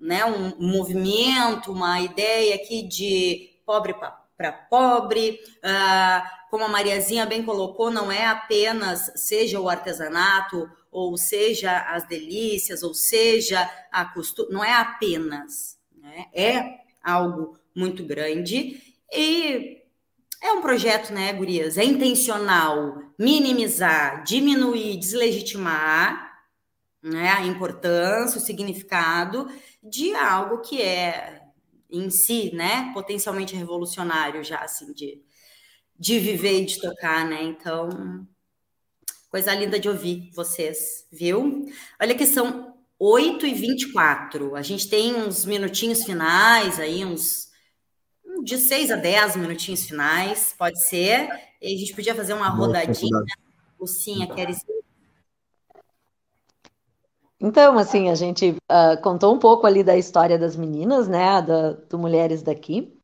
né, 0.00 0.24
um 0.24 0.56
movimento, 0.58 1.72
uma 1.72 2.00
ideia 2.00 2.56
aqui 2.56 2.82
de 2.82 3.60
pobre 3.64 3.94
para 3.94 4.52
pobre, 4.52 5.38
uh, 5.58 6.42
como 6.50 6.64
a 6.64 6.68
Mariazinha 6.68 7.26
bem 7.26 7.44
colocou, 7.44 7.90
não 7.90 8.10
é 8.10 8.26
apenas 8.26 9.12
seja 9.16 9.60
o 9.60 9.68
artesanato 9.68 10.68
ou 10.92 11.16
seja 11.16 11.76
as 11.88 12.06
delícias, 12.06 12.82
ou 12.82 12.92
seja 12.92 13.68
a 13.90 14.04
costura, 14.04 14.52
não 14.52 14.62
é 14.62 14.74
apenas, 14.74 15.78
né? 15.96 16.26
é 16.34 16.80
algo 17.02 17.58
muito 17.74 18.04
grande 18.04 18.80
e 19.10 19.82
é 20.42 20.52
um 20.52 20.60
projeto, 20.60 21.12
né, 21.12 21.32
Gurias? 21.32 21.78
É 21.78 21.84
intencional 21.84 23.02
minimizar, 23.18 24.22
diminuir, 24.24 24.98
deslegitimar 24.98 26.32
né, 27.02 27.30
a 27.30 27.46
importância, 27.46 28.38
o 28.38 28.44
significado 28.44 29.48
de 29.82 30.14
algo 30.14 30.60
que 30.60 30.80
é 30.82 31.42
em 31.90 32.10
si, 32.10 32.54
né, 32.54 32.90
potencialmente 32.92 33.54
revolucionário 33.54 34.42
já, 34.42 34.58
assim, 34.58 34.92
de, 34.92 35.22
de 35.98 36.18
viver 36.18 36.62
e 36.62 36.66
de 36.66 36.80
tocar, 36.80 37.24
né? 37.24 37.42
Então, 37.42 38.26
Coisa 39.32 39.54
linda 39.54 39.80
de 39.80 39.88
ouvir 39.88 40.30
vocês, 40.34 41.06
viu? 41.10 41.64
Olha 41.98 42.14
que 42.14 42.26
são 42.26 42.74
8 42.98 43.46
e 43.46 43.54
24. 43.54 44.54
A 44.54 44.60
gente 44.60 44.90
tem 44.90 45.14
uns 45.14 45.46
minutinhos 45.46 46.04
finais 46.04 46.78
aí, 46.78 47.02
uns 47.02 47.50
de 48.44 48.58
seis 48.58 48.90
a 48.90 48.96
dez 48.96 49.34
minutinhos 49.34 49.84
finais, 49.84 50.54
pode 50.58 50.78
ser. 50.86 51.30
E 51.62 51.74
a 51.74 51.78
gente 51.78 51.94
podia 51.94 52.14
fazer 52.14 52.34
uma 52.34 52.50
Boa 52.50 52.66
rodadinha. 52.66 53.24
Lucinha, 53.80 54.26
queres 54.26 54.58
então, 57.40 57.76
assim, 57.76 58.08
a 58.08 58.14
gente 58.14 58.50
uh, 58.70 59.02
contou 59.02 59.34
um 59.34 59.38
pouco 59.38 59.66
ali 59.66 59.82
da 59.82 59.96
história 59.96 60.38
das 60.38 60.54
meninas, 60.54 61.08
né, 61.08 61.42
da, 61.42 61.72
do 61.72 61.98
Mulheres 61.98 62.40
daqui. 62.40 62.96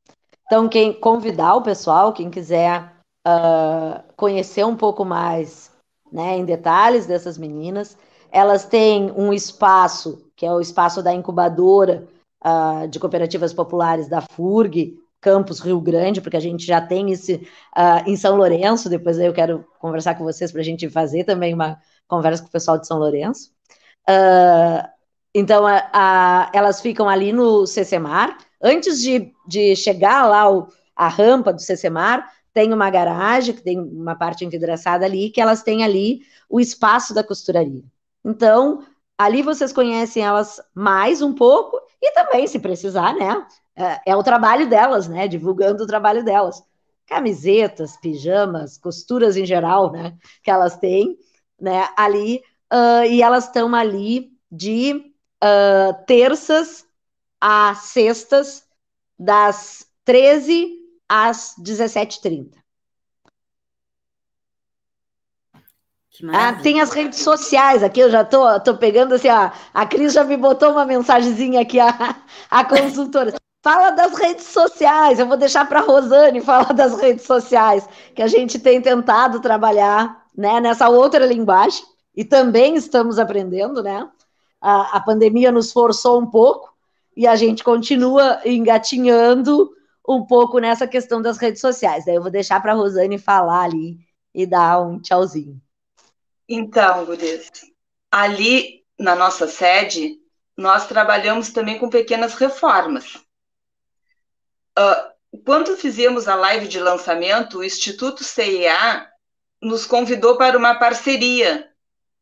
Então, 0.46 0.68
quem 0.68 0.92
convidar 0.92 1.56
o 1.56 1.62
pessoal, 1.62 2.12
quem 2.12 2.30
quiser 2.30 2.94
uh, 3.26 4.00
conhecer 4.14 4.64
um 4.64 4.76
pouco 4.76 5.04
mais, 5.04 5.67
né, 6.12 6.36
em 6.36 6.44
detalhes 6.44 7.06
dessas 7.06 7.38
meninas, 7.38 7.96
elas 8.30 8.64
têm 8.64 9.12
um 9.12 9.32
espaço, 9.32 10.24
que 10.36 10.44
é 10.44 10.52
o 10.52 10.60
espaço 10.60 11.02
da 11.02 11.12
incubadora 11.12 12.06
uh, 12.44 12.86
de 12.88 12.98
cooperativas 12.98 13.52
populares 13.52 14.08
da 14.08 14.20
FURG, 14.20 14.98
Campus 15.20 15.60
Rio 15.60 15.80
Grande, 15.80 16.20
porque 16.20 16.36
a 16.36 16.40
gente 16.40 16.64
já 16.64 16.80
tem 16.80 17.10
esse 17.10 17.46
em 18.06 18.16
São 18.16 18.36
Lourenço, 18.36 18.88
depois 18.88 19.18
eu 19.18 19.32
quero 19.32 19.64
conversar 19.80 20.14
com 20.14 20.22
vocês 20.22 20.52
para 20.52 20.60
a 20.60 20.64
gente 20.64 20.88
fazer 20.88 21.24
também 21.24 21.52
uma 21.52 21.80
conversa 22.06 22.42
com 22.42 22.48
o 22.48 22.52
pessoal 22.52 22.78
de 22.78 22.86
São 22.86 22.98
Lourenço. 22.98 23.50
Uh, 24.08 24.88
então, 25.34 25.66
a, 25.66 25.88
a, 25.92 26.50
elas 26.54 26.80
ficam 26.80 27.08
ali 27.08 27.32
no 27.32 27.66
CCMAR. 27.66 28.38
Antes 28.62 29.00
de, 29.00 29.32
de 29.46 29.76
chegar 29.76 30.26
lá 30.26 30.50
o, 30.50 30.68
a 30.96 31.08
rampa 31.08 31.52
do 31.52 31.60
CCMAR, 31.60 32.28
tem 32.58 32.72
uma 32.72 32.90
garagem, 32.90 33.54
que 33.54 33.62
tem 33.62 33.78
uma 33.78 34.16
parte 34.16 34.44
envidraçada 34.44 35.04
ali, 35.04 35.30
que 35.30 35.40
elas 35.40 35.62
têm 35.62 35.84
ali 35.84 36.22
o 36.50 36.58
espaço 36.58 37.14
da 37.14 37.22
costuraria. 37.22 37.84
Então, 38.24 38.84
ali 39.16 39.42
vocês 39.42 39.72
conhecem 39.72 40.24
elas 40.24 40.60
mais 40.74 41.22
um 41.22 41.32
pouco, 41.32 41.80
e 42.02 42.10
também, 42.10 42.48
se 42.48 42.58
precisar, 42.58 43.14
né? 43.14 43.46
É, 43.76 44.10
é 44.10 44.16
o 44.16 44.24
trabalho 44.24 44.68
delas, 44.68 45.06
né? 45.06 45.28
Divulgando 45.28 45.84
o 45.84 45.86
trabalho 45.86 46.24
delas. 46.24 46.60
Camisetas, 47.06 47.96
pijamas, 47.96 48.76
costuras 48.76 49.36
em 49.36 49.46
geral, 49.46 49.92
né? 49.92 50.16
Que 50.42 50.50
elas 50.50 50.76
têm, 50.76 51.16
né? 51.60 51.88
Ali 51.96 52.42
uh, 52.72 53.04
e 53.08 53.22
elas 53.22 53.44
estão 53.44 53.72
ali 53.72 54.32
de 54.50 55.12
uh, 55.44 56.04
terças 56.08 56.84
a 57.40 57.72
sextas, 57.76 58.64
das 59.16 59.86
13 60.04 60.77
às 61.08 61.54
17h30. 61.58 62.58
Ah, 66.32 66.52
tem 66.52 66.80
as 66.80 66.92
redes 66.92 67.20
sociais 67.20 67.82
aqui, 67.82 68.00
eu 68.00 68.10
já 68.10 68.24
tô, 68.24 68.58
tô 68.60 68.76
pegando 68.76 69.14
assim, 69.14 69.28
ó, 69.28 69.50
a 69.72 69.86
Cris 69.86 70.12
já 70.12 70.24
me 70.24 70.36
botou 70.36 70.72
uma 70.72 70.84
mensagenzinha 70.84 71.60
aqui, 71.60 71.78
a, 71.78 72.16
a 72.50 72.64
consultora. 72.64 73.34
Fala 73.62 73.90
das 73.90 74.16
redes 74.18 74.46
sociais, 74.46 75.18
eu 75.18 75.26
vou 75.26 75.36
deixar 75.36 75.68
para 75.68 75.80
a 75.80 75.82
Rosane 75.82 76.40
falar 76.40 76.72
das 76.72 77.00
redes 77.00 77.24
sociais, 77.24 77.88
que 78.14 78.22
a 78.22 78.26
gente 78.26 78.58
tem 78.58 78.80
tentado 78.80 79.40
trabalhar 79.40 80.24
né, 80.36 80.60
nessa 80.60 80.88
outra 80.88 81.24
linguagem 81.24 81.84
e 82.16 82.24
também 82.24 82.74
estamos 82.74 83.18
aprendendo, 83.18 83.82
né? 83.82 84.08
A, 84.60 84.96
a 84.96 85.00
pandemia 85.00 85.52
nos 85.52 85.72
forçou 85.72 86.20
um 86.20 86.26
pouco 86.26 86.72
e 87.16 87.26
a 87.26 87.36
gente 87.36 87.62
continua 87.62 88.40
engatinhando 88.44 89.70
um 90.08 90.24
pouco 90.24 90.58
nessa 90.58 90.86
questão 90.86 91.20
das 91.20 91.36
redes 91.38 91.60
sociais. 91.60 92.04
Daí 92.04 92.14
eu 92.14 92.22
vou 92.22 92.30
deixar 92.30 92.60
para 92.60 92.72
a 92.72 92.74
Rosane 92.74 93.18
falar 93.18 93.62
ali 93.62 93.98
e 94.34 94.46
dar 94.46 94.80
um 94.80 95.00
tchauzinho. 95.00 95.60
Então, 96.48 97.04
Gurias, 97.04 97.50
ali 98.10 98.84
na 98.98 99.14
nossa 99.14 99.46
sede, 99.46 100.18
nós 100.56 100.86
trabalhamos 100.86 101.50
também 101.50 101.78
com 101.78 101.90
pequenas 101.90 102.34
reformas. 102.34 103.16
Uh, 104.78 105.38
quando 105.44 105.76
fizemos 105.76 106.26
a 106.26 106.34
live 106.34 106.66
de 106.66 106.80
lançamento, 106.80 107.58
o 107.58 107.64
Instituto 107.64 108.24
CIA 108.24 109.06
nos 109.60 109.84
convidou 109.84 110.38
para 110.38 110.56
uma 110.56 110.76
parceria 110.76 111.68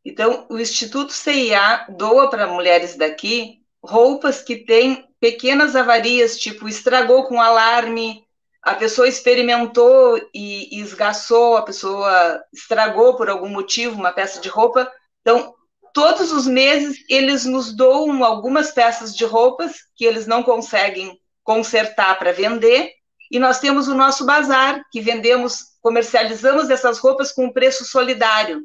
então, 0.07 0.47
o 0.49 0.57
Instituto 0.57 1.13
CIA 1.13 1.85
doa 1.89 2.31
para 2.31 2.47
mulheres 2.47 2.97
daqui 2.97 3.66
roupas 3.89 4.43
que 4.43 4.57
têm 4.57 5.07
pequenas 5.21 5.75
avarias, 5.75 6.39
tipo 6.39 6.69
estragou 6.69 7.25
com 7.25 7.41
alarme, 7.41 8.25
a 8.63 8.75
pessoa 8.75 9.07
experimentou 9.07 10.21
e, 10.35 10.81
esgaçou, 10.81 11.57
a 11.57 11.63
pessoa 11.63 12.43
estragou 12.53 13.17
por 13.17 13.31
algum 13.31 13.49
motivo 13.49 13.95
uma 13.95 14.13
peça 14.13 14.41
de 14.41 14.49
roupa. 14.49 14.91
Então, 15.21 15.55
todos 15.95 16.33
os 16.33 16.47
meses 16.47 16.99
eles 17.09 17.45
nos 17.45 17.73
doam 17.73 18.25
algumas 18.25 18.73
peças 18.73 19.15
de 19.15 19.25
roupas 19.25 19.77
que 19.95 20.05
eles 20.05 20.27
não 20.27 20.43
conseguem 20.43 21.19
consertar 21.45 22.19
para 22.19 22.33
vender, 22.33 22.91
e 23.31 23.39
nós 23.39 23.61
temos 23.61 23.89
o 23.89 23.95
nosso 23.95 24.25
bazar, 24.25 24.83
que 24.91 25.01
vendemos, 25.01 25.61
comercializamos 25.81 26.71
essas 26.71 26.99
roupas 26.99 27.33
com 27.33 27.53
preço 27.53 27.85
solidário. 27.85 28.63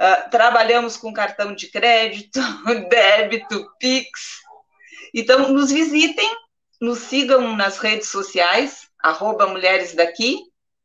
Uh, 0.00 0.30
trabalhamos 0.30 0.96
com 0.96 1.12
cartão 1.12 1.52
de 1.54 1.68
crédito, 1.68 2.40
débito, 2.88 3.66
Pix. 3.80 4.40
Então, 5.12 5.48
nos 5.48 5.72
visitem, 5.72 6.30
nos 6.80 7.00
sigam 7.00 7.56
nas 7.56 7.78
redes 7.78 8.08
sociais, 8.08 8.88
arroba 9.00 9.48
Mulheres 9.48 9.94
Daqui, 9.94 10.38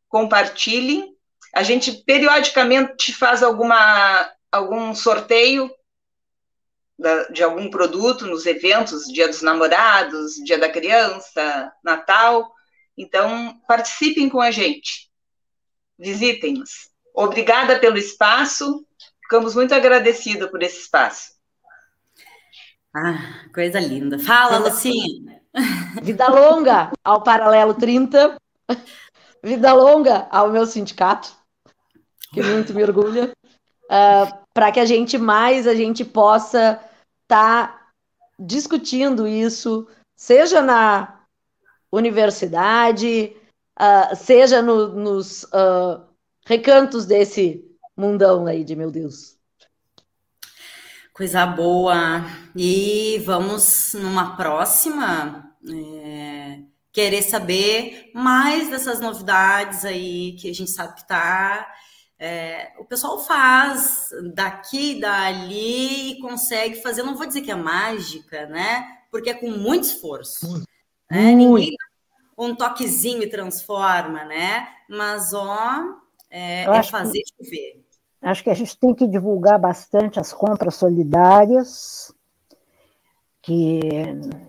compartilhem. 0.10 1.16
A 1.54 1.62
gente 1.62 1.92
periodicamente 1.92 3.14
faz 3.14 3.44
alguma, 3.44 4.32
algum 4.52 4.96
sorteio 4.96 5.70
de 7.32 7.44
algum 7.44 7.70
produto 7.70 8.26
nos 8.26 8.46
eventos, 8.46 9.06
Dia 9.06 9.28
dos 9.28 9.42
Namorados, 9.42 10.36
Dia 10.44 10.58
da 10.58 10.70
Criança, 10.70 11.72
Natal. 11.84 12.52
Então, 12.98 13.60
participem 13.68 14.30
com 14.30 14.40
a 14.40 14.50
gente. 14.50 15.12
Visitem-nos. 16.00 16.90
Obrigada 17.14 17.78
pelo 17.80 17.98
espaço 17.98 18.86
Ficamos 19.34 19.56
muito 19.56 19.74
agradecidos 19.74 20.48
por 20.52 20.62
esse 20.62 20.82
espaço. 20.82 21.32
Ah, 22.96 23.48
coisa 23.52 23.80
linda. 23.80 24.20
Fala, 24.20 24.60
Lucinha. 24.60 25.42
Vida 26.04 26.28
longa 26.28 26.92
ao 27.04 27.24
Paralelo 27.24 27.74
30. 27.74 28.38
Vida 29.42 29.74
longa 29.74 30.28
ao 30.30 30.52
meu 30.52 30.68
sindicato, 30.68 31.36
que 32.32 32.44
muito 32.44 32.76
me 32.76 32.84
orgulha. 32.84 33.32
Uh, 33.86 34.38
Para 34.54 34.72
que 34.72 34.80
a 34.80 34.86
gente 34.86 35.18
mais, 35.18 35.66
a 35.66 35.74
gente 35.74 36.06
possa 36.06 36.80
estar 37.24 37.70
tá 37.70 37.88
discutindo 38.38 39.28
isso, 39.28 39.88
seja 40.16 40.62
na 40.62 41.22
universidade, 41.92 43.36
uh, 43.82 44.16
seja 44.16 44.62
no, 44.62 44.90
nos 44.90 45.42
uh, 45.46 46.04
recantos 46.46 47.08
desse 47.08 47.73
mundão 47.96 48.46
aí 48.46 48.64
de 48.64 48.76
meu 48.76 48.92
Deus. 48.92 49.38
Coisa 51.14 51.46
boa. 51.46 52.26
E 52.56 53.22
vamos 53.26 53.94
numa 53.94 54.36
próxima 54.36 55.56
é, 55.70 56.60
querer 56.92 57.22
saber 57.22 58.12
mais 58.14 58.70
dessas 58.70 59.00
novidades 59.00 59.86
aí 59.86 60.34
que 60.34 60.50
a 60.50 60.54
gente 60.54 60.72
sabe 60.72 60.96
que 60.96 61.08
tá. 61.08 61.72
É, 62.18 62.74
o 62.80 62.86
pessoal 62.86 63.20
faz 63.24 64.10
daqui, 64.34 65.00
dali 65.00 66.12
e 66.12 66.20
consegue 66.20 66.82
fazer. 66.82 67.04
Não 67.04 67.16
vou 67.16 67.28
dizer 67.28 67.42
que 67.42 67.52
é 67.52 67.56
mágica, 67.56 68.48
né? 68.48 68.86
Porque 69.12 69.30
é 69.30 69.34
com 69.34 69.52
muito 69.52 69.84
esforço. 69.84 70.50
Muito. 70.50 70.68
Né? 71.12 71.32
Ninguém 71.34 71.76
um 72.38 72.56
toquezinho 72.56 73.24
e 73.24 73.30
transforma, 73.30 74.26
né? 74.26 74.68
Mas 74.90 75.34
ó, 75.34 75.84
é, 76.30 76.64
é 76.64 76.84
fazer 76.84 77.22
que... 77.22 77.46
chover. 77.46 77.83
Acho 78.24 78.44
que 78.44 78.50
a 78.50 78.54
gente 78.54 78.78
tem 78.78 78.96
que 78.96 79.08
divulgar 79.08 79.60
bastante 79.60 80.20
as 80.20 80.32
compras 80.32 80.76
solidárias, 80.76 82.14
que 83.42 83.82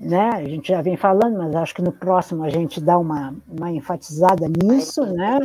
né, 0.01 0.31
a 0.31 0.45
gente 0.45 0.69
já 0.69 0.81
vem 0.81 0.97
falando, 0.97 1.39
mas 1.39 1.55
acho 1.57 1.75
que 1.75 1.83
no 1.83 1.93
próximo 1.93 2.45
a 2.45 2.49
gente 2.49 2.81
dá 2.81 2.97
uma, 2.97 3.35
uma 3.49 3.73
enfatizada 3.73 4.47
nisso, 4.49 5.05
né? 5.05 5.41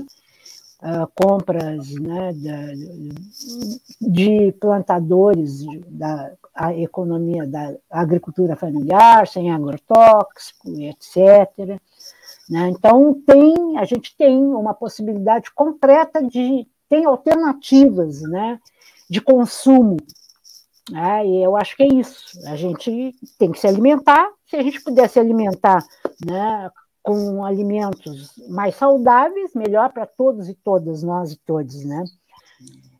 Uh, 0.82 1.12
compras 1.14 1.92
né, 1.96 2.32
de 4.00 4.54
plantadores 4.62 5.66
da 5.90 6.32
a 6.60 6.74
economia 6.74 7.48
da 7.48 7.74
agricultura 7.90 8.56
familiar, 8.56 9.26
sem 9.26 9.50
agrotóxico, 9.50 10.70
etc. 10.82 11.80
Né? 12.50 12.70
Então 12.70 13.14
tem, 13.26 13.78
a 13.78 13.86
gente 13.86 14.16
tem 14.18 14.38
uma 14.38 14.74
possibilidade 14.74 15.52
concreta 15.54 16.22
de 16.22 16.68
tem 16.90 17.06
alternativas 17.06 18.22
né, 18.22 18.60
de 19.10 19.22
consumo. 19.22 19.98
Né, 20.92 21.26
e 21.28 21.44
eu 21.44 21.56
acho 21.56 21.78
que 21.78 21.84
é 21.84 21.88
isso. 21.88 22.40
A 22.48 22.56
gente 22.56 23.16
tem 23.38 23.52
que 23.52 23.60
se 23.60 23.68
alimentar. 23.68 24.28
Se 24.48 24.56
a 24.56 24.64
gente 24.64 24.82
puder 24.82 25.08
se 25.08 25.20
alimentar 25.20 25.86
né, 26.26 26.70
com 27.04 27.46
alimentos 27.46 28.32
mais 28.50 28.76
saudáveis, 28.76 29.54
melhor 29.54 29.94
para 29.94 30.08
todos 30.08 30.50
e 30.50 30.56
todas, 30.56 31.04
nós 31.04 31.32
e 31.32 31.38
todos. 31.46 31.86
Né? 31.86 32.04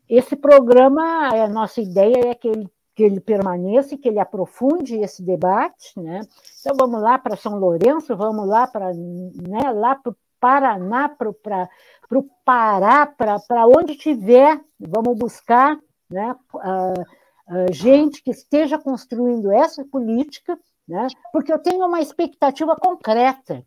Esse 0.08 0.36
programa, 0.36 1.28
a 1.28 1.48
nossa 1.48 1.80
ideia 1.80 2.30
é 2.30 2.34
que 2.34 2.48
ele 2.48 2.70
que 3.00 3.04
ele 3.04 3.20
permaneça 3.20 3.94
e 3.94 3.98
que 3.98 4.08
ele 4.08 4.18
aprofunde 4.18 4.96
esse 4.96 5.22
debate. 5.22 5.98
Né? 5.98 6.20
Então, 6.60 6.76
vamos 6.78 7.00
lá 7.00 7.18
para 7.18 7.34
São 7.34 7.58
Lourenço, 7.58 8.14
vamos 8.14 8.46
lá 8.46 8.66
para 8.66 8.92
né, 8.92 9.72
lá 9.72 9.98
Paraná, 10.40 11.08
para 11.08 11.28
o 11.28 12.24
Pará, 12.44 13.06
para 13.06 13.66
onde 13.66 13.96
tiver, 13.96 14.60
vamos 14.78 15.18
buscar 15.18 15.78
né, 16.10 16.34
uh, 16.54 17.00
uh, 17.00 17.72
gente 17.72 18.22
que 18.22 18.30
esteja 18.30 18.78
construindo 18.78 19.52
essa 19.52 19.84
política, 19.84 20.58
né, 20.88 21.06
porque 21.32 21.52
eu 21.52 21.58
tenho 21.58 21.86
uma 21.86 22.00
expectativa 22.00 22.74
concreta, 22.74 23.64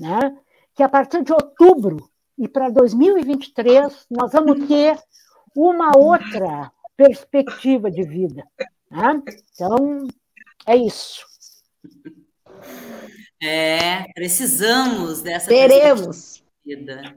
né, 0.00 0.36
que 0.74 0.82
a 0.82 0.88
partir 0.88 1.22
de 1.22 1.32
outubro 1.32 2.10
e 2.38 2.48
para 2.48 2.70
2023 2.70 4.06
nós 4.10 4.32
vamos 4.32 4.66
ter 4.66 4.98
uma 5.54 5.96
outra 5.96 6.72
perspectiva 6.96 7.90
de 7.90 8.02
vida. 8.02 8.42
Né? 8.90 9.22
Então, 9.54 10.08
é 10.66 10.76
isso. 10.76 11.24
É, 13.42 14.04
precisamos 14.14 15.20
dessa 15.20 15.48
Teremos. 15.48 16.42
vida. 16.64 17.14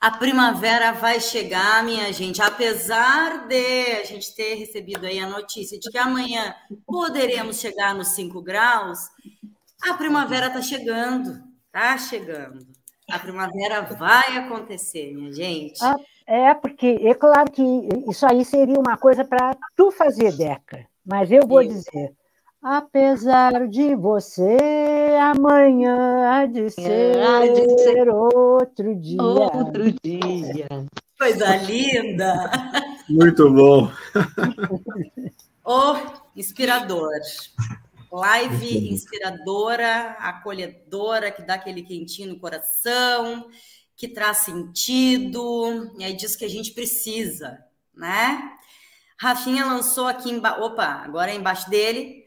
A 0.00 0.10
primavera 0.10 0.92
vai 0.92 1.20
chegar, 1.20 1.82
minha 1.82 2.12
gente. 2.12 2.42
Apesar 2.42 3.46
de 3.46 4.00
a 4.00 4.04
gente 4.04 4.34
ter 4.34 4.54
recebido 4.54 5.06
aí 5.06 5.18
a 5.18 5.28
notícia 5.28 5.78
de 5.78 5.90
que 5.90 5.98
amanhã 5.98 6.54
poderemos 6.86 7.58
chegar 7.58 7.94
nos 7.94 8.08
5 8.08 8.42
graus, 8.42 8.98
a 9.82 9.94
primavera 9.94 10.48
está 10.48 10.62
chegando, 10.62 11.42
está 11.66 11.96
chegando. 11.98 12.66
A 13.10 13.18
primavera 13.18 13.82
vai 13.82 14.36
acontecer, 14.36 15.14
minha 15.14 15.32
gente. 15.32 15.82
Ah, 15.82 15.96
é, 16.26 16.52
porque 16.54 16.98
é 17.02 17.14
claro 17.14 17.50
que 17.52 17.62
isso 18.08 18.26
aí 18.26 18.44
seria 18.44 18.78
uma 18.78 18.96
coisa 18.96 19.24
para 19.24 19.56
tu 19.76 19.92
fazer, 19.92 20.32
Deca. 20.32 20.86
Mas 21.04 21.30
eu 21.30 21.46
vou 21.46 21.62
dizer, 21.62 22.12
apesar 22.60 23.68
de 23.68 23.94
você, 23.94 24.56
amanhã 25.18 26.30
há 26.30 26.46
de 26.46 26.70
ser, 26.70 27.20
há 27.20 27.46
de 27.46 27.82
ser 27.82 28.08
outro 28.08 28.94
dia. 28.94 29.22
Outro 29.22 29.92
dia. 30.02 30.68
Coisa 31.18 31.56
linda! 31.56 32.50
Muito 33.08 33.50
bom. 33.50 33.90
oh, 35.64 35.96
inspirador. 36.34 37.10
Live 38.12 38.92
inspiradora, 38.92 40.16
acolhedora, 40.18 41.30
que 41.30 41.42
dá 41.42 41.54
aquele 41.54 41.82
quentinho 41.82 42.30
no 42.30 42.38
coração, 42.38 43.48
que 43.96 44.08
traz 44.08 44.38
sentido, 44.38 45.92
e 45.98 46.04
é 46.04 46.12
disso 46.12 46.38
que 46.38 46.44
a 46.44 46.50
gente 46.50 46.72
precisa, 46.72 47.58
né? 47.94 48.52
Rafinha 49.18 49.64
lançou 49.64 50.06
aqui 50.06 50.30
embaixo, 50.30 50.62
opa, 50.62 50.84
agora 50.84 51.30
é 51.30 51.34
embaixo 51.34 51.68
dele, 51.70 52.24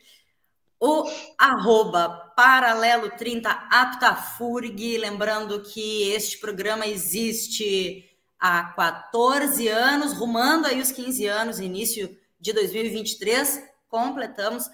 o 0.79 1.03
arroba 1.37 2.28
paralelo 2.39 3.09
30 3.09 3.49
aptafurg, 3.69 4.97
lembrando 4.97 5.61
que 5.61 6.09
este 6.11 6.37
programa 6.37 6.87
existe 6.87 8.09
há 8.39 8.63
14 8.63 9.67
anos, 9.67 10.13
rumando 10.13 10.65
aí 10.65 10.79
os 10.79 10.89
15 10.89 11.25
anos, 11.25 11.59
início 11.59 12.17
de 12.39 12.53
2023, 12.53 13.61
completamos 13.89 14.71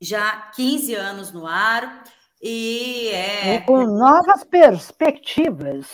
já 0.00 0.50
15 0.56 0.94
anos 0.94 1.30
no 1.30 1.46
ar 1.46 2.04
e 2.40 3.08
é... 3.08 3.60
com 3.60 3.84
novas 3.84 4.42
perspectivas. 4.44 5.86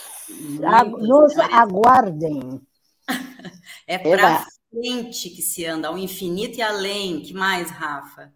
Nos 1.00 1.36
aguardem. 1.38 2.60
É 3.84 3.98
para 3.98 4.46
frente 4.70 5.28
que 5.28 5.42
se 5.42 5.66
anda, 5.66 5.88
ao 5.88 5.98
infinito 5.98 6.56
e 6.58 6.62
além. 6.62 7.20
Que 7.20 7.34
mais, 7.34 7.68
Rafa? 7.68 8.32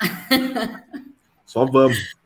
Só 1.54 1.64
vamos. 1.64 2.16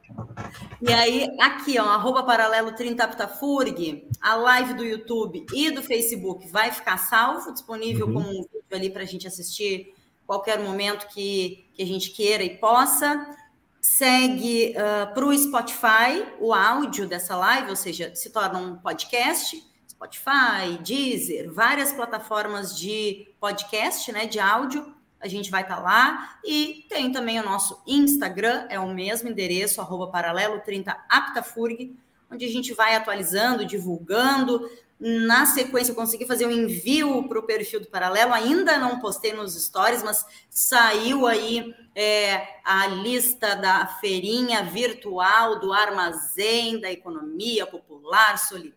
E 0.80 0.90
aí, 0.90 1.28
aqui, 1.38 1.78
ó, 1.78 1.84
arroba 1.84 2.22
paralelo 2.22 2.72
30 2.72 3.04
Aptafurg, 3.04 4.08
a 4.22 4.34
live 4.36 4.72
do 4.72 4.82
YouTube 4.82 5.44
e 5.52 5.70
do 5.70 5.82
Facebook 5.82 6.48
vai 6.48 6.72
ficar 6.72 6.96
salvo, 6.96 7.52
disponível 7.52 8.06
uhum. 8.06 8.14
como 8.14 8.30
um 8.30 8.42
vídeo 8.42 8.64
ali 8.72 8.88
para 8.88 9.02
a 9.02 9.04
gente 9.04 9.26
assistir 9.26 9.92
qualquer 10.26 10.58
momento 10.58 11.08
que, 11.08 11.68
que 11.74 11.82
a 11.82 11.86
gente 11.86 12.10
queira 12.12 12.42
e 12.42 12.56
possa. 12.56 13.36
Segue 13.82 14.74
uh, 14.74 15.12
para 15.12 15.26
o 15.26 15.36
Spotify 15.36 16.26
o 16.40 16.54
áudio 16.54 17.06
dessa 17.06 17.36
live, 17.36 17.68
ou 17.68 17.76
seja, 17.76 18.14
se 18.14 18.30
torna 18.30 18.58
um 18.58 18.78
podcast. 18.78 19.62
Spotify, 19.86 20.78
Deezer, 20.82 21.52
várias 21.52 21.92
plataformas 21.92 22.74
de 22.78 23.28
podcast, 23.38 24.10
né, 24.10 24.24
de 24.24 24.40
áudio. 24.40 24.96
A 25.20 25.28
gente 25.28 25.50
vai 25.50 25.62
estar 25.62 25.76
tá 25.76 25.82
lá. 25.82 26.38
E 26.44 26.86
tem 26.88 27.10
também 27.12 27.40
o 27.40 27.44
nosso 27.44 27.82
Instagram, 27.86 28.66
é 28.68 28.78
o 28.78 28.92
mesmo 28.92 29.28
endereço, 29.28 29.80
arroba 29.80 30.08
paralelo 30.08 30.60
30 30.60 30.96
aptafurg, 31.08 31.96
onde 32.30 32.44
a 32.44 32.48
gente 32.48 32.74
vai 32.74 32.94
atualizando, 32.94 33.64
divulgando, 33.64 34.68
na 35.00 35.46
sequência, 35.46 35.92
eu 35.92 35.96
consegui 35.96 36.26
fazer 36.26 36.46
um 36.46 36.50
envio 36.50 37.28
para 37.28 37.38
o 37.38 37.44
perfil 37.44 37.80
do 37.80 37.86
Paralelo. 37.86 38.32
Ainda 38.32 38.78
não 38.78 38.98
postei 38.98 39.32
nos 39.32 39.54
stories, 39.54 40.02
mas 40.02 40.26
saiu 40.50 41.24
aí 41.24 41.72
é, 41.94 42.60
a 42.64 42.88
lista 42.88 43.54
da 43.54 43.86
feirinha 43.86 44.64
virtual 44.64 45.60
do 45.60 45.72
armazém 45.72 46.80
da 46.80 46.90
economia 46.90 47.64
popular 47.64 48.38
solidária. 48.38 48.76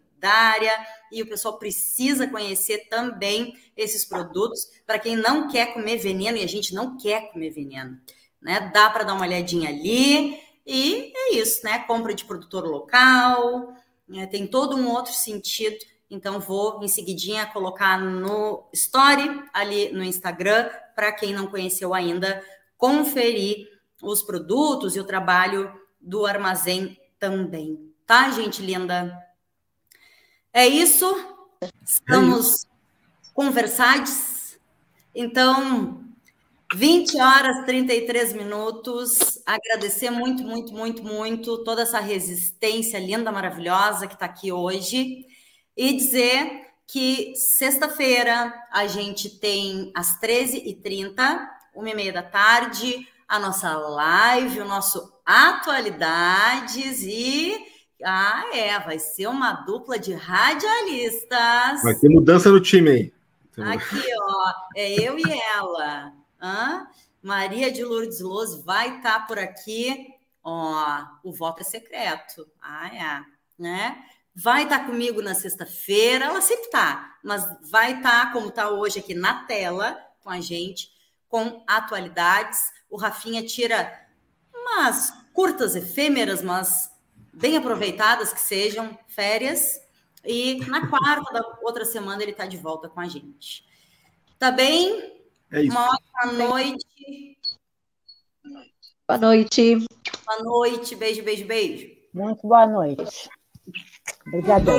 E 1.12 1.22
o 1.22 1.28
pessoal 1.28 1.58
precisa 1.58 2.28
conhecer 2.28 2.90
também 2.90 3.58
esses 3.76 4.06
produtos. 4.06 4.68
Para 4.86 5.00
quem 5.00 5.16
não 5.16 5.48
quer 5.48 5.74
comer 5.74 5.98
veneno, 5.98 6.38
e 6.38 6.44
a 6.44 6.48
gente 6.48 6.74
não 6.74 6.98
quer 6.98 7.32
comer 7.32 7.50
veneno, 7.50 8.00
né? 8.42 8.72
Dá 8.74 8.90
para 8.90 9.04
dar 9.04 9.14
uma 9.14 9.26
olhadinha 9.26 9.70
ali. 9.70 10.40
E 10.66 11.12
é 11.16 11.34
isso, 11.36 11.66
né? 11.66 11.80
Compra 11.80 12.14
de 12.14 12.26
produtor 12.26 12.66
local. 12.66 13.74
Né? 14.08 14.28
Tem 14.28 14.46
todo 14.46 14.76
um 14.76 14.90
outro 14.90 15.14
sentido 15.14 15.78
então, 16.12 16.42
vou 16.42 16.84
em 16.84 16.90
seguidinha 16.90 17.46
colocar 17.46 17.98
no 17.98 18.68
story 18.74 19.44
ali 19.54 19.94
no 19.94 20.04
Instagram, 20.04 20.70
para 20.94 21.10
quem 21.14 21.34
não 21.34 21.48
conheceu 21.48 21.94
ainda, 21.94 22.44
conferir 22.78 23.66
os 24.04 24.22
produtos 24.22 24.98
e 24.98 25.00
o 25.00 25.06
trabalho 25.06 25.72
do 26.02 26.26
armazém 26.26 27.00
também. 27.18 27.94
Tá, 28.06 28.30
gente 28.30 28.62
linda? 28.62 29.18
É 30.54 30.68
isso. 30.68 31.06
Estamos 31.86 32.66
é 32.66 32.68
conversados. 33.34 34.60
Então, 35.16 36.04
20 36.74 37.20
horas 37.22 37.66
33 37.66 38.34
minutos. 38.34 39.42
Agradecer 39.46 40.10
muito, 40.10 40.44
muito, 40.44 40.74
muito, 40.74 41.04
muito 41.04 41.64
toda 41.64 41.84
essa 41.84 42.00
resistência 42.00 43.00
linda, 43.00 43.32
maravilhosa 43.32 44.08
que 44.08 44.14
está 44.14 44.26
aqui 44.26 44.52
hoje 44.52 45.26
e 45.76 45.94
dizer 45.94 46.68
que 46.86 47.34
sexta-feira 47.36 48.54
a 48.72 48.86
gente 48.88 49.30
tem 49.30 49.92
às 49.96 50.20
13h30, 50.20 51.48
uma 51.74 51.90
e 51.90 51.96
meia 51.96 52.12
da 52.12 52.24
tarde, 52.24 53.08
a 53.26 53.40
nossa 53.40 53.74
live, 53.78 54.60
o 54.60 54.66
nosso 54.66 55.10
Atualidades 55.26 57.04
e. 57.04 57.71
Ah, 58.04 58.50
é, 58.54 58.80
vai 58.80 59.00
ser 59.00 59.28
uma 59.28 59.54
dupla 59.54 59.98
de 59.98 60.14
radialistas. 60.14 61.84
Vai 61.84 61.96
ter 61.96 62.10
mudança 62.10 62.50
no 62.50 62.60
time 62.60 62.90
aí. 62.90 63.14
Aqui, 63.58 64.04
ó, 64.22 64.54
é 64.76 64.94
eu 64.94 65.20
e 65.20 65.24
ela. 65.56 66.14
Hã? 66.42 66.88
Maria 67.22 67.72
de 67.72 67.84
Lourdes 67.84 68.20
Loz 68.22 68.64
vai 68.64 68.98
estar 68.98 69.20
tá 69.20 69.26
por 69.26 69.38
aqui. 69.38 70.08
Ó, 70.44 71.04
o 71.24 71.32
voto 71.32 71.62
é 71.62 71.64
secreto. 71.64 72.48
Ah, 72.62 72.88
é. 72.88 73.62
Né? 73.62 74.04
vai 74.36 74.64
estar 74.64 74.80
tá 74.80 74.86
comigo 74.86 75.22
na 75.22 75.36
sexta-feira, 75.36 76.26
ela 76.26 76.42
sempre 76.42 76.66
está, 76.66 77.16
mas 77.24 77.46
vai 77.70 77.98
estar, 77.98 78.28
tá, 78.28 78.32
como 78.32 78.48
está 78.48 78.70
hoje 78.70 79.00
aqui 79.00 79.14
na 79.14 79.44
tela, 79.46 79.98
com 80.24 80.30
a 80.30 80.40
gente, 80.40 80.90
com 81.28 81.64
atualidades. 81.68 82.72
O 82.90 82.98
Rafinha 82.98 83.46
tira 83.46 83.92
umas 84.54 85.14
curtas, 85.34 85.76
efêmeras, 85.76 86.42
mas 86.42 86.91
bem 87.34 87.58
aproveitadas 87.58 88.34
que 88.34 88.40
sejam, 88.40 88.98
férias. 89.08 89.82
E 90.24 90.64
na 90.68 90.88
quarta 90.88 91.34
da 91.34 91.58
outra 91.62 91.84
semana 91.84 92.22
ele 92.22 92.32
está 92.32 92.46
de 92.46 92.58
volta 92.58 92.88
com 92.88 93.00
a 93.00 93.08
gente. 93.08 93.66
Tá 94.38 94.52
bem? 94.52 95.14
É 95.52 95.62
isso. 95.62 95.72
Uma 95.72 95.88
ótima 95.88 96.48
noite. 96.48 97.38
Boa 99.08 99.18
noite. 99.20 99.86
Boa 100.26 100.44
noite. 100.44 100.96
Beijo, 100.96 101.24
beijo, 101.24 101.46
beijo. 101.46 101.90
Muito 102.14 102.48
boa 102.48 102.68
noite. 102.68 103.30
Obrigada. 104.28 104.72